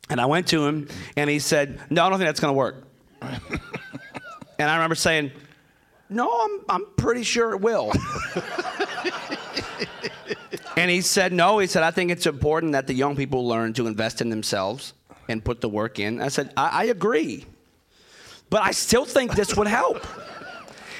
And 0.09 0.21
I 0.21 0.27
went 0.27 0.47
to 0.49 0.67
him, 0.67 0.89
and 1.17 1.29
he 1.29 1.39
said, 1.39 1.81
no, 1.91 2.05
I 2.05 2.09
don't 2.09 2.19
think 2.19 2.29
that's 2.29 2.41
going 2.41 2.55
to 2.55 2.57
work. 2.57 2.87
And 4.59 4.71
I 4.71 4.75
remember 4.75 4.95
saying, 4.95 5.33
no, 6.09 6.31
I'm, 6.31 6.61
I'm 6.69 6.87
pretty 6.97 7.23
sure 7.23 7.53
it 7.53 7.61
will. 7.61 7.93
and 10.77 10.91
he 10.91 11.01
said, 11.01 11.33
no. 11.33 11.59
He 11.59 11.67
said, 11.67 11.83
I 11.83 11.91
think 11.91 12.11
it's 12.11 12.27
important 12.27 12.73
that 12.73 12.87
the 12.87 12.95
young 12.95 13.17
people 13.17 13.49
learn 13.49 13.73
to 13.75 13.87
invest 13.87 14.21
in 14.21 14.31
themselves 14.31 14.93
and 15.29 15.45
put 15.45 15.61
the 15.61 15.69
work 15.69 15.99
in. 15.99 16.21
I 16.21 16.29
said, 16.29 16.53
I, 16.57 16.69
I 16.69 16.85
agree. 16.85 17.47
But 18.51 18.63
I 18.63 18.73
still 18.73 19.05
think 19.05 19.35
this 19.35 19.57
would 19.57 19.67
help. 19.67 20.07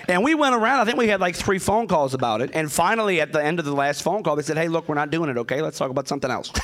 And 0.09 0.23
we 0.23 0.35
went 0.35 0.55
around, 0.55 0.81
I 0.81 0.85
think 0.85 0.99
we 0.99 1.09
had 1.09 1.21
like 1.21 1.37
three 1.37 1.59
phone 1.59 1.87
calls 1.87 2.15
about 2.15 2.43
it. 2.43 2.51
And 2.53 2.71
finally, 2.71 3.21
at 3.21 3.33
the 3.33 3.43
end 3.43 3.59
of 3.59 3.65
the 3.65 3.73
last 3.73 4.03
phone 4.03 4.23
call, 4.23 4.37
they 4.37 4.43
said, 4.43 4.57
hey, 4.57 4.69
look, 4.69 4.89
we're 4.89 4.95
not 4.95 5.11
doing 5.11 5.31
it, 5.31 5.39
okay? 5.39 5.63
Let's 5.63 5.79
talk 5.79 5.91
about 5.91 6.09
something 6.09 6.31
else. 6.31 6.51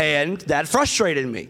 and 0.00 0.40
that 0.42 0.66
frustrated 0.66 1.26
me. 1.26 1.48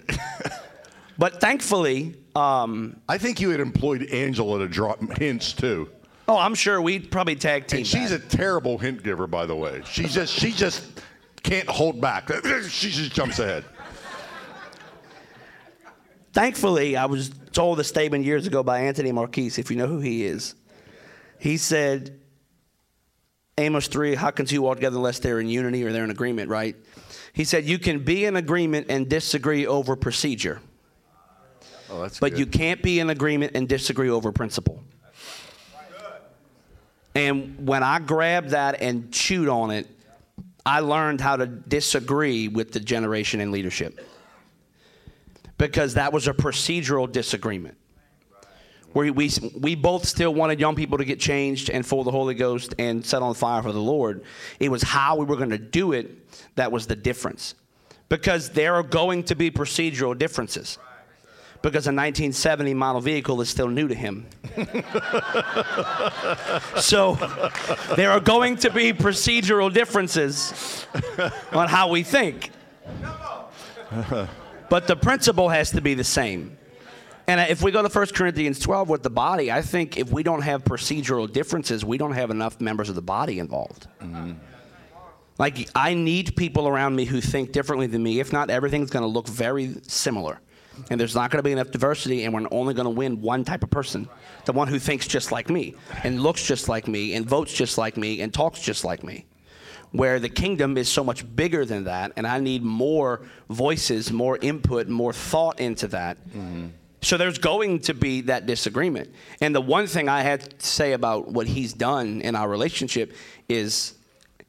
But 1.17 1.41
thankfully, 1.41 2.17
um, 2.37 3.01
I 3.09 3.19
think 3.19 3.41
you 3.41 3.51
had 3.51 3.61
employed 3.61 4.05
Angela 4.11 4.59
to 4.61 4.69
drop 4.69 5.01
hints 5.19 5.53
too. 5.53 5.91
oh, 6.29 6.37
I'm 6.37 6.55
sure 6.55 6.81
we'd 6.81 7.11
probably 7.11 7.37
tag 7.37 7.67
team. 7.67 7.79
And 7.79 7.87
she's 7.87 8.11
that. 8.11 8.25
a 8.25 8.29
terrible 8.29 8.79
hint 8.79 9.03
giver, 9.03 9.27
by 9.27 9.47
the 9.47 9.57
way. 9.57 9.83
She 9.85 10.05
just 10.05 10.33
she 10.33 10.53
just 10.53 11.01
can't 11.43 11.69
hold 11.69 12.01
back. 12.01 12.31
She 12.69 12.91
just 12.91 13.13
jumps 13.13 13.39
ahead. 13.39 13.65
thankfully, 16.33 16.97
I 16.97 17.07
was 17.07 17.31
told 17.53 17.81
a 17.81 17.85
statement 17.85 18.25
years 18.25 18.47
ago 18.47 18.63
by 18.63 18.81
Anthony 18.81 19.13
Marquise, 19.13 19.59
if 19.59 19.71
you 19.71 19.77
know 19.77 19.87
who 19.87 19.99
he 20.01 20.25
is. 20.25 20.55
He 21.39 21.57
said, 21.57 22.21
Amos 23.59 23.89
3, 23.89 24.15
how 24.15 24.31
can 24.31 24.47
two 24.47 24.63
walk 24.63 24.77
together 24.77 24.97
unless 24.97 25.19
they're 25.19 25.41
in 25.41 25.49
unity 25.49 25.83
or 25.85 25.93
they're 25.93 26.05
in 26.05 26.11
agreement, 26.11 26.49
right? 26.49 26.77
He 27.33 27.45
said, 27.45 27.65
you 27.65 27.79
can 27.79 28.05
be 28.05 28.25
in 28.25 28.37
agreement 28.37 28.87
and 28.91 29.09
disagree 29.09 29.67
over 29.67 29.97
procedure, 29.97 30.61
Oh, 31.91 32.09
but 32.21 32.33
good. 32.33 32.39
you 32.39 32.47
can't 32.47 32.83
be 32.83 33.01
in 33.01 33.11
agreement 33.11 33.53
and 33.55 33.69
disagree 33.69 34.11
over 34.11 34.31
principle. 34.33 34.83
And 37.15 37.67
when 37.67 37.83
I 37.83 37.99
grabbed 37.99 38.51
that 38.51 38.81
and 38.81 39.13
chewed 39.13 39.49
on 39.49 39.71
it, 39.71 39.89
I 40.65 40.81
learned 40.81 41.21
how 41.21 41.37
to 41.37 41.47
disagree 41.47 42.49
with 42.49 42.73
the 42.73 42.81
generation 42.81 43.41
in 43.41 43.51
leadership. 43.51 44.07
Because 45.59 45.95
that 45.95 46.13
was 46.13 46.29
a 46.29 46.33
procedural 46.33 47.11
disagreement. 47.11 47.77
Where 48.93 49.13
we, 49.13 49.31
we 49.59 49.75
both 49.75 50.07
still 50.07 50.35
wanted 50.35 50.59
young 50.59 50.75
people 50.75 50.99
to 50.99 51.05
get 51.05 51.21
changed 51.21 51.71
and 51.71 51.85
full 51.85 52.01
of 52.01 52.05
the 52.05 52.11
Holy 52.11 52.35
Ghost 52.35 52.75
and 52.79 53.05
set 53.05 53.23
on 53.23 53.35
fire 53.35 53.63
for 53.63 53.73
the 53.73 53.81
Lord. 53.81 54.25
It 54.59 54.71
was 54.71 54.83
how 54.83 55.17
we 55.17 55.25
were 55.25 55.37
going 55.37 55.51
to 55.51 55.59
do 55.59 55.93
it 55.93 56.57
that 56.57 56.73
was 56.73 56.87
the 56.87 56.97
difference. 56.97 57.55
Because 58.09 58.51
there 58.51 58.75
are 58.75 58.83
going 58.83 59.25
to 59.25 59.37
be 59.37 59.51
procedural 59.51 60.19
differences. 60.19 60.79
Because 61.63 61.87
a 61.87 61.93
1970 61.93 62.73
model 62.73 63.03
vehicle 63.03 63.41
is 63.43 63.51
still 63.51 63.69
new 63.69 63.89
to 63.89 63.95
him. 63.95 64.27
So 66.77 67.15
there 67.97 68.11
are 68.11 68.21
going 68.21 68.57
to 68.59 68.71
be 68.71 68.93
procedural 68.93 69.73
differences 69.73 70.87
on 71.53 71.69
how 71.69 71.89
we 71.89 72.03
think. 72.03 72.51
But 74.71 74.87
the 74.87 74.97
principle 74.97 75.49
has 75.49 75.71
to 75.73 75.81
be 75.81 75.95
the 75.95 76.05
same. 76.05 76.57
And 77.27 77.41
if 77.51 77.63
we 77.63 77.71
go 77.71 77.87
to 77.87 77.89
1 77.89 78.07
Corinthians 78.09 78.59
12 78.59 78.89
with 78.89 79.03
the 79.03 79.11
body, 79.11 79.53
I 79.53 79.63
think 79.63 79.97
if 79.97 80.11
we 80.11 80.23
don't 80.23 80.43
have 80.43 80.65
procedural 80.65 81.31
differences, 81.31 81.85
we 81.85 81.99
don't 81.99 82.13
have 82.13 82.31
enough 82.31 82.61
members 82.61 82.89
of 82.89 82.95
the 82.95 83.03
body 83.03 83.39
involved. 83.39 83.87
Mm-hmm. 84.01 84.33
Like, 85.39 85.69
I 85.75 85.95
need 85.95 86.37
people 86.37 86.67
around 86.69 86.97
me 86.97 87.05
who 87.05 87.21
think 87.21 87.53
differently 87.53 87.87
than 87.87 88.03
me. 88.03 88.21
If 88.21 88.33
not, 88.33 88.51
everything's 88.51 88.91
going 88.91 89.05
to 89.05 89.09
look 89.09 89.29
very 89.29 89.77
similar. 89.87 90.41
And 90.89 91.01
there's 91.01 91.15
not 91.15 91.31
going 91.31 91.39
to 91.39 91.43
be 91.43 91.53
enough 91.53 91.71
diversity, 91.71 92.25
and 92.25 92.33
we're 92.33 92.47
only 92.51 92.75
going 92.75 92.85
to 92.85 92.91
win 92.91 93.21
one 93.21 93.45
type 93.45 93.63
of 93.63 93.71
person 93.71 94.09
the 94.45 94.53
one 94.53 94.69
who 94.69 94.79
thinks 94.79 95.07
just 95.07 95.33
like 95.33 95.51
me, 95.51 95.75
and 96.03 96.23
looks 96.23 96.47
just 96.47 96.69
like 96.69 96.89
me, 96.89 97.15
and 97.15 97.27
votes 97.27 97.53
just 97.53 97.79
like 97.79 97.97
me, 97.97 98.21
and 98.23 98.33
talks 98.33 98.61
just 98.61 98.85
like 98.85 99.05
me. 99.05 99.27
Where 99.93 100.21
the 100.21 100.29
kingdom 100.29 100.77
is 100.79 100.89
so 100.89 101.03
much 101.03 101.25
bigger 101.37 101.65
than 101.65 101.85
that, 101.85 102.13
and 102.17 102.27
I 102.27 102.39
need 102.41 102.63
more 102.63 103.23
voices, 103.49 104.13
more 104.13 104.39
input, 104.41 104.89
more 104.89 105.13
thought 105.13 105.61
into 105.61 105.89
that. 105.89 106.17
Mm-hmm. 106.29 106.69
So 107.03 107.17
there's 107.17 107.39
going 107.39 107.81
to 107.81 107.95
be 107.95 108.23
that 108.23 108.47
disagreement. 108.47 109.13
And 109.41 109.55
the 109.55 109.61
one 109.61 109.87
thing 109.87 110.09
I 110.09 110.23
had 110.23 110.59
to 110.59 110.67
say 110.67 110.93
about 110.93 111.29
what 111.29 111.47
he's 111.47 111.73
done 111.73 112.21
in 112.21 112.37
our 112.37 112.49
relationship 112.49 113.15
is 113.49 113.95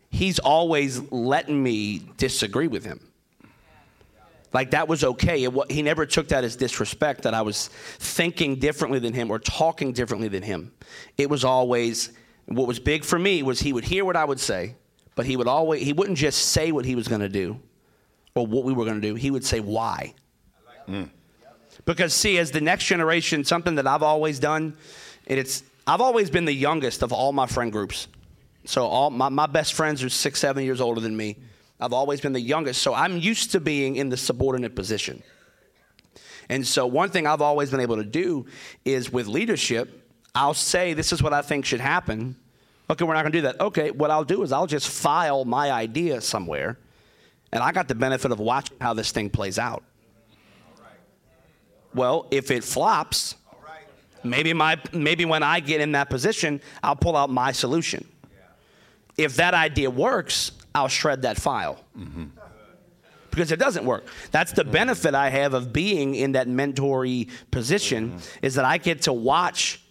he's 0.10 0.38
always 0.40 1.00
letting 1.12 1.62
me 1.62 2.02
disagree 2.18 2.68
with 2.68 2.84
him. 2.84 3.00
Like 4.54 4.72
that 4.72 4.88
was 4.88 5.04
okay. 5.04 5.44
It, 5.44 5.72
he 5.72 5.82
never 5.82 6.06
took 6.06 6.28
that 6.30 6.44
as 6.44 6.56
disrespect 6.56 7.24
that 7.24 7.34
I 7.34 7.42
was 7.42 7.68
thinking 8.00 8.58
differently 8.58 9.00
than 9.00 9.14
him 9.14 9.32
or 9.32 9.40
talking 9.40 9.94
differently 9.94 10.28
than 10.28 10.44
him. 10.44 10.74
It 11.18 11.30
was 11.30 11.46
always 11.46 12.12
what 12.46 12.68
was 12.68 12.80
big 12.80 13.04
for 13.04 13.18
me 13.18 13.44
was 13.44 13.60
he 13.62 13.72
would 13.72 13.86
hear 13.86 14.04
what 14.04 14.16
I 14.16 14.26
would 14.26 14.40
say, 14.40 14.76
but 15.16 15.26
he 15.26 15.38
would 15.38 15.48
always 15.48 15.82
he 15.82 15.94
wouldn't 15.94 16.18
just 16.18 16.50
say 16.50 16.72
what 16.72 16.86
he 16.86 16.96
was 16.96 17.08
going 17.08 17.22
to 17.22 17.30
do 17.30 17.60
or 18.36 18.46
what 18.46 18.64
we 18.64 18.74
were 18.74 18.86
going 18.86 19.00
to 19.00 19.08
do. 19.08 19.16
He 19.16 19.32
would 19.32 19.46
say 19.46 19.60
why. 19.60 20.14
Mm. 20.88 21.10
Because 21.86 22.14
see, 22.14 22.38
as 22.38 22.52
the 22.52 22.62
next 22.62 22.86
generation, 22.86 23.44
something 23.44 23.76
that 23.76 23.88
I've 23.88 24.04
always 24.04 24.40
done, 24.40 24.76
and 25.28 25.40
it's 25.40 25.64
I've 25.88 26.02
always 26.02 26.30
been 26.30 26.46
the 26.46 26.54
youngest 26.54 27.04
of 27.04 27.14
all 27.14 27.32
my 27.32 27.48
friend 27.48 27.72
groups. 27.72 28.08
So 28.66 28.86
all 28.86 29.10
my, 29.10 29.30
my 29.30 29.48
best 29.48 29.74
friends 29.74 30.04
are 30.04 30.10
six, 30.10 30.40
seven 30.40 30.64
years 30.64 30.82
older 30.82 31.02
than 31.02 31.16
me. 31.16 31.38
I've 31.82 31.94
always 31.94 32.22
been 32.22 32.34
the 32.34 32.40
youngest, 32.40 32.82
so 32.82 32.94
I'm 32.94 33.18
used 33.18 33.52
to 33.54 33.60
being 33.60 33.96
in 33.96 34.10
the 34.10 34.18
subordinate 34.18 34.76
position. 34.76 35.24
And 36.48 36.66
so 36.66 36.86
one 36.86 37.10
thing 37.10 37.26
I've 37.26 37.42
always 37.42 37.72
been 37.72 37.80
able 37.80 37.98
to 37.98 38.04
do 38.04 38.46
is 38.86 39.12
with 39.12 39.26
leadership, 39.26 40.08
I'll 40.36 40.54
say 40.54 40.94
this 40.94 41.12
is 41.12 41.24
what 41.24 41.34
I 41.34 41.42
think 41.42 41.66
should 41.66 41.80
happen. 41.80 42.36
Okay, 42.90 43.04
we're 43.04 43.16
not 43.16 43.24
to 43.24 43.30
do 43.30 43.42
that. 43.42 43.60
Okay, 43.60 43.90
what 43.90 44.12
I'll 44.12 44.24
do 44.24 44.44
is 44.44 44.52
I'll 44.52 44.68
just 44.68 44.90
file 44.90 45.44
my 45.44 45.72
idea 45.72 46.22
somewhere, 46.22 46.78
and 47.52 47.64
I 47.64 47.72
got 47.72 47.88
the 47.88 47.96
benefit 47.96 48.32
of 48.32 48.40
watching 48.40 48.78
how 48.80 48.94
this 48.94 49.12
thing 49.12 49.30
plays 49.30 49.58
out. 49.58 49.84
Well, 51.96 52.28
if 52.32 52.52
it 52.52 52.64
flops, 52.64 53.36
maybe 54.24 54.54
my 54.54 54.78
maybe 54.94 55.26
when 55.26 55.42
I 55.42 55.60
get 55.60 55.82
in 55.82 55.94
that 55.94 56.10
position, 56.10 56.62
I'll 56.84 56.96
pull 56.96 57.18
out 57.18 57.30
my 57.30 57.52
solution. 57.52 58.08
If 59.18 59.36
that 59.38 59.54
idea 59.54 59.90
works, 59.90 60.52
I'll 60.74 60.88
shred 60.88 61.24
that 61.24 61.38
file. 61.38 61.84
Because 63.30 63.52
it 63.52 63.60
doesn't 63.60 63.86
work. 63.86 64.06
That's 64.32 64.52
the 64.52 64.64
benefit 64.64 65.16
I 65.16 65.30
have 65.30 65.54
of 65.54 65.72
being 65.72 66.16
in 66.16 66.34
that 66.34 66.48
mentory 66.48 67.30
position 67.50 68.18
is 68.42 68.56
that 68.56 68.66
I 68.66 68.78
get 68.78 69.04
to 69.04 69.14
watch 69.14 69.82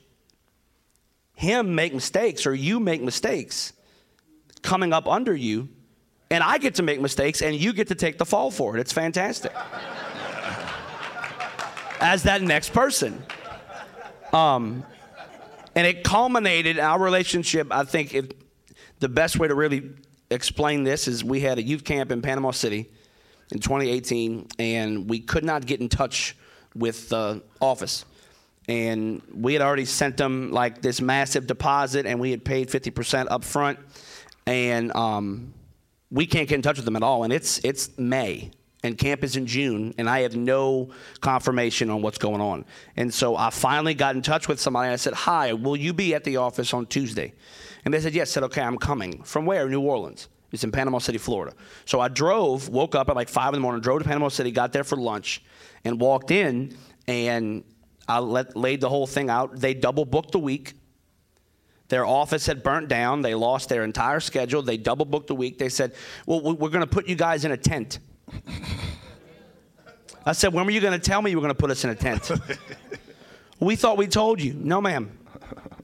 him 1.35 1.75
make 1.75 1.95
mistakes 1.95 2.47
or 2.47 2.55
you 2.55 2.81
make 2.81 3.01
mistakes 3.01 3.73
coming 4.63 4.93
up 4.93 5.09
under 5.09 5.35
you 5.35 5.71
and 6.31 6.45
I 6.45 6.59
get 6.59 6.75
to 6.77 6.83
make 6.83 7.01
mistakes 7.01 7.41
and 7.41 7.57
you 7.57 7.73
get 7.73 7.89
to 7.89 7.95
take 7.95 8.19
the 8.19 8.27
fall 8.27 8.51
for 8.51 8.77
it. 8.77 8.81
It's 8.81 8.93
fantastic 8.93 9.53
as 12.01 12.25
that 12.25 12.43
next 12.43 12.73
person. 12.73 13.23
Um, 14.33 14.85
and 15.75 15.87
it 15.87 16.03
culminated 16.05 16.79
our 16.79 16.99
relationship. 16.99 17.69
I 17.71 17.85
think 17.85 18.15
if, 18.15 18.27
the 18.99 19.09
best 19.09 19.39
way 19.39 19.49
to 19.49 19.55
really 19.55 19.91
explain 20.31 20.85
this 20.85 21.09
is 21.09 21.25
we 21.25 21.41
had 21.41 21.59
a 21.59 21.63
youth 21.63 21.85
camp 21.85 22.13
in 22.13 22.23
Panama 22.23 22.53
City 22.53 22.89
in 23.51 23.59
2018, 23.59 24.49
and 24.59 25.09
we 25.11 25.21
could 25.21 25.45
not 25.45 25.67
get 25.67 25.81
in 25.81 25.89
touch 25.89 26.37
with 26.75 27.09
the 27.09 27.43
office. 27.61 28.05
And 28.69 29.23
we 29.35 29.53
had 29.55 29.63
already 29.63 29.85
sent 29.85 30.17
them 30.17 30.53
like 30.53 30.83
this 30.83 31.01
massive 31.01 31.47
deposit, 31.47 32.07
and 32.07 32.21
we 32.21 32.31
had 32.31 32.45
paid 32.45 32.69
50% 32.69 33.27
up 33.31 33.45
front. 33.45 33.79
And 34.47 34.95
um, 34.95 35.53
we 36.11 36.27
can't 36.27 36.49
get 36.49 36.57
in 36.57 36.63
touch 36.63 36.77
with 36.77 36.85
them 36.85 36.97
at 36.97 37.03
all. 37.03 37.25
And 37.25 37.33
it's, 37.33 37.61
it's 37.65 37.97
May, 37.99 38.51
and 38.83 38.97
camp 38.97 39.25
is 39.25 39.37
in 39.37 39.47
June, 39.47 39.95
and 39.99 40.09
I 40.09 40.21
have 40.21 40.37
no 40.37 40.91
confirmation 41.21 41.91
on 41.91 42.03
what's 42.03 42.19
going 42.19 42.41
on. 42.41 42.65
And 42.97 43.13
so 43.13 43.37
I 43.37 43.51
finally 43.51 43.95
got 43.95 44.15
in 44.15 44.23
touch 44.23 44.49
with 44.49 44.61
somebody. 44.61 44.87
And 44.87 44.93
I 44.93 44.97
said, 44.97 45.15
Hi, 45.15 45.53
will 45.53 45.77
you 45.77 45.93
be 45.93 46.15
at 46.15 46.25
the 46.25 46.37
office 46.39 46.73
on 46.73 46.87
Tuesday? 46.87 47.35
And 47.85 47.93
they 47.95 48.01
said, 48.01 48.15
Yes. 48.15 48.31
I 48.31 48.33
said, 48.33 48.43
Okay, 48.45 48.63
I'm 48.63 48.79
coming. 48.79 49.23
From 49.23 49.47
where? 49.47 49.69
New 49.69 49.81
Orleans. 49.81 50.29
It's 50.53 50.65
in 50.65 50.73
Panama 50.73 50.99
City, 50.99 51.19
Florida. 51.19 51.55
So 51.85 52.01
I 52.01 52.09
drove, 52.09 52.69
woke 52.69 52.95
up 52.97 53.09
at 53.09 53.15
like 53.17 53.29
5 53.29 53.49
in 53.55 53.55
the 53.55 53.61
morning, 53.61 53.81
drove 53.83 54.01
to 54.01 54.05
Panama 54.05 54.29
City, 54.29 54.51
got 54.51 54.73
there 54.73 54.83
for 54.83 54.97
lunch, 54.97 55.43
and 55.85 56.01
walked 56.01 56.33
in, 56.33 56.77
and 57.07 57.63
I 58.09 58.19
let, 58.19 58.57
laid 58.57 58.81
the 58.81 58.89
whole 58.89 59.07
thing 59.07 59.31
out. 59.31 59.55
They 59.61 59.75
double 59.75 60.05
booked 60.05 60.33
the 60.33 60.41
week. 60.41 60.75
Their 61.87 62.05
office 62.05 62.47
had 62.47 62.63
burnt 62.65 62.89
down. 62.89 63.23
They 63.23 63.35
lost 63.35 63.69
their 63.69 63.85
entire 63.85 64.21
schedule. 64.21 64.63
They 64.63 64.77
double 64.77 65.05
booked 65.05 65.29
the 65.29 65.35
week. 65.35 65.59
They 65.59 65.69
said, 65.69 65.95
Well, 66.27 66.41
we- 66.41 66.55
we're 66.55 66.69
going 66.69 66.81
to 66.83 66.87
put 66.91 67.07
you 67.09 67.15
guys 67.17 67.45
in 67.45 67.53
a 67.53 67.57
tent. 67.57 67.99
I 70.27 70.33
said, 70.33 70.53
When 70.53 70.65
were 70.67 70.71
you 70.73 70.81
going 70.81 70.99
to 70.99 71.05
tell 71.05 71.23
me 71.23 71.31
you 71.31 71.37
were 71.37 71.43
going 71.43 71.55
to 71.55 71.59
put 71.59 71.71
us 71.71 71.85
in 71.85 71.91
a 71.91 71.95
tent? 71.95 72.31
we 73.61 73.77
thought 73.77 73.97
we 73.97 74.07
told 74.07 74.41
you. 74.41 74.55
No, 74.55 74.81
ma'am. 74.81 75.17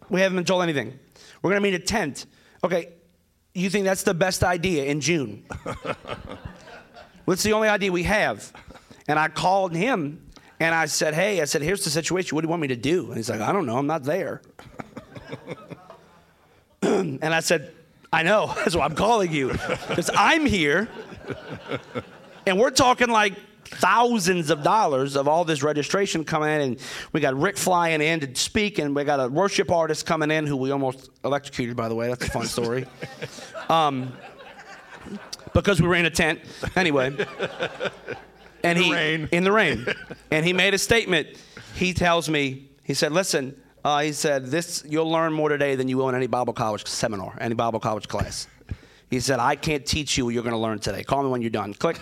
We 0.08 0.20
haven't 0.20 0.36
been 0.36 0.44
told 0.44 0.62
anything. 0.62 0.98
We're 1.42 1.50
going 1.50 1.62
to 1.62 1.70
meet 1.70 1.74
a 1.74 1.84
tent. 1.84 2.26
Okay, 2.64 2.92
you 3.54 3.70
think 3.70 3.84
that's 3.84 4.02
the 4.02 4.14
best 4.14 4.44
idea 4.44 4.84
in 4.84 5.00
June? 5.00 5.44
What's 7.24 7.42
the 7.42 7.52
only 7.52 7.68
idea 7.68 7.90
we 7.90 8.04
have. 8.04 8.52
And 9.08 9.18
I 9.18 9.28
called 9.28 9.74
him 9.74 10.30
and 10.60 10.74
I 10.74 10.86
said, 10.86 11.14
Hey, 11.14 11.40
I 11.40 11.44
said, 11.44 11.62
here's 11.62 11.84
the 11.84 11.90
situation. 11.90 12.34
What 12.34 12.42
do 12.42 12.46
you 12.46 12.50
want 12.50 12.62
me 12.62 12.68
to 12.68 12.76
do? 12.76 13.06
And 13.06 13.16
he's 13.16 13.30
like, 13.30 13.40
I 13.40 13.52
don't 13.52 13.66
know. 13.66 13.76
I'm 13.76 13.86
not 13.86 14.04
there. 14.04 14.42
and 16.82 17.22
I 17.22 17.40
said, 17.40 17.72
I 18.12 18.22
know. 18.22 18.46
That's 18.56 18.76
why 18.76 18.84
I'm 18.84 18.94
calling 18.94 19.32
you. 19.32 19.52
Because 19.88 20.10
I'm 20.14 20.46
here. 20.46 20.88
And 22.46 22.58
we're 22.58 22.70
talking 22.70 23.08
like 23.08 23.34
thousands 23.66 24.50
of 24.50 24.62
dollars 24.62 25.16
of 25.16 25.28
all 25.28 25.44
this 25.44 25.62
registration 25.62 26.24
coming 26.24 26.50
in. 26.50 26.60
And 26.60 26.80
we 27.12 27.20
got 27.20 27.38
Rick 27.38 27.56
flying 27.56 28.00
in 28.00 28.20
to 28.20 28.34
speak, 28.34 28.78
and 28.78 28.94
we 28.94 29.04
got 29.04 29.20
a 29.20 29.28
worship 29.28 29.70
artist 29.70 30.06
coming 30.06 30.30
in 30.30 30.46
who 30.46 30.56
we 30.56 30.70
almost 30.70 31.10
electrocuted, 31.24 31.76
by 31.76 31.88
the 31.88 31.94
way. 31.94 32.08
That's 32.08 32.26
a 32.26 32.30
fun 32.30 32.46
story. 32.46 32.86
Um, 33.68 34.12
because 35.52 35.82
we 35.82 35.88
were 35.88 35.96
in 35.96 36.06
a 36.06 36.10
tent. 36.10 36.38
Anyway. 36.76 37.16
And 38.62 38.78
the 38.78 38.82
he, 38.82 38.92
rain. 38.92 39.28
in 39.32 39.44
the 39.44 39.50
rain. 39.50 39.86
and 40.30 40.44
he 40.44 40.52
made 40.52 40.74
a 40.74 40.78
statement. 40.78 41.28
He 41.74 41.94
tells 41.94 42.28
me, 42.28 42.68
he 42.84 42.94
said, 42.94 43.10
listen, 43.10 43.60
uh, 43.84 44.00
he 44.00 44.12
said, 44.12 44.46
this, 44.46 44.84
you'll 44.88 45.10
learn 45.10 45.32
more 45.32 45.48
today 45.48 45.74
than 45.74 45.88
you 45.88 45.96
will 45.96 46.08
in 46.08 46.14
any 46.14 46.26
Bible 46.26 46.52
college 46.52 46.86
seminar, 46.86 47.36
any 47.40 47.54
Bible 47.54 47.80
college 47.80 48.08
class. 48.08 48.46
He 49.08 49.20
said, 49.20 49.38
I 49.38 49.54
can't 49.54 49.86
teach 49.86 50.18
you 50.18 50.24
what 50.24 50.34
you're 50.34 50.42
going 50.42 50.52
to 50.52 50.58
learn 50.58 50.80
today. 50.80 51.04
Call 51.04 51.22
me 51.22 51.28
when 51.28 51.40
you're 51.40 51.50
done. 51.50 51.74
Click. 51.74 52.00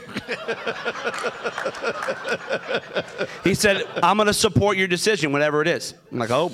he 3.45 3.55
said, 3.55 3.87
I'm 4.03 4.17
going 4.17 4.27
to 4.27 4.33
support 4.33 4.79
your 4.79 4.89
decision, 4.89 5.31
whatever 5.31 5.61
it 5.61 5.69
is. 5.69 5.95
I'm 6.11 6.19
like, 6.19 6.31
oh. 6.31 6.51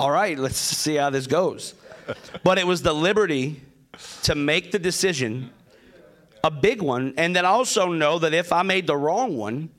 All 0.00 0.10
right, 0.10 0.36
let's 0.36 0.56
see 0.56 0.96
how 0.96 1.10
this 1.10 1.28
goes. 1.28 1.74
But 2.42 2.58
it 2.58 2.66
was 2.66 2.82
the 2.82 2.92
liberty 2.92 3.62
to 4.22 4.34
make 4.34 4.72
the 4.72 4.78
decision, 4.80 5.50
a 6.42 6.50
big 6.50 6.82
one, 6.82 7.14
and 7.16 7.36
then 7.36 7.44
also 7.44 7.88
know 7.88 8.18
that 8.18 8.34
if 8.34 8.52
I 8.52 8.62
made 8.62 8.86
the 8.86 8.96
wrong 8.96 9.36
one, 9.36 9.70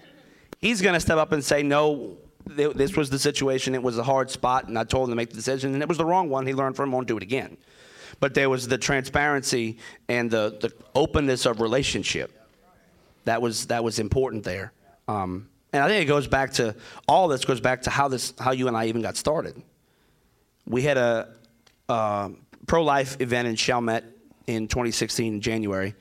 he's 0.59 0.81
going 0.81 0.93
to 0.93 0.99
step 0.99 1.17
up 1.17 1.33
and 1.33 1.43
say, 1.43 1.61
no, 1.61 2.17
this 2.45 2.95
was 2.95 3.09
the 3.09 3.19
situation. 3.19 3.75
It 3.75 3.83
was 3.83 3.97
a 3.97 4.03
hard 4.03 4.29
spot, 4.29 4.67
and 4.67 4.77
I 4.77 4.85
told 4.85 5.09
him 5.09 5.11
to 5.11 5.15
make 5.15 5.29
the 5.29 5.35
decision, 5.35 5.73
and 5.73 5.83
it 5.83 5.89
was 5.89 5.97
the 5.97 6.05
wrong 6.05 6.29
one. 6.29 6.47
He 6.47 6.53
learned 6.53 6.75
from 6.77 6.89
it, 6.89 6.93
won't 6.93 7.07
do 7.07 7.17
it 7.17 7.23
again. 7.23 7.57
But 8.21 8.35
there 8.35 8.49
was 8.49 8.67
the 8.67 8.77
transparency 8.77 9.79
and 10.07 10.31
the, 10.31 10.57
the 10.61 10.71
openness 10.95 11.45
of 11.45 11.59
relationship. 11.59 12.31
That 13.25 13.41
was 13.41 13.65
that 13.67 13.83
was 13.83 13.99
important 13.99 14.45
there. 14.45 14.71
Um, 15.07 15.49
and 15.73 15.83
I 15.83 15.87
think 15.87 16.03
it 16.03 16.07
goes 16.07 16.27
back 16.27 16.53
to 16.53 16.75
all 17.07 17.27
this 17.27 17.43
goes 17.43 17.59
back 17.59 17.81
to 17.83 17.89
how 17.89 18.07
this 18.07 18.33
how 18.39 18.51
you 18.51 18.67
and 18.67 18.77
I 18.77 18.85
even 18.85 19.01
got 19.01 19.17
started. 19.17 19.61
We 20.67 20.83
had 20.83 20.97
a 20.97 21.33
uh, 21.89 22.29
pro 22.67 22.83
life 22.83 23.19
event 23.19 23.47
in 23.47 23.55
Chalmette 23.55 24.05
in 24.47 24.67
2016 24.67 25.33
in 25.33 25.41
January, 25.41 25.95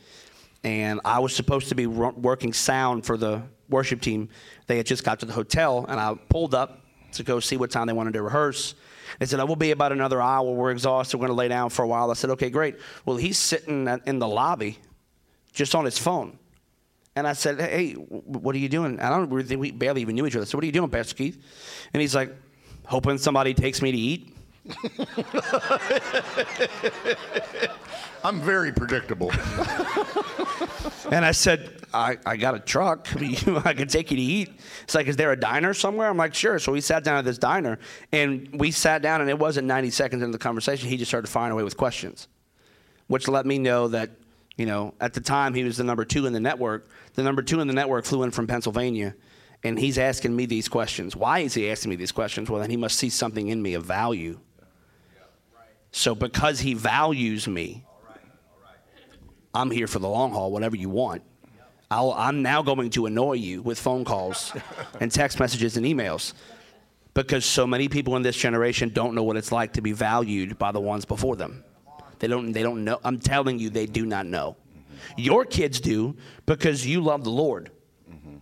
and 0.62 1.01
I 1.05 1.21
was 1.21 1.35
supposed 1.35 1.71
to 1.71 1.75
be 1.75 1.87
working 1.87 2.53
sound 2.53 3.07
for 3.07 3.16
the 3.16 3.43
worship 3.71 4.03
team. 4.03 4.29
They 4.66 4.77
had 4.77 4.87
just 4.87 5.05
got 5.05 5.21
to 5.21 5.27
the 5.27 5.33
hotel, 5.33 5.87
and 5.89 5.99
I 5.99 6.14
pulled 6.29 6.55
up 6.55 6.85
to 7.14 7.22
go 7.22 7.40
see 7.40 7.56
what 7.56 7.70
time 7.70 7.86
they 7.86 7.92
wanted 7.92 8.14
to 8.14 8.22
rehearse. 8.22 8.74
They 9.18 9.26
said, 9.26 9.40
oh, 9.40 9.46
We'll 9.46 9.56
be 9.56 9.70
about 9.70 9.92
another 9.92 10.20
hour. 10.20 10.52
We're 10.52 10.70
exhausted. 10.70 11.16
We're 11.16 11.26
going 11.26 11.36
to 11.36 11.40
lay 11.40 11.48
down 11.48 11.70
for 11.70 11.82
a 11.82 11.88
while. 11.88 12.11
I 12.11 12.14
said, 12.14 12.30
Okay, 12.30 12.50
great. 12.50 12.76
Well, 13.04 13.16
he's 13.16 13.38
sitting 13.38 13.88
in 14.06 14.18
the 14.18 14.28
lobby 14.28 14.78
just 15.52 15.74
on 15.74 15.84
his 15.84 15.98
phone. 15.98 16.38
And 17.16 17.26
I 17.26 17.32
said, 17.32 17.61
Hey, 17.61 17.92
what 17.94 18.54
are 18.54 18.58
you 18.58 18.68
doing? 18.68 19.00
I 19.00 19.11
don't 19.11 19.30
really, 19.30 19.48
think 19.48 19.61
we 19.61 19.70
barely 19.70 20.02
even 20.02 20.14
knew 20.14 20.26
each 20.26 20.36
other. 20.36 20.46
So, 20.46 20.56
what 20.56 20.62
are 20.62 20.66
you 20.66 20.72
doing, 20.72 20.90
Pastor 20.90 21.14
Keith? 21.14 21.42
And 21.92 22.00
he's 22.00 22.14
like, 22.14 22.34
Hoping 22.86 23.18
somebody 23.18 23.54
takes 23.54 23.82
me 23.82 23.92
to 23.92 23.98
eat. 23.98 24.36
I'm 28.25 28.41
very 28.41 28.73
predictable. 28.73 29.31
and 31.11 31.25
I 31.25 31.33
said, 31.33 31.81
I, 31.93 32.18
I 32.27 32.37
got 32.37 32.55
a 32.55 32.61
truck. 32.61 33.09
I 33.16 33.75
can 33.75 33.89
take 33.89 34.11
you 34.11 34.16
to 34.16 34.23
eat. 34.23 34.51
It's 34.83 34.95
like, 34.95 35.07
is 35.07 35.16
there 35.16 35.33
a 35.33 35.37
diner 35.37 35.75
somewhere? 35.75 36.09
I'm 36.09 36.16
like, 36.16 36.35
sure. 36.35 36.59
So 36.59 36.73
we 36.73 36.81
sat 36.81 37.03
down 37.03 37.16
at 37.16 37.25
this 37.25 37.39
diner, 37.39 37.79
and 38.12 38.49
we 38.53 38.71
sat 38.71 39.03
down, 39.03 39.21
and 39.21 39.31
it 39.31 39.39
wasn't 39.39 39.66
90 39.66 39.91
seconds 39.91 40.23
into 40.23 40.33
the 40.33 40.43
conversation. 40.43 40.89
He 40.89 40.97
just 40.97 41.11
started 41.11 41.29
firing 41.29 41.53
away 41.53 41.62
with 41.62 41.77
questions, 41.77 42.29
which 43.07 43.27
let 43.27 43.47
me 43.47 43.59
know 43.59 43.89
that, 43.89 44.11
you 44.57 44.66
know, 44.66 44.95
at 45.01 45.14
the 45.14 45.21
time 45.21 45.55
he 45.55 45.64
was 45.64 45.79
the 45.79 45.85
number 45.85 46.05
two 46.05 46.27
in 46.27 46.33
the 46.33 46.41
network. 46.41 46.89
The 47.14 47.23
number 47.23 47.43
two 47.43 47.61
in 47.61 47.68
the 47.68 47.75
network 47.75 48.05
flew 48.05 48.23
in 48.23 48.31
from 48.31 48.47
Pennsylvania, 48.47 49.14
and 49.64 49.79
he's 49.79 49.99
asking 49.99 50.37
me 50.37 50.47
these 50.47 50.68
questions. 50.68 51.16
Why 51.16 51.41
is 51.41 51.55
he 51.55 51.71
asking 51.71 51.91
me 51.91 51.97
these 51.97 52.12
questions? 52.12 52.51
Well, 52.51 52.61
then 52.61 52.71
he 52.71 52.77
must 52.77 52.99
see 52.99 53.09
something 53.09 53.49
in 53.49 53.62
me 53.62 53.75
of 53.75 53.85
value. 53.85 54.39
So 55.93 56.14
because 56.14 56.61
he 56.61 56.74
values 56.74 57.49
me, 57.49 57.84
I'm 59.55 59.70
here 59.70 59.86
for 59.86 59.99
the 59.99 60.09
long 60.09 60.32
haul, 60.32 60.53
whatever 60.53 60.76
you 60.76 60.88
want. 60.88 61.22
i 61.91 62.28
am 62.28 62.43
now 62.43 62.62
going 62.62 62.91
to 62.91 63.07
annoy 63.07 63.34
you 63.34 63.62
with 63.62 63.78
phone 63.78 64.05
calls 64.05 64.53
and 65.01 65.11
text 65.11 65.41
messages 65.41 65.76
and 65.76 65.84
emails 65.84 66.34
because 67.14 67.45
so 67.45 67.66
many 67.66 67.88
people 67.88 68.16
in 68.16 68.22
this 68.22 68.36
generation 68.36 68.91
don't 68.91 69.14
know 69.14 69.22
what 69.22 69.36
it's 69.36 69.51
like 69.51 69.72
to 69.72 69.80
be 69.80 69.93
valued 69.93 70.59
by 70.59 70.70
the 70.70 70.80
ones 70.80 71.05
before 71.05 71.36
them. 71.36 71.64
They 72.20 72.28
don't, 72.28 72.53
they 72.53 72.62
don't 72.62 72.84
know. 72.84 73.01
I'm 73.03 73.18
telling 73.18 73.59
you, 73.59 73.70
they 73.70 73.86
do 73.86 74.07
not 74.07 74.26
know. 74.26 74.57
Your 75.16 75.45
kids 75.45 75.80
do 75.80 76.16
because 76.47 76.86
you 76.86 77.01
love 77.01 77.24
the 77.24 77.30
Lord. 77.30 77.70
Mm-hmm. 78.11 78.36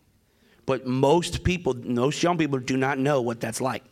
But 0.66 0.86
most 0.86 1.44
people, 1.44 1.74
most 1.74 2.22
young 2.22 2.36
people 2.36 2.58
do 2.58 2.76
not 2.76 2.98
know 2.98 3.22
what 3.22 3.40
that's 3.40 3.60
like. 3.60 3.84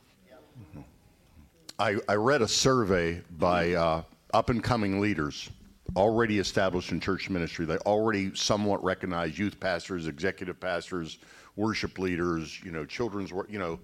I, 1.79 1.97
I 2.09 2.15
read 2.15 2.41
a 2.41 2.49
survey 2.49 3.23
by 3.39 3.75
uh, 3.75 4.03
up 4.33 4.49
and 4.49 4.65
coming 4.65 4.99
leaders 4.99 5.51
already 5.95 6.39
established 6.39 6.91
in 6.91 7.01
church 7.01 7.29
ministry. 7.29 7.67
They 7.67 7.77
already 7.79 8.35
somewhat 8.35 8.83
recognize 8.83 9.39
youth 9.39 9.61
pastors, 9.61 10.07
executive 10.07 10.59
pastors, 10.59 11.19
worship 11.55 11.99
leaders, 11.99 12.59
you 12.65 12.71
know, 12.71 12.87
children's 12.87 13.33
work, 13.33 13.49
you 13.51 13.59
know, 13.59 13.79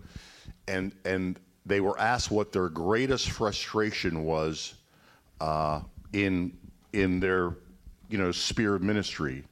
and 0.68 0.92
and 1.04 1.38
they 1.66 1.80
were 1.80 1.98
asked 1.98 2.30
what 2.30 2.50
their 2.50 2.70
greatest 2.70 3.30
frustration 3.30 4.24
was 4.24 4.74
uh, 5.40 5.82
in 6.14 6.56
in 6.94 7.20
their 7.20 7.56
you 8.08 8.16
know 8.16 8.32
sphere 8.32 8.74
of 8.74 8.82
ministry, 8.82 9.44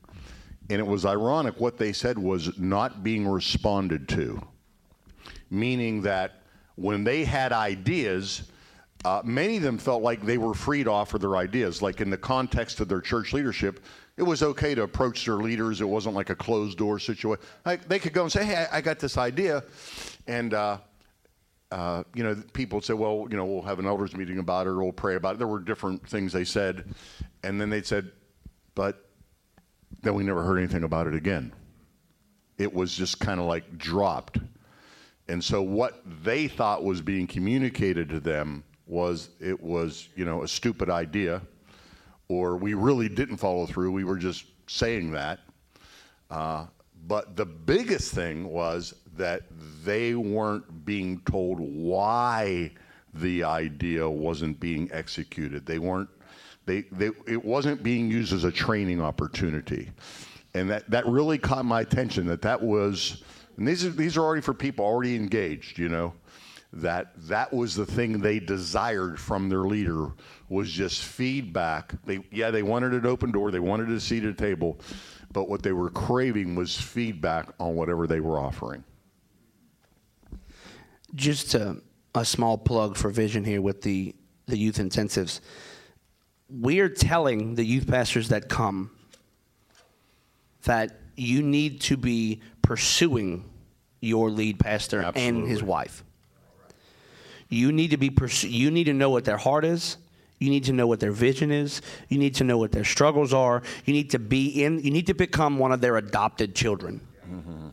and 0.71 0.81
it 0.81 0.87
was 0.87 1.05
ironic. 1.05 1.61
What 1.61 1.77
they 1.77 1.93
said 1.93 2.19
was 2.19 2.59
not 2.59 3.05
being 3.05 3.29
responded 3.29 4.09
to, 4.11 4.41
meaning 5.51 6.01
that 6.03 6.40
when 6.81 7.05
they 7.05 7.25
had 7.25 7.53
ideas 7.53 8.43
uh, 9.05 9.23
many 9.25 9.57
of 9.57 9.63
them 9.63 9.79
felt 9.79 10.03
like 10.03 10.23
they 10.23 10.37
were 10.37 10.53
free 10.53 10.85
to 10.85 10.91
offer 10.91 11.19
their 11.19 11.37
ideas. 11.37 11.81
Like 11.81 12.01
in 12.01 12.11
the 12.11 12.19
context 12.19 12.81
of 12.81 12.89
their 12.89 13.01
church 13.01 13.33
leadership, 13.33 13.81
it 14.17 14.23
was 14.23 14.43
okay 14.43 14.75
to 14.75 14.83
approach 14.83 15.25
their 15.25 15.37
leaders. 15.37 15.81
It 15.81 15.89
wasn't 15.89 16.15
like 16.15 16.29
a 16.29 16.35
closed 16.35 16.77
door 16.77 16.99
situation. 16.99 17.43
Like 17.65 17.89
they 17.89 17.99
could 17.99 18.13
go 18.13 18.25
and 18.25 18.33
say, 18.33 18.45
"Hey, 18.45 18.67
I, 18.71 18.79
I 18.79 18.81
got 18.83 18.99
this 18.99 19.17
idea," 19.17 19.65
and 20.27 20.53
uh, 20.53 20.79
uh, 21.73 22.05
you 22.15 22.23
know, 22.23 22.35
people 22.53 22.77
would 22.77 22.85
say, 22.85 22.93
"Well, 22.93 23.27
you 23.31 23.39
know, 23.39 23.47
we'll 23.47 23.63
have 23.63 23.79
an 23.79 23.87
elders 23.87 24.15
meeting 24.15 24.39
about 24.39 24.67
it, 24.67 24.71
or 24.71 24.83
we'll 24.83 24.93
pray 24.93 25.15
about 25.15 25.37
it." 25.37 25.39
There 25.39 25.49
were 25.49 25.61
different 25.61 26.07
things 26.07 26.33
they 26.35 26.45
said, 26.45 26.85
and 27.43 27.59
then 27.59 27.71
they 27.71 27.81
said, 27.81 28.11
"But 28.75 29.09
then 30.03 30.13
we 30.15 30.25
never 30.25 30.43
heard 30.43 30.59
anything 30.59 30.85
about 30.85 31.07
it 31.07 31.15
again." 31.15 31.55
It 32.59 32.75
was 32.75 32.95
just 32.95 33.19
kind 33.19 33.41
of 33.41 33.47
like 33.47 33.79
dropped, 33.79 34.37
and 35.31 35.43
so 35.43 35.63
what 35.63 36.03
they 36.25 36.49
thought 36.49 36.83
was 36.83 37.01
being 37.01 37.27
communicated 37.27 38.09
to 38.09 38.21
them 38.21 38.65
was 38.87 39.31
it 39.41 39.61
was 39.63 40.09
you 40.17 40.25
know 40.25 40.43
a 40.43 40.49
stupid 40.49 40.91
idea, 40.91 41.41
or 42.29 42.57
we 42.57 42.75
really 42.75 43.09
didn't 43.09 43.37
follow 43.37 43.67
through. 43.67 43.93
We 43.93 44.05
were 44.05 44.19
just 44.19 44.47
saying 44.67 45.13
that. 45.13 45.41
Uh, 46.31 46.67
but 47.07 47.37
the 47.37 47.47
biggest 47.47 48.13
thing 48.13 48.49
was 48.49 48.95
that 49.17 49.43
they 49.85 50.15
weren't 50.15 50.85
being 50.85 51.21
told 51.21 51.61
why 51.61 52.73
the 53.15 53.45
idea 53.45 54.09
wasn't 54.09 54.59
being 54.61 54.91
executed. 54.93 55.65
They 55.65 55.79
weren't. 55.79 56.09
They, 56.67 56.83
they, 56.93 57.11
it 57.27 57.45
wasn't 57.45 57.83
being 57.83 58.11
used 58.11 58.33
as 58.33 58.45
a 58.45 58.53
training 58.53 59.01
opportunity. 59.01 59.91
And 60.55 60.71
that, 60.71 60.89
that 60.91 61.07
really 61.07 61.39
caught 61.39 61.65
my 61.65 61.81
attention 61.81 62.27
that 62.27 62.43
that 62.43 62.61
was, 62.61 63.23
and 63.61 63.69
these 63.69 63.85
are, 63.85 63.91
these 63.91 64.17
are 64.17 64.23
already 64.23 64.41
for 64.41 64.55
people 64.55 64.87
already 64.87 65.15
engaged, 65.15 65.79
you 65.79 65.91
know 65.91 66.15
that 66.73 67.13
that 67.17 67.53
was 67.53 67.75
the 67.75 67.85
thing 67.85 68.21
they 68.21 68.39
desired 68.39 69.19
from 69.19 69.49
their 69.49 69.65
leader 69.65 70.13
was 70.49 70.71
just 70.71 71.03
feedback. 71.03 71.93
They 72.05 72.21
yeah, 72.31 72.51
they 72.51 72.63
wanted 72.63 72.95
an 72.95 73.07
open 73.07 73.33
door, 73.33 73.51
they 73.51 73.61
wanted 73.61 73.91
a 73.91 74.01
seat 74.01 74.25
at 74.25 74.31
a 74.31 74.35
table, 74.35 74.81
but 75.33 75.49
what 75.49 75.63
they 75.63 75.73
were 75.73 75.91
craving 75.91 76.55
was 76.55 76.81
feedback 76.81 77.49
on 77.59 77.75
whatever 77.75 78.07
they 78.07 78.21
were 78.21 78.39
offering. 78.39 78.83
Just 81.15 81.55
a, 81.55 81.83
a 82.15 82.25
small 82.25 82.57
plug 82.57 82.97
for 82.97 83.11
Vision 83.11 83.45
here 83.45 83.61
with 83.61 83.83
the 83.83 84.15
the 84.47 84.57
youth 84.57 84.77
intensives. 84.79 85.41
We're 86.49 86.89
telling 86.89 87.57
the 87.57 87.65
youth 87.65 87.87
pastors 87.87 88.31
that 88.31 88.49
come 88.49 88.91
that 90.63 90.99
you 91.17 91.43
need 91.43 91.81
to 91.83 91.97
be 91.97 92.41
pursuing 92.63 93.50
your 94.01 94.31
lead 94.31 94.59
pastor 94.59 95.03
Absolutely. 95.03 95.41
and 95.41 95.49
his 95.49 95.63
wife 95.63 96.03
you 97.51 97.73
need 97.73 97.91
to 97.91 97.97
be 97.97 98.17
you 98.43 98.71
need 98.71 98.85
to 98.85 98.95
know 98.95 99.11
what 99.11 99.25
their 99.25 99.37
heart 99.37 99.65
is. 99.65 99.99
You 100.39 100.49
need 100.49 100.65
to 100.65 100.73
know 100.73 100.87
what 100.87 101.01
their 101.01 101.13
vision 101.13 101.51
is. 101.51 101.83
You 102.09 102.17
need 102.17 102.37
to 102.37 102.45
know 102.45 102.57
what 102.57 102.73
their 102.73 102.85
struggles 102.85 103.35
are. 103.35 103.63
You 103.85 103.93
need 103.93 104.11
to 104.11 104.19
be 104.19 104.63
in 104.63 104.79
you 104.79 104.91
need 104.91 105.09
to 105.09 105.15
become 105.15 105.59
one 105.59 105.73
of 105.73 105.81
their 105.81 105.97
adopted 105.97 106.55
children. 106.55 107.01
Mm-hmm. 107.29 107.69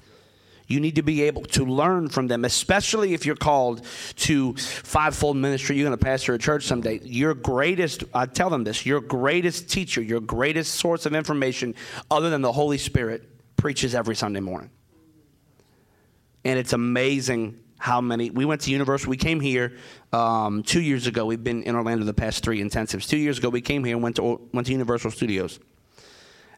You 0.69 0.81
need 0.81 0.95
to 0.95 1.01
be 1.01 1.21
able 1.21 1.43
to 1.43 1.63
learn 1.63 2.09
from 2.09 2.27
them, 2.27 2.43
especially 2.43 3.13
if 3.13 3.25
you're 3.25 3.37
called 3.37 3.85
to 4.17 4.53
fivefold 4.55 5.37
ministry. 5.37 5.77
You're 5.77 5.87
going 5.87 5.97
to 5.97 6.03
pastor 6.03 6.33
a 6.33 6.37
church 6.37 6.65
someday. 6.65 6.99
Your 7.03 7.33
greatest, 7.33 8.03
I 8.13 8.25
tell 8.25 8.49
them 8.49 8.65
this, 8.65 8.85
your 8.85 8.99
greatest 8.99 9.69
teacher, 9.69 10.01
your 10.01 10.19
greatest 10.19 10.75
source 10.75 11.05
of 11.05 11.15
information, 11.15 11.73
other 12.11 12.29
than 12.29 12.41
the 12.41 12.51
Holy 12.51 12.77
Spirit, 12.77 13.23
preaches 13.55 13.95
every 13.95 14.17
Sunday 14.17 14.41
morning. 14.41 14.69
And 16.47 16.57
it's 16.57 16.73
amazing 16.73 17.59
how 17.77 18.01
many 18.01 18.31
we 18.31 18.43
went 18.43 18.61
to 18.61 18.71
universal 18.71 19.07
we 19.11 19.17
came 19.17 19.39
here 19.39 19.77
um, 20.11 20.63
two 20.63 20.81
years 20.81 21.05
ago 21.05 21.27
we've 21.27 21.43
been 21.43 21.61
in 21.61 21.75
orlando 21.75 22.03
the 22.03 22.13
past 22.13 22.43
three 22.43 22.59
intensives 22.59 23.07
two 23.07 23.17
years 23.17 23.37
ago 23.37 23.49
we 23.49 23.61
came 23.61 23.83
here 23.83 23.93
and 23.93 24.01
went 24.01 24.15
to 24.15 24.41
went 24.51 24.65
to 24.65 24.71
universal 24.71 25.11
studios 25.11 25.59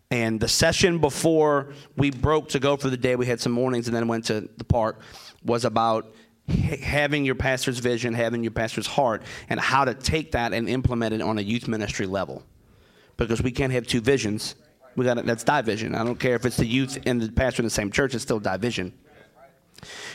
and 0.10 0.40
the 0.40 0.48
session 0.48 0.98
before 1.00 1.74
we 1.98 2.10
broke 2.10 2.48
to 2.48 2.58
go 2.58 2.78
for 2.78 2.90
the 2.90 2.96
day 2.96 3.18
we 3.18 3.26
had 3.26 3.42
some 3.42 3.52
mornings 3.52 3.90
and 3.90 3.94
then 3.98 4.08
went 4.08 4.24
to 4.24 4.48
the 4.56 4.64
park 4.64 5.02
was 5.44 5.66
about 5.66 6.16
having 6.48 7.26
your 7.26 7.36
pastor's 7.36 7.80
vision 7.80 8.14
having 8.14 8.42
your 8.42 8.52
pastor's 8.52 8.88
heart 8.88 9.22
and 9.50 9.60
how 9.60 9.84
to 9.84 9.94
take 9.94 10.32
that 10.32 10.54
and 10.54 10.70
implement 10.70 11.14
it 11.14 11.22
on 11.22 11.38
a 11.38 11.42
youth 11.42 11.68
ministry 11.68 12.06
level 12.06 12.46
because 13.20 13.42
we 13.44 13.52
can't 13.52 13.74
have 13.74 13.86
two 13.86 14.02
visions. 14.02 14.56
We 14.96 15.06
got 15.06 15.24
that's 15.26 15.44
division. 15.44 15.94
I 15.94 16.04
don't 16.04 16.20
care 16.20 16.36
if 16.36 16.46
it's 16.46 16.58
the 16.58 16.66
youth 16.66 16.98
and 17.06 17.22
the 17.22 17.32
pastor 17.32 17.62
in 17.62 17.66
the 17.66 17.70
same 17.70 17.92
church; 17.92 18.16
it's 18.16 18.24
still 18.24 18.40
division. 18.40 18.94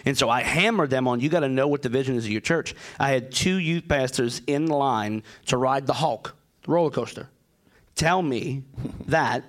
And 0.05 0.17
so 0.17 0.29
I 0.29 0.43
hammered 0.43 0.91
them 0.91 1.09
on 1.09 1.21
you 1.21 1.29
got 1.29 1.41
to 1.41 1.49
know 1.49 1.69
what 1.69 1.83
the 1.83 1.89
vision 1.89 2.17
is 2.17 2.25
of 2.25 2.31
your 2.31 2.41
church. 2.41 2.75
I 2.99 3.11
had 3.11 3.33
two 3.33 3.57
youth 3.57 3.89
pastors 3.89 4.43
in 4.47 4.67
line 4.67 5.23
to 5.47 5.57
ride 5.57 5.87
the 5.87 5.95
Hulk, 5.95 6.35
the 6.62 6.73
roller 6.73 6.91
coaster. 6.91 7.29
Tell 7.95 8.23
me 8.23 8.62
that. 9.07 9.45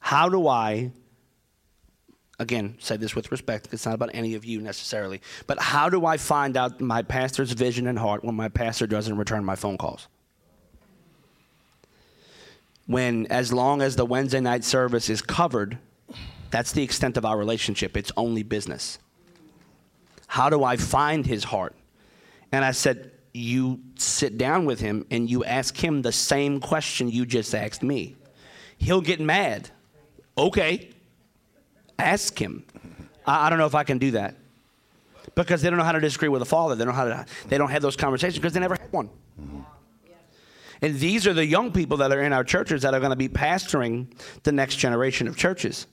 How 0.00 0.28
do 0.28 0.46
I, 0.46 0.92
again, 2.38 2.76
say 2.78 2.96
this 2.96 3.16
with 3.16 3.32
respect, 3.32 3.70
it's 3.72 3.84
not 3.86 3.96
about 3.96 4.10
any 4.14 4.34
of 4.34 4.44
you 4.44 4.60
necessarily, 4.60 5.20
but 5.48 5.58
how 5.58 5.88
do 5.88 6.06
I 6.06 6.16
find 6.16 6.56
out 6.56 6.80
my 6.80 7.02
pastor's 7.02 7.50
vision 7.50 7.88
and 7.88 7.98
heart 7.98 8.22
when 8.22 8.36
my 8.36 8.48
pastor 8.48 8.86
doesn't 8.86 9.16
return 9.16 9.44
my 9.44 9.56
phone 9.56 9.76
calls? 9.76 10.06
When, 12.86 13.26
as 13.26 13.52
long 13.52 13.82
as 13.82 13.96
the 13.96 14.06
Wednesday 14.06 14.38
night 14.38 14.62
service 14.62 15.10
is 15.10 15.20
covered, 15.22 15.78
that's 16.50 16.70
the 16.70 16.84
extent 16.84 17.16
of 17.16 17.24
our 17.24 17.36
relationship. 17.36 17.96
It's 17.96 18.12
only 18.16 18.44
business. 18.44 18.98
How 20.26 20.50
do 20.50 20.64
I 20.64 20.76
find 20.76 21.24
his 21.24 21.44
heart? 21.44 21.74
And 22.52 22.64
I 22.64 22.72
said, 22.72 23.12
You 23.32 23.80
sit 23.96 24.38
down 24.38 24.64
with 24.64 24.80
him 24.80 25.06
and 25.10 25.30
you 25.30 25.44
ask 25.44 25.76
him 25.76 26.02
the 26.02 26.12
same 26.12 26.60
question 26.60 27.10
you 27.10 27.26
just 27.26 27.54
asked 27.54 27.82
me. 27.82 28.16
He'll 28.78 29.00
get 29.00 29.20
mad. 29.20 29.70
Okay. 30.36 30.90
Ask 31.98 32.38
him. 32.38 32.64
I, 33.26 33.46
I 33.46 33.50
don't 33.50 33.58
know 33.58 33.66
if 33.66 33.74
I 33.74 33.84
can 33.84 33.98
do 33.98 34.12
that. 34.12 34.36
Because 35.34 35.60
they 35.62 35.68
don't 35.68 35.78
know 35.78 35.84
how 35.84 35.92
to 35.92 36.00
disagree 36.00 36.28
with 36.28 36.42
a 36.42 36.46
father. 36.46 36.74
They 36.74 36.84
don't 36.84 36.94
know 36.94 36.98
how 36.98 37.04
to 37.04 37.26
they 37.48 37.58
don't 37.58 37.70
have 37.70 37.82
those 37.82 37.96
conversations 37.96 38.38
because 38.38 38.52
they 38.52 38.60
never 38.60 38.76
had 38.76 38.92
one. 38.92 39.10
And 40.82 40.98
these 40.98 41.26
are 41.26 41.32
the 41.32 41.44
young 41.44 41.72
people 41.72 41.96
that 41.98 42.12
are 42.12 42.20
in 42.20 42.32
our 42.32 42.44
churches 42.44 42.82
that 42.82 42.94
are 42.94 43.00
going 43.00 43.10
to 43.10 43.16
be 43.16 43.28
pastoring 43.28 44.06
the 44.42 44.52
next 44.52 44.76
generation 44.76 45.26
of 45.26 45.36
churches. 45.36 45.86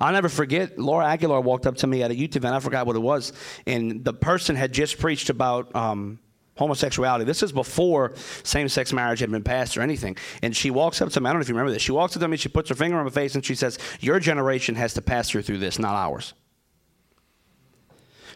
I'll 0.00 0.12
never 0.12 0.28
forget, 0.28 0.78
Laura 0.78 1.06
Aguilar 1.06 1.40
walked 1.40 1.66
up 1.66 1.76
to 1.78 1.86
me 1.86 2.02
at 2.02 2.10
a 2.10 2.14
youth 2.14 2.36
event. 2.36 2.54
I 2.54 2.60
forgot 2.60 2.86
what 2.86 2.96
it 2.96 3.00
was. 3.00 3.32
And 3.66 4.04
the 4.04 4.14
person 4.14 4.54
had 4.54 4.72
just 4.72 4.98
preached 4.98 5.28
about 5.28 5.74
um, 5.74 6.20
homosexuality. 6.56 7.24
This 7.24 7.42
is 7.42 7.52
before 7.52 8.14
same 8.42 8.68
sex 8.68 8.92
marriage 8.92 9.20
had 9.20 9.30
been 9.30 9.42
passed 9.42 9.76
or 9.76 9.82
anything. 9.82 10.16
And 10.42 10.54
she 10.54 10.70
walks 10.70 11.00
up 11.00 11.10
to 11.10 11.20
me. 11.20 11.26
I 11.26 11.32
don't 11.32 11.38
know 11.38 11.42
if 11.42 11.48
you 11.48 11.54
remember 11.54 11.72
this. 11.72 11.82
She 11.82 11.92
walks 11.92 12.16
up 12.16 12.22
to 12.22 12.28
me, 12.28 12.36
she 12.36 12.48
puts 12.48 12.68
her 12.68 12.74
finger 12.74 12.98
on 12.98 13.04
my 13.04 13.10
face, 13.10 13.34
and 13.34 13.44
she 13.44 13.54
says, 13.54 13.78
Your 14.00 14.20
generation 14.20 14.74
has 14.74 14.94
to 14.94 15.02
pass 15.02 15.30
through 15.30 15.42
this, 15.42 15.78
not 15.78 15.94
ours. 15.94 16.34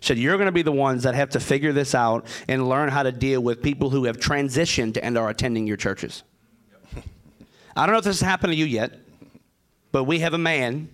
Said, 0.01 0.19
You're 0.19 0.37
going 0.37 0.47
to 0.47 0.53
be 0.53 0.63
the 0.63 0.73
ones 0.73 1.05
that 1.05 1.15
have 1.15 1.31
to 1.31 1.41
figure 1.41 1.73
this 1.73 1.95
out 1.95 2.27
and 2.49 2.69
learn 2.69 2.89
how 2.89 3.03
to 3.03 3.13
deal 3.13 3.41
with 3.41 3.63
people 3.63 3.91
who 3.91 4.05
have 4.05 4.19
transitioned 4.19 4.99
and 5.01 5.17
are 5.17 5.29
attending 5.29 5.67
your 5.67 5.77
churches. 5.77 6.23
I 7.77 7.87
don't 7.87 7.93
know 7.93 7.99
if 7.99 8.05
this 8.05 8.21
has 8.21 8.29
happened 8.29 8.53
to 8.53 8.59
you 8.59 8.65
yet, 8.65 8.99
but 9.93 10.05
we 10.05 10.21
have 10.21 10.35
a 10.35 10.39
man 10.39 10.89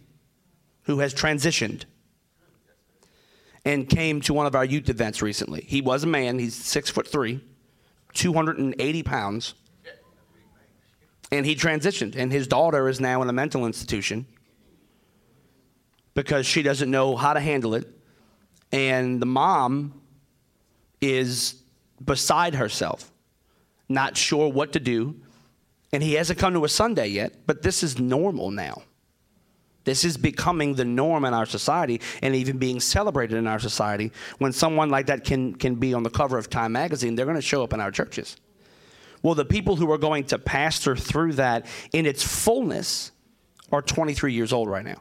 who 0.88 1.00
has 1.00 1.12
transitioned 1.12 1.84
and 3.64 3.90
came 3.90 4.22
to 4.22 4.32
one 4.32 4.46
of 4.46 4.54
our 4.54 4.64
youth 4.64 4.88
events 4.88 5.20
recently. 5.20 5.60
He 5.68 5.82
was 5.82 6.02
a 6.02 6.06
man, 6.06 6.38
he's 6.38 6.56
six 6.56 6.88
foot 6.88 7.06
three, 7.06 7.44
280 8.14 9.02
pounds, 9.02 9.54
and 11.30 11.44
he 11.44 11.54
transitioned. 11.54 12.16
And 12.16 12.32
his 12.32 12.48
daughter 12.48 12.88
is 12.88 13.00
now 13.00 13.20
in 13.20 13.28
a 13.28 13.34
mental 13.34 13.66
institution 13.66 14.26
because 16.14 16.46
she 16.46 16.62
doesn't 16.62 16.90
know 16.90 17.16
how 17.16 17.34
to 17.34 17.40
handle 17.40 17.74
it. 17.74 17.86
And 18.72 19.20
the 19.20 19.26
mom 19.26 20.00
is 21.02 21.62
beside 22.02 22.54
herself, 22.54 23.12
not 23.90 24.16
sure 24.16 24.50
what 24.50 24.72
to 24.72 24.80
do. 24.80 25.16
And 25.92 26.02
he 26.02 26.14
hasn't 26.14 26.38
come 26.38 26.54
to 26.54 26.64
a 26.64 26.68
Sunday 26.70 27.08
yet, 27.08 27.46
but 27.46 27.60
this 27.60 27.82
is 27.82 27.98
normal 27.98 28.50
now. 28.50 28.84
This 29.88 30.04
is 30.04 30.18
becoming 30.18 30.74
the 30.74 30.84
norm 30.84 31.24
in 31.24 31.32
our 31.32 31.46
society 31.46 32.02
and 32.20 32.34
even 32.34 32.58
being 32.58 32.78
celebrated 32.78 33.38
in 33.38 33.46
our 33.46 33.58
society. 33.58 34.12
When 34.36 34.52
someone 34.52 34.90
like 34.90 35.06
that 35.06 35.24
can, 35.24 35.54
can 35.54 35.76
be 35.76 35.94
on 35.94 36.02
the 36.02 36.10
cover 36.10 36.36
of 36.36 36.50
Time 36.50 36.72
magazine, 36.72 37.14
they're 37.14 37.24
going 37.24 37.36
to 37.36 37.40
show 37.40 37.64
up 37.64 37.72
in 37.72 37.80
our 37.80 37.90
churches. 37.90 38.36
Well, 39.22 39.34
the 39.34 39.46
people 39.46 39.76
who 39.76 39.90
are 39.90 39.96
going 39.96 40.24
to 40.24 40.38
pastor 40.38 40.94
through 40.94 41.32
that 41.34 41.64
in 41.94 42.04
its 42.04 42.22
fullness 42.22 43.12
are 43.72 43.80
23 43.80 44.34
years 44.34 44.52
old 44.52 44.68
right 44.68 44.84
now. 44.84 45.00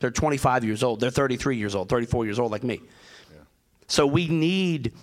They're 0.00 0.10
25 0.10 0.64
years 0.64 0.82
old. 0.82 1.00
They're 1.00 1.10
33 1.10 1.58
years 1.58 1.74
old, 1.74 1.90
34 1.90 2.24
years 2.24 2.38
old, 2.38 2.50
like 2.50 2.64
me. 2.64 2.80
So 3.88 4.06
we 4.06 4.26
need 4.26 4.94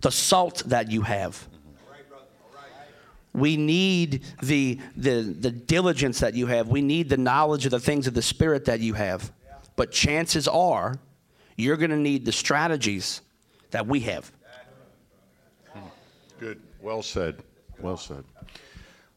the 0.00 0.10
salt 0.10 0.62
that 0.64 0.90
you 0.90 1.02
have. 1.02 1.46
We 3.32 3.56
need 3.56 4.24
the, 4.42 4.78
the, 4.96 5.22
the 5.22 5.50
diligence 5.50 6.20
that 6.20 6.34
you 6.34 6.46
have. 6.46 6.68
We 6.68 6.82
need 6.82 7.08
the 7.08 7.16
knowledge 7.16 7.64
of 7.64 7.70
the 7.70 7.80
things 7.80 8.06
of 8.06 8.14
the 8.14 8.22
Spirit 8.22 8.64
that 8.64 8.80
you 8.80 8.94
have. 8.94 9.32
But 9.76 9.92
chances 9.92 10.48
are 10.48 10.98
you're 11.56 11.76
going 11.76 11.90
to 11.90 11.96
need 11.96 12.24
the 12.24 12.32
strategies 12.32 13.20
that 13.70 13.86
we 13.86 14.00
have. 14.00 14.32
Good. 16.38 16.60
Well 16.80 17.02
said. 17.02 17.42
Well 17.80 17.96
said. 17.96 18.24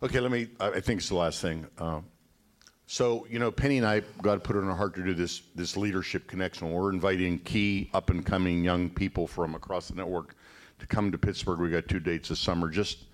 Okay, 0.04 0.20
let 0.20 0.32
me, 0.32 0.48
I 0.60 0.82
think 0.82 1.00
it's 1.00 1.10
the 1.10 1.16
last 1.16 1.42
thing. 1.42 1.66
Um, 1.78 2.06
so, 2.86 3.26
you 3.30 3.40
know, 3.40 3.50
Penny 3.50 3.78
and 3.78 3.88
I 3.88 4.02
got 4.22 4.44
put 4.44 4.58
it 4.58 4.60
on 4.60 4.68
our 4.68 4.76
heart 4.76 4.94
to 4.96 5.04
do 5.04 5.14
this, 5.14 5.42
this 5.56 5.78
leadership 5.78 6.28
connection. 6.28 6.70
We're 6.72 6.92
inviting 6.92 7.40
key 7.40 7.90
up 7.94 8.10
and 8.10 8.26
coming 8.26 8.64
young 8.64 8.90
people 8.90 9.26
from 9.26 9.56
across 9.56 9.88
the 9.88 9.96
network 9.96 10.36
to 10.80 10.86
come 10.86 11.12
to 11.12 11.18
Pittsburgh. 11.18 11.60
We 11.60 11.70
got 11.70 11.88
two 11.88 12.02
dates 12.02 12.30
this 12.30 12.40
summer. 12.40 12.70
Just 12.70 13.06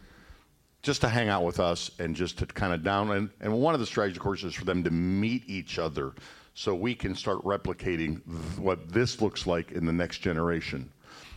just 0.81 1.01
to 1.01 1.09
hang 1.09 1.29
out 1.29 1.43
with 1.43 1.59
us 1.59 1.91
and 1.99 2.15
just 2.15 2.37
to 2.39 2.45
kind 2.45 2.73
of 2.73 2.83
down 2.83 3.11
and, 3.11 3.29
and 3.41 3.53
one 3.53 3.73
of 3.73 3.79
the 3.79 3.85
strategies 3.85 4.17
of 4.17 4.23
course 4.23 4.43
is 4.43 4.53
for 4.53 4.65
them 4.65 4.83
to 4.83 4.91
meet 4.91 5.43
each 5.47 5.77
other 5.77 6.13
so 6.53 6.73
we 6.73 6.95
can 6.95 7.15
start 7.15 7.39
replicating 7.43 8.21
th- 8.25 8.57
what 8.57 8.89
this 8.89 9.21
looks 9.21 9.45
like 9.45 9.71
in 9.71 9.85
the 9.85 9.93
next 9.93 10.19
generation. 10.19 10.89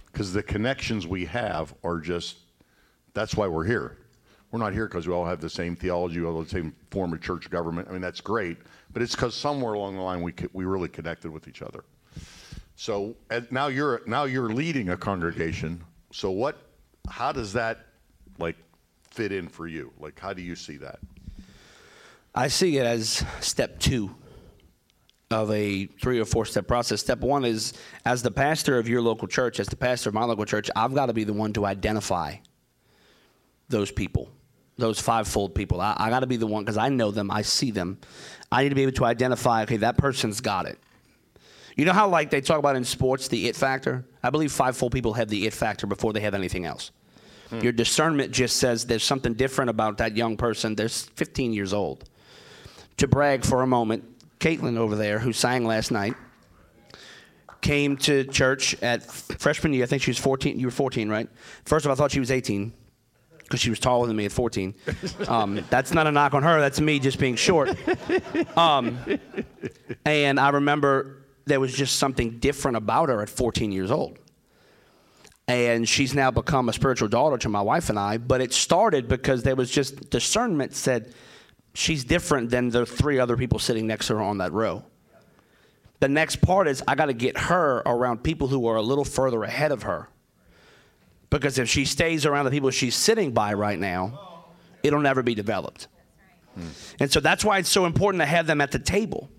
Because 0.07 0.33
the 0.33 0.43
connections 0.43 1.07
we 1.07 1.25
have 1.27 1.75
are 1.85 1.99
just 1.99 2.39
that's 3.15 3.37
why 3.37 3.47
we're 3.47 3.65
here. 3.65 3.99
We're 4.51 4.59
not 4.59 4.73
here 4.73 4.87
because 4.87 5.07
we 5.07 5.15
all 5.15 5.25
have 5.25 5.41
the 5.41 5.51
same 5.51 5.77
theology 5.77 6.23
have 6.23 6.35
the 6.35 6.49
same 6.49 6.75
form 6.91 7.13
of 7.13 7.21
church 7.21 7.51
government. 7.51 7.89
I 7.89 7.93
mean 7.93 8.01
that's 8.01 8.21
great 8.21 8.59
but 8.93 9.03
it's 9.03 9.15
because 9.15 9.35
somewhere 9.35 9.75
along 9.75 9.97
the 9.97 10.03
line 10.03 10.23
we, 10.23 10.33
co- 10.33 10.49
we 10.53 10.65
really 10.65 10.89
connected 10.89 11.31
with 11.31 11.49
each 11.49 11.63
other. 11.63 11.85
So 12.77 13.17
now 13.51 13.69
you're 13.69 14.03
now 14.07 14.25
you're 14.25 14.53
leading 14.53 14.91
a 14.91 14.97
congregation. 14.97 15.83
So 16.11 16.31
what 16.31 16.59
how 17.09 17.33
does 17.33 17.53
that 17.53 17.87
like 18.39 18.57
fit 19.13 19.33
in 19.33 19.49
for 19.49 19.67
you? 19.67 19.93
Like, 20.01 20.19
how 20.19 20.33
do 20.33 20.43
you 20.43 20.57
see 20.57 20.79
that? 20.79 20.99
I 22.35 22.49
see 22.49 22.79
it 22.79 22.87
as 22.87 23.25
step 23.41 23.79
two 23.79 24.15
of 25.31 25.51
a 25.51 25.87
three 25.87 26.19
or 26.19 26.25
four 26.25 26.47
step 26.47 26.67
process. 26.67 27.01
Step 27.01 27.21
one 27.21 27.45
is 27.45 27.75
as 28.05 28.23
the 28.23 28.31
pastor 28.31 28.79
of 28.79 28.89
your 28.89 29.03
local 29.03 29.29
church, 29.29 29.61
as 29.61 29.67
the 29.69 29.77
pastor 29.77 30.09
of 30.09 30.15
my 30.15 30.25
local 30.25 30.45
church, 30.45 30.71
I've 30.75 30.95
got 30.95 31.07
to 31.07 31.13
be 31.13 31.25
the 31.25 31.33
one 31.33 31.53
to 31.55 31.67
identify 31.67 32.37
those 33.69 33.91
people, 33.91 34.31
those 34.77 34.99
fivefold 34.99 35.55
people. 35.55 35.81
I, 35.81 35.95
I 35.99 36.11
got 36.11 36.21
to 36.21 36.27
be 36.27 36.37
the 36.37 36.47
one 36.47 36.65
because 36.65 36.79
I 36.79 36.89
know 36.89 37.11
them, 37.11 37.31
I 37.31 37.43
see 37.43 37.71
them. 37.71 37.99
I 38.51 38.63
need 38.63 38.71
to 38.71 38.75
be 38.75 38.83
able 38.83 38.93
to 38.93 39.05
identify, 39.05 39.63
okay, 39.63 39.79
that 39.79 39.97
person's 39.97 40.41
got 40.41 40.67
it. 40.67 40.79
You 41.77 41.87
know 41.87 41.95
how, 41.95 42.09
like, 42.09 42.29
they 42.29 42.43
talk 42.43 42.59
about 42.59 42.77
in 42.77 42.85
sports 42.85 43.29
the 43.29 43.49
it 43.49 43.57
factor? 43.57 44.05
I 44.23 44.29
believe 44.29 44.53
fivefold 44.53 44.93
people 44.93 45.15
have 45.15 45.29
the 45.29 45.47
it 45.47 45.55
factor 45.55 45.87
before 45.87 46.13
they 46.13 46.21
have 46.21 46.35
anything 46.35 46.67
else. 46.67 46.91
Hmm. 47.53 47.61
Your 47.61 47.73
discernment 47.73 48.33
just 48.33 48.57
says 48.57 48.87
there's 48.87 49.05
something 49.05 49.35
different 49.35 49.69
about 49.69 49.99
that 49.99 50.17
young 50.17 50.39
person. 50.39 50.75
They're 50.75 50.89
15 50.89 51.53
years 51.53 51.75
old. 51.75 52.09
To 52.97 53.07
brag 53.07 53.45
for 53.45 53.63
a 53.63 53.67
moment, 53.67 54.05
Caitlin 54.41 54.79
over 54.79 54.97
there, 54.97 55.19
who 55.19 55.35
sang 55.35 55.67
last 55.67 55.91
night, 55.91 56.15
came 57.61 57.99
to 57.99 58.25
church 58.25 58.75
at 58.83 59.03
freshman 59.03 59.75
year. 59.75 59.85
I 59.85 59.87
think 59.87 60.03
she 60.03 60.11
was 60.11 60.19
14. 60.19 60.59
You 60.59 60.67
were 60.67 60.71
14, 60.71 61.11
right? 61.11 61.29
First 61.65 61.85
of 61.85 61.91
all, 61.91 61.95
I 61.95 61.97
thought 61.97 62.11
she 62.11 62.21
was 62.21 62.31
18 62.31 62.73
because 63.39 63.61
she 63.61 63.69
was 63.69 63.79
taller 63.79 64.07
than 64.07 64.17
me 64.17 64.25
at 64.25 64.33
14. 64.33 64.75
Um, 65.29 65.63
that's 65.69 65.93
not 65.93 66.07
a 66.07 66.13
knock 66.13 66.35
on 66.35 66.43
her. 66.43 66.59
That's 66.59 66.81
me 66.81 66.99
just 66.99 67.19
being 67.19 67.37
short. 67.37 67.77
Um, 68.57 68.99
and 70.05 70.41
I 70.41 70.49
remember 70.49 71.25
there 71.45 71.61
was 71.61 71.75
just 71.75 71.97
something 71.97 72.39
different 72.39 72.77
about 72.77 73.09
her 73.09 73.21
at 73.23 73.29
14 73.29 73.73
years 73.73 73.91
old 73.91 74.19
and 75.49 75.89
she's 75.89 76.15
now 76.15 76.31
become 76.31 76.69
a 76.69 76.73
spiritual 76.73 77.09
daughter 77.09 77.37
to 77.39 77.49
my 77.49 77.61
wife 77.61 77.91
and 77.91 77.99
I. 77.99 78.19
But 78.19 78.41
it 78.41 78.53
started 78.53 79.09
because 79.09 79.43
there 79.43 79.57
was 79.57 79.71
just 79.71 80.11
discernment 80.11 80.75
said 80.75 81.13
she's 81.75 82.05
different 82.05 82.51
than 82.51 82.71
the 82.71 82.87
three 82.87 83.19
other 83.19 83.37
people 83.37 83.59
sitting 83.59 83.87
next 83.87 84.07
to 84.09 84.15
her 84.15 84.23
on 84.23 84.39
that 84.39 84.53
row. 84.53 84.85
The 86.01 86.09
next 86.09 86.37
part 86.37 86.69
is 86.69 86.83
I 86.87 86.95
got 86.95 87.07
to 87.07 87.13
get 87.13 87.39
her 87.39 87.83
around 87.87 88.25
people 88.25 88.49
who 88.49 88.67
are 88.67 88.77
a 88.77 88.83
little 88.83 89.05
further 89.05 89.43
ahead 89.45 89.73
of 89.73 89.85
her. 89.85 90.09
Because 91.31 91.59
if 91.59 91.69
she 91.69 91.85
stays 91.85 92.27
around 92.27 92.45
the 92.45 92.51
people 92.51 92.71
she's 92.71 92.95
sitting 92.95 93.33
by 93.33 93.55
right 93.55 93.79
now, 93.79 94.47
it'll 94.83 95.01
never 95.01 95.23
be 95.23 95.35
developed. 95.35 95.89
Hmm. 96.55 96.69
And 97.01 97.11
so 97.11 97.21
that's 97.21 97.45
why 97.45 97.59
it's 97.59 97.71
so 97.71 97.87
important 97.87 98.21
to 98.21 98.27
have 98.27 98.47
them 98.47 98.61
at 98.61 98.71
the 98.71 98.79
table. 98.79 99.31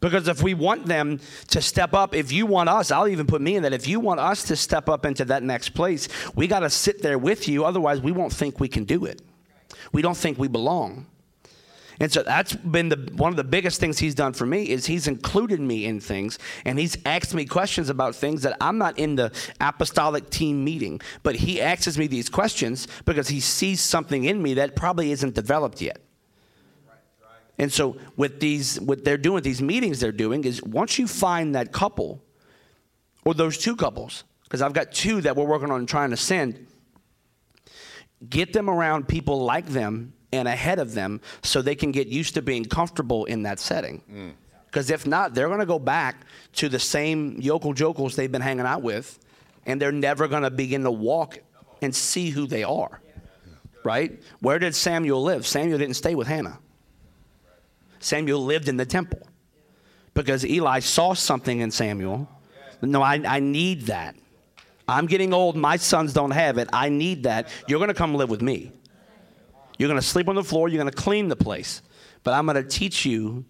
Because 0.00 0.28
if 0.28 0.42
we 0.42 0.54
want 0.54 0.86
them 0.86 1.20
to 1.48 1.60
step 1.60 1.94
up, 1.94 2.14
if 2.14 2.32
you 2.32 2.46
want 2.46 2.68
us, 2.68 2.90
I'll 2.90 3.08
even 3.08 3.26
put 3.26 3.40
me 3.40 3.56
in 3.56 3.62
that. 3.62 3.72
If 3.72 3.86
you 3.86 4.00
want 4.00 4.20
us 4.20 4.44
to 4.44 4.56
step 4.56 4.88
up 4.88 5.06
into 5.06 5.24
that 5.26 5.42
next 5.42 5.70
place, 5.70 6.08
we 6.34 6.46
got 6.46 6.60
to 6.60 6.70
sit 6.70 7.02
there 7.02 7.18
with 7.18 7.48
you. 7.48 7.64
Otherwise, 7.64 8.00
we 8.00 8.12
won't 8.12 8.32
think 8.32 8.60
we 8.60 8.68
can 8.68 8.84
do 8.84 9.04
it. 9.04 9.22
We 9.92 10.02
don't 10.02 10.16
think 10.16 10.38
we 10.38 10.48
belong. 10.48 11.06
And 11.98 12.12
so 12.12 12.22
that's 12.22 12.54
been 12.54 12.90
the 12.90 13.10
one 13.14 13.32
of 13.32 13.36
the 13.36 13.44
biggest 13.44 13.80
things 13.80 13.98
he's 13.98 14.14
done 14.14 14.34
for 14.34 14.44
me 14.44 14.68
is 14.68 14.84
he's 14.86 15.08
included 15.08 15.60
me 15.60 15.86
in 15.86 16.00
things 16.00 16.38
and 16.64 16.78
he's 16.78 16.98
asked 17.06 17.34
me 17.34 17.46
questions 17.46 17.88
about 17.88 18.14
things 18.14 18.42
that 18.42 18.56
I'm 18.60 18.76
not 18.76 18.98
in 18.98 19.16
the 19.16 19.32
apostolic 19.60 20.28
team 20.28 20.62
meeting, 20.62 21.00
but 21.22 21.36
he 21.36 21.60
asks 21.60 21.96
me 21.96 22.06
these 22.06 22.28
questions 22.28 22.86
because 23.06 23.28
he 23.28 23.40
sees 23.40 23.80
something 23.80 24.24
in 24.24 24.42
me 24.42 24.54
that 24.54 24.76
probably 24.76 25.10
isn't 25.10 25.34
developed 25.34 25.80
yet. 25.80 26.05
And 27.58 27.72
so 27.72 27.96
with 28.16 28.40
these 28.40 28.80
what 28.80 29.04
they're 29.04 29.16
doing 29.16 29.34
with 29.34 29.44
these 29.44 29.62
meetings 29.62 30.00
they're 30.00 30.12
doing 30.12 30.44
is 30.44 30.62
once 30.62 30.98
you 30.98 31.06
find 31.06 31.54
that 31.54 31.72
couple 31.72 32.22
or 33.24 33.34
those 33.34 33.56
two 33.58 33.76
couples 33.76 34.24
because 34.44 34.62
I've 34.62 34.74
got 34.74 34.92
two 34.92 35.20
that 35.22 35.36
we're 35.36 35.46
working 35.46 35.70
on 35.70 35.86
trying 35.86 36.10
to 36.10 36.16
send 36.16 36.66
get 38.28 38.52
them 38.52 38.68
around 38.68 39.08
people 39.08 39.44
like 39.44 39.66
them 39.66 40.12
and 40.32 40.48
ahead 40.48 40.78
of 40.78 40.94
them 40.94 41.20
so 41.42 41.62
they 41.62 41.74
can 41.74 41.92
get 41.92 42.08
used 42.08 42.34
to 42.34 42.42
being 42.42 42.64
comfortable 42.64 43.24
in 43.26 43.42
that 43.42 43.58
setting. 43.58 44.02
Mm. 44.10 44.32
Because 44.66 44.90
if 44.90 45.06
not, 45.06 45.34
they're 45.34 45.48
going 45.48 45.60
to 45.60 45.66
go 45.66 45.78
back 45.78 46.26
to 46.54 46.68
the 46.68 46.78
same 46.78 47.40
yokel 47.40 47.72
jokels 47.72 48.16
they've 48.16 48.30
been 48.30 48.42
hanging 48.42 48.66
out 48.66 48.82
with, 48.82 49.18
and 49.64 49.80
they're 49.80 49.92
never 49.92 50.28
going 50.28 50.42
to 50.42 50.50
begin 50.50 50.82
to 50.82 50.90
walk 50.90 51.38
and 51.80 51.94
see 51.94 52.30
who 52.30 52.46
they 52.46 52.62
are. 52.62 53.00
Right? 53.84 54.20
Where 54.40 54.58
did 54.58 54.74
Samuel 54.74 55.22
live? 55.22 55.46
Samuel 55.46 55.78
didn't 55.78 55.94
stay 55.94 56.14
with 56.14 56.26
Hannah. 56.26 56.58
Samuel 57.98 58.44
lived 58.44 58.68
in 58.68 58.76
the 58.76 58.86
temple 58.86 59.20
because 60.14 60.44
Eli 60.44 60.80
saw 60.80 61.12
something 61.14 61.60
in 61.60 61.70
Samuel. 61.70 62.28
No, 62.82 63.02
I, 63.02 63.22
I 63.26 63.40
need 63.40 63.82
that. 63.82 64.16
I'm 64.88 65.06
getting 65.06 65.32
old. 65.34 65.56
My 65.56 65.76
sons 65.76 66.12
don't 66.12 66.30
have 66.30 66.58
it. 66.58 66.68
I 66.72 66.88
need 66.88 67.24
that. 67.24 67.48
You're 67.66 67.78
going 67.78 67.88
to 67.88 67.94
come 67.94 68.14
live 68.14 68.30
with 68.30 68.42
me. 68.42 68.72
You're 69.78 69.88
going 69.88 70.00
to 70.00 70.06
sleep 70.06 70.28
on 70.28 70.36
the 70.36 70.44
floor. 70.44 70.68
You're 70.68 70.82
going 70.82 70.92
to 70.92 70.96
clean 70.96 71.28
the 71.28 71.36
place. 71.36 71.82
But 72.22 72.34
I'm 72.34 72.46
going 72.46 72.56
to 72.56 72.68
teach 72.68 73.04
you 73.04 73.44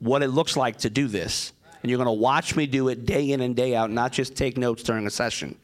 what 0.00 0.22
it 0.22 0.28
looks 0.28 0.56
like 0.56 0.78
to 0.78 0.90
do 0.90 1.06
this. 1.08 1.52
And 1.82 1.90
you're 1.90 1.98
going 1.98 2.06
to 2.06 2.20
watch 2.20 2.56
me 2.56 2.66
do 2.66 2.88
it 2.88 3.06
day 3.06 3.30
in 3.30 3.40
and 3.40 3.56
day 3.56 3.74
out, 3.74 3.90
not 3.90 4.12
just 4.12 4.36
take 4.36 4.56
notes 4.56 4.82
during 4.82 5.06
a 5.06 5.10
session. 5.10 5.56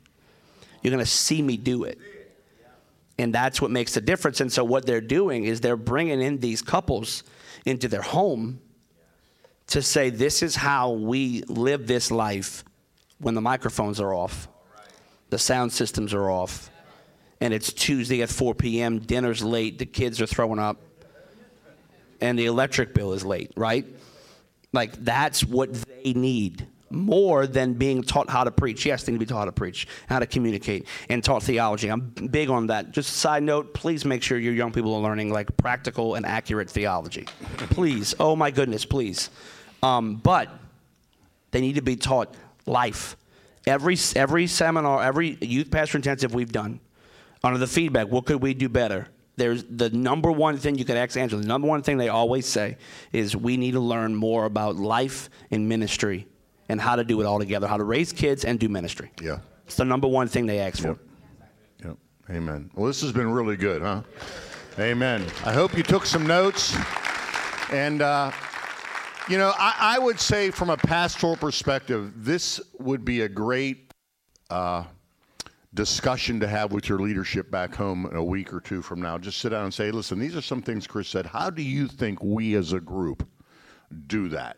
You're 0.82 0.92
going 0.92 1.04
to 1.04 1.10
see 1.10 1.42
me 1.42 1.56
do 1.56 1.84
it. 1.84 1.98
And 3.18 3.34
that's 3.34 3.60
what 3.60 3.70
makes 3.70 3.94
the 3.94 4.00
difference. 4.00 4.40
And 4.40 4.52
so, 4.52 4.64
what 4.64 4.86
they're 4.86 5.00
doing 5.00 5.44
is 5.44 5.60
they're 5.60 5.76
bringing 5.76 6.20
in 6.22 6.38
these 6.38 6.62
couples 6.62 7.24
into 7.64 7.88
their 7.88 8.02
home 8.02 8.60
to 9.68 9.82
say, 9.82 10.10
This 10.10 10.42
is 10.42 10.56
how 10.56 10.92
we 10.92 11.42
live 11.48 11.86
this 11.86 12.10
life 12.10 12.64
when 13.20 13.34
the 13.34 13.40
microphones 13.40 14.00
are 14.00 14.14
off, 14.14 14.48
the 15.30 15.38
sound 15.38 15.72
systems 15.72 16.14
are 16.14 16.30
off, 16.30 16.70
and 17.40 17.52
it's 17.52 17.72
Tuesday 17.72 18.22
at 18.22 18.28
4 18.28 18.54
p.m., 18.54 19.00
dinner's 19.00 19.42
late, 19.42 19.78
the 19.78 19.86
kids 19.86 20.20
are 20.20 20.26
throwing 20.26 20.58
up, 20.58 20.80
and 22.20 22.38
the 22.38 22.46
electric 22.46 22.94
bill 22.94 23.12
is 23.12 23.24
late, 23.24 23.52
right? 23.56 23.86
Like, 24.72 24.92
that's 25.04 25.44
what 25.44 25.72
they 25.72 26.12
need 26.12 26.66
more 26.90 27.46
than 27.46 27.74
being 27.74 28.02
taught 28.02 28.30
how 28.30 28.44
to 28.44 28.50
preach. 28.50 28.86
Yes, 28.86 29.04
they 29.04 29.12
need 29.12 29.18
to 29.18 29.26
be 29.26 29.28
taught 29.28 29.40
how 29.40 29.44
to 29.46 29.52
preach, 29.52 29.86
how 30.08 30.18
to 30.18 30.26
communicate, 30.26 30.86
and 31.08 31.22
taught 31.22 31.42
theology. 31.42 31.88
I'm 31.88 32.10
big 32.30 32.50
on 32.50 32.68
that. 32.68 32.92
Just 32.92 33.10
a 33.10 33.18
side 33.18 33.42
note, 33.42 33.74
please 33.74 34.04
make 34.04 34.22
sure 34.22 34.38
your 34.38 34.54
young 34.54 34.72
people 34.72 34.94
are 34.94 35.00
learning 35.00 35.32
like 35.32 35.56
practical 35.56 36.14
and 36.14 36.24
accurate 36.24 36.70
theology. 36.70 37.26
please. 37.70 38.14
Oh 38.18 38.36
my 38.36 38.50
goodness, 38.50 38.84
please. 38.84 39.30
Um, 39.82 40.16
but 40.16 40.48
they 41.50 41.60
need 41.60 41.74
to 41.74 41.82
be 41.82 41.96
taught 41.96 42.34
life. 42.66 43.16
Every 43.66 43.96
every 44.16 44.46
seminar, 44.46 45.02
every 45.02 45.36
youth 45.40 45.70
pastor 45.70 45.98
intensive 45.98 46.34
we've 46.34 46.52
done, 46.52 46.80
under 47.44 47.58
the 47.58 47.66
feedback, 47.66 48.08
what 48.08 48.24
could 48.24 48.42
we 48.42 48.54
do 48.54 48.68
better? 48.68 49.08
There's 49.36 49.62
the 49.64 49.90
number 49.90 50.32
one 50.32 50.56
thing 50.56 50.78
you 50.78 50.84
could 50.84 50.96
ask 50.96 51.16
Angela. 51.16 51.42
The 51.42 51.46
number 51.46 51.68
one 51.68 51.82
thing 51.82 51.96
they 51.96 52.08
always 52.08 52.44
say 52.44 52.76
is 53.12 53.36
we 53.36 53.56
need 53.56 53.72
to 53.72 53.80
learn 53.80 54.14
more 54.14 54.46
about 54.46 54.76
life 54.76 55.30
and 55.50 55.68
ministry 55.68 56.26
and 56.68 56.80
how 56.80 56.96
to 56.96 57.04
do 57.04 57.20
it 57.20 57.24
all 57.24 57.38
together, 57.38 57.66
how 57.66 57.76
to 57.76 57.84
raise 57.84 58.12
kids 58.12 58.44
and 58.44 58.58
do 58.58 58.68
ministry. 58.68 59.10
Yeah. 59.22 59.38
It's 59.66 59.76
the 59.76 59.84
number 59.84 60.08
one 60.08 60.28
thing 60.28 60.46
they 60.46 60.58
ask 60.60 60.82
Yep. 60.82 60.96
for. 60.96 61.86
Yep. 61.88 61.96
Amen. 62.30 62.70
Well, 62.74 62.86
this 62.86 63.00
has 63.02 63.12
been 63.12 63.30
really 63.30 63.56
good, 63.56 63.82
huh? 63.82 64.02
Amen. 64.78 65.24
I 65.44 65.52
hope 65.52 65.76
you 65.76 65.82
took 65.82 66.06
some 66.06 66.26
notes. 66.26 66.76
And, 67.72 68.00
uh, 68.00 68.30
you 69.28 69.36
know, 69.36 69.52
I, 69.58 69.74
I 69.78 69.98
would 69.98 70.18
say 70.20 70.50
from 70.50 70.70
a 70.70 70.76
pastoral 70.76 71.36
perspective, 71.36 72.12
this 72.16 72.60
would 72.78 73.04
be 73.04 73.22
a 73.22 73.28
great 73.28 73.92
uh, 74.48 74.84
discussion 75.74 76.40
to 76.40 76.48
have 76.48 76.72
with 76.72 76.88
your 76.88 76.98
leadership 76.98 77.50
back 77.50 77.74
home 77.74 78.06
in 78.06 78.16
a 78.16 78.24
week 78.24 78.54
or 78.54 78.60
two 78.60 78.80
from 78.80 79.02
now. 79.02 79.18
Just 79.18 79.38
sit 79.40 79.50
down 79.50 79.64
and 79.64 79.74
say, 79.74 79.90
listen, 79.90 80.18
these 80.18 80.34
are 80.36 80.40
some 80.40 80.62
things 80.62 80.86
Chris 80.86 81.08
said. 81.08 81.26
How 81.26 81.50
do 81.50 81.62
you 81.62 81.88
think 81.88 82.22
we 82.22 82.54
as 82.54 82.72
a 82.72 82.80
group 82.80 83.26
do 84.06 84.28
that? 84.28 84.56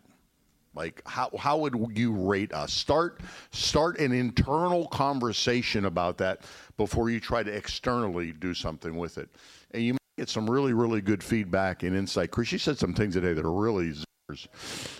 Like 0.73 1.01
how 1.05 1.29
how 1.37 1.57
would 1.57 1.97
you 1.97 2.13
rate 2.13 2.53
us? 2.53 2.71
Start 2.71 3.19
start 3.51 3.99
an 3.99 4.13
internal 4.13 4.87
conversation 4.87 5.85
about 5.85 6.17
that 6.19 6.41
before 6.77 7.09
you 7.09 7.19
try 7.19 7.43
to 7.43 7.51
externally 7.51 8.31
do 8.31 8.53
something 8.53 8.95
with 8.95 9.17
it. 9.17 9.29
And 9.71 9.83
you 9.83 9.93
might 9.93 9.99
get 10.17 10.29
some 10.29 10.49
really 10.49 10.71
really 10.71 11.01
good 11.01 11.21
feedback 11.21 11.83
and 11.83 11.95
insight. 11.95 12.31
Chris, 12.31 12.53
you 12.53 12.57
said 12.57 12.77
some 12.77 12.93
things 12.93 13.15
today 13.15 13.33
that 13.33 13.45
are 13.45 13.51
really 13.51 13.93
zingers, 13.93 14.47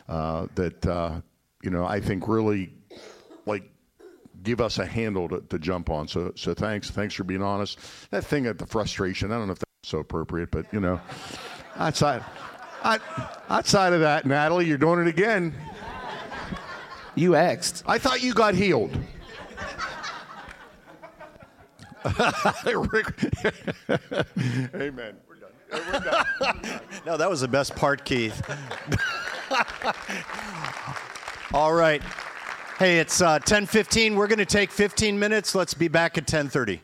uh, 0.10 0.48
that 0.56 0.86
uh, 0.86 1.22
you 1.64 1.70
know 1.70 1.86
I 1.86 2.02
think 2.02 2.28
really 2.28 2.74
like 3.46 3.64
give 4.44 4.60
us 4.60 4.78
a 4.78 4.86
handle 4.86 5.30
to, 5.30 5.40
to 5.40 5.58
jump 5.58 5.90
on. 5.90 6.06
So 6.06 6.34
so 6.36 6.54
thanks 6.54 6.92
thanks 6.92 7.14
for 7.14 7.24
being 7.24 7.42
honest. 7.42 7.80
That 8.10 8.26
thing 8.26 8.46
at 8.46 8.58
the 8.58 8.66
frustration, 8.66 9.32
I 9.32 9.38
don't 9.38 9.48
know 9.48 9.54
if 9.54 9.60
that's 9.60 9.90
so 9.90 10.00
appropriate, 10.00 10.52
but 10.52 10.66
you 10.74 10.82
know, 10.82 11.00
outside. 11.78 12.22
I, 12.22 12.61
outside 12.84 13.94
of 13.94 14.02
that, 14.02 14.26
Natalie, 14.26 14.66
you're 14.66 14.78
doing 14.78 15.00
it 15.02 15.08
again. 15.08 15.54
You 17.16 17.36
asked. 17.36 17.84
I 17.86 17.98
thought 17.98 18.22
you 18.22 18.34
got 18.34 18.56
healed. 18.56 18.92
Rick- 22.66 23.34
Amen. 24.76 25.16
We're 25.28 25.36
done. 25.36 25.52
We're 25.72 26.00
done. 26.00 26.82
No, 27.06 27.18
that 27.18 27.30
was 27.30 27.42
the 27.42 27.48
best 27.48 27.76
part, 27.76 28.06
Keith. 28.06 28.42
All 31.54 31.74
right. 31.74 32.02
Hey, 32.80 33.00
it's 33.00 33.22
uh, 33.22 33.38
10:15. 33.40 34.16
We're 34.16 34.28
going 34.28 34.40
to 34.40 34.46
take 34.46 34.72
15 34.72 35.20
minutes. 35.20 35.54
Let's 35.54 35.74
be 35.74 35.88
back 35.88 36.18
at 36.18 36.26
10:30. 36.26 36.80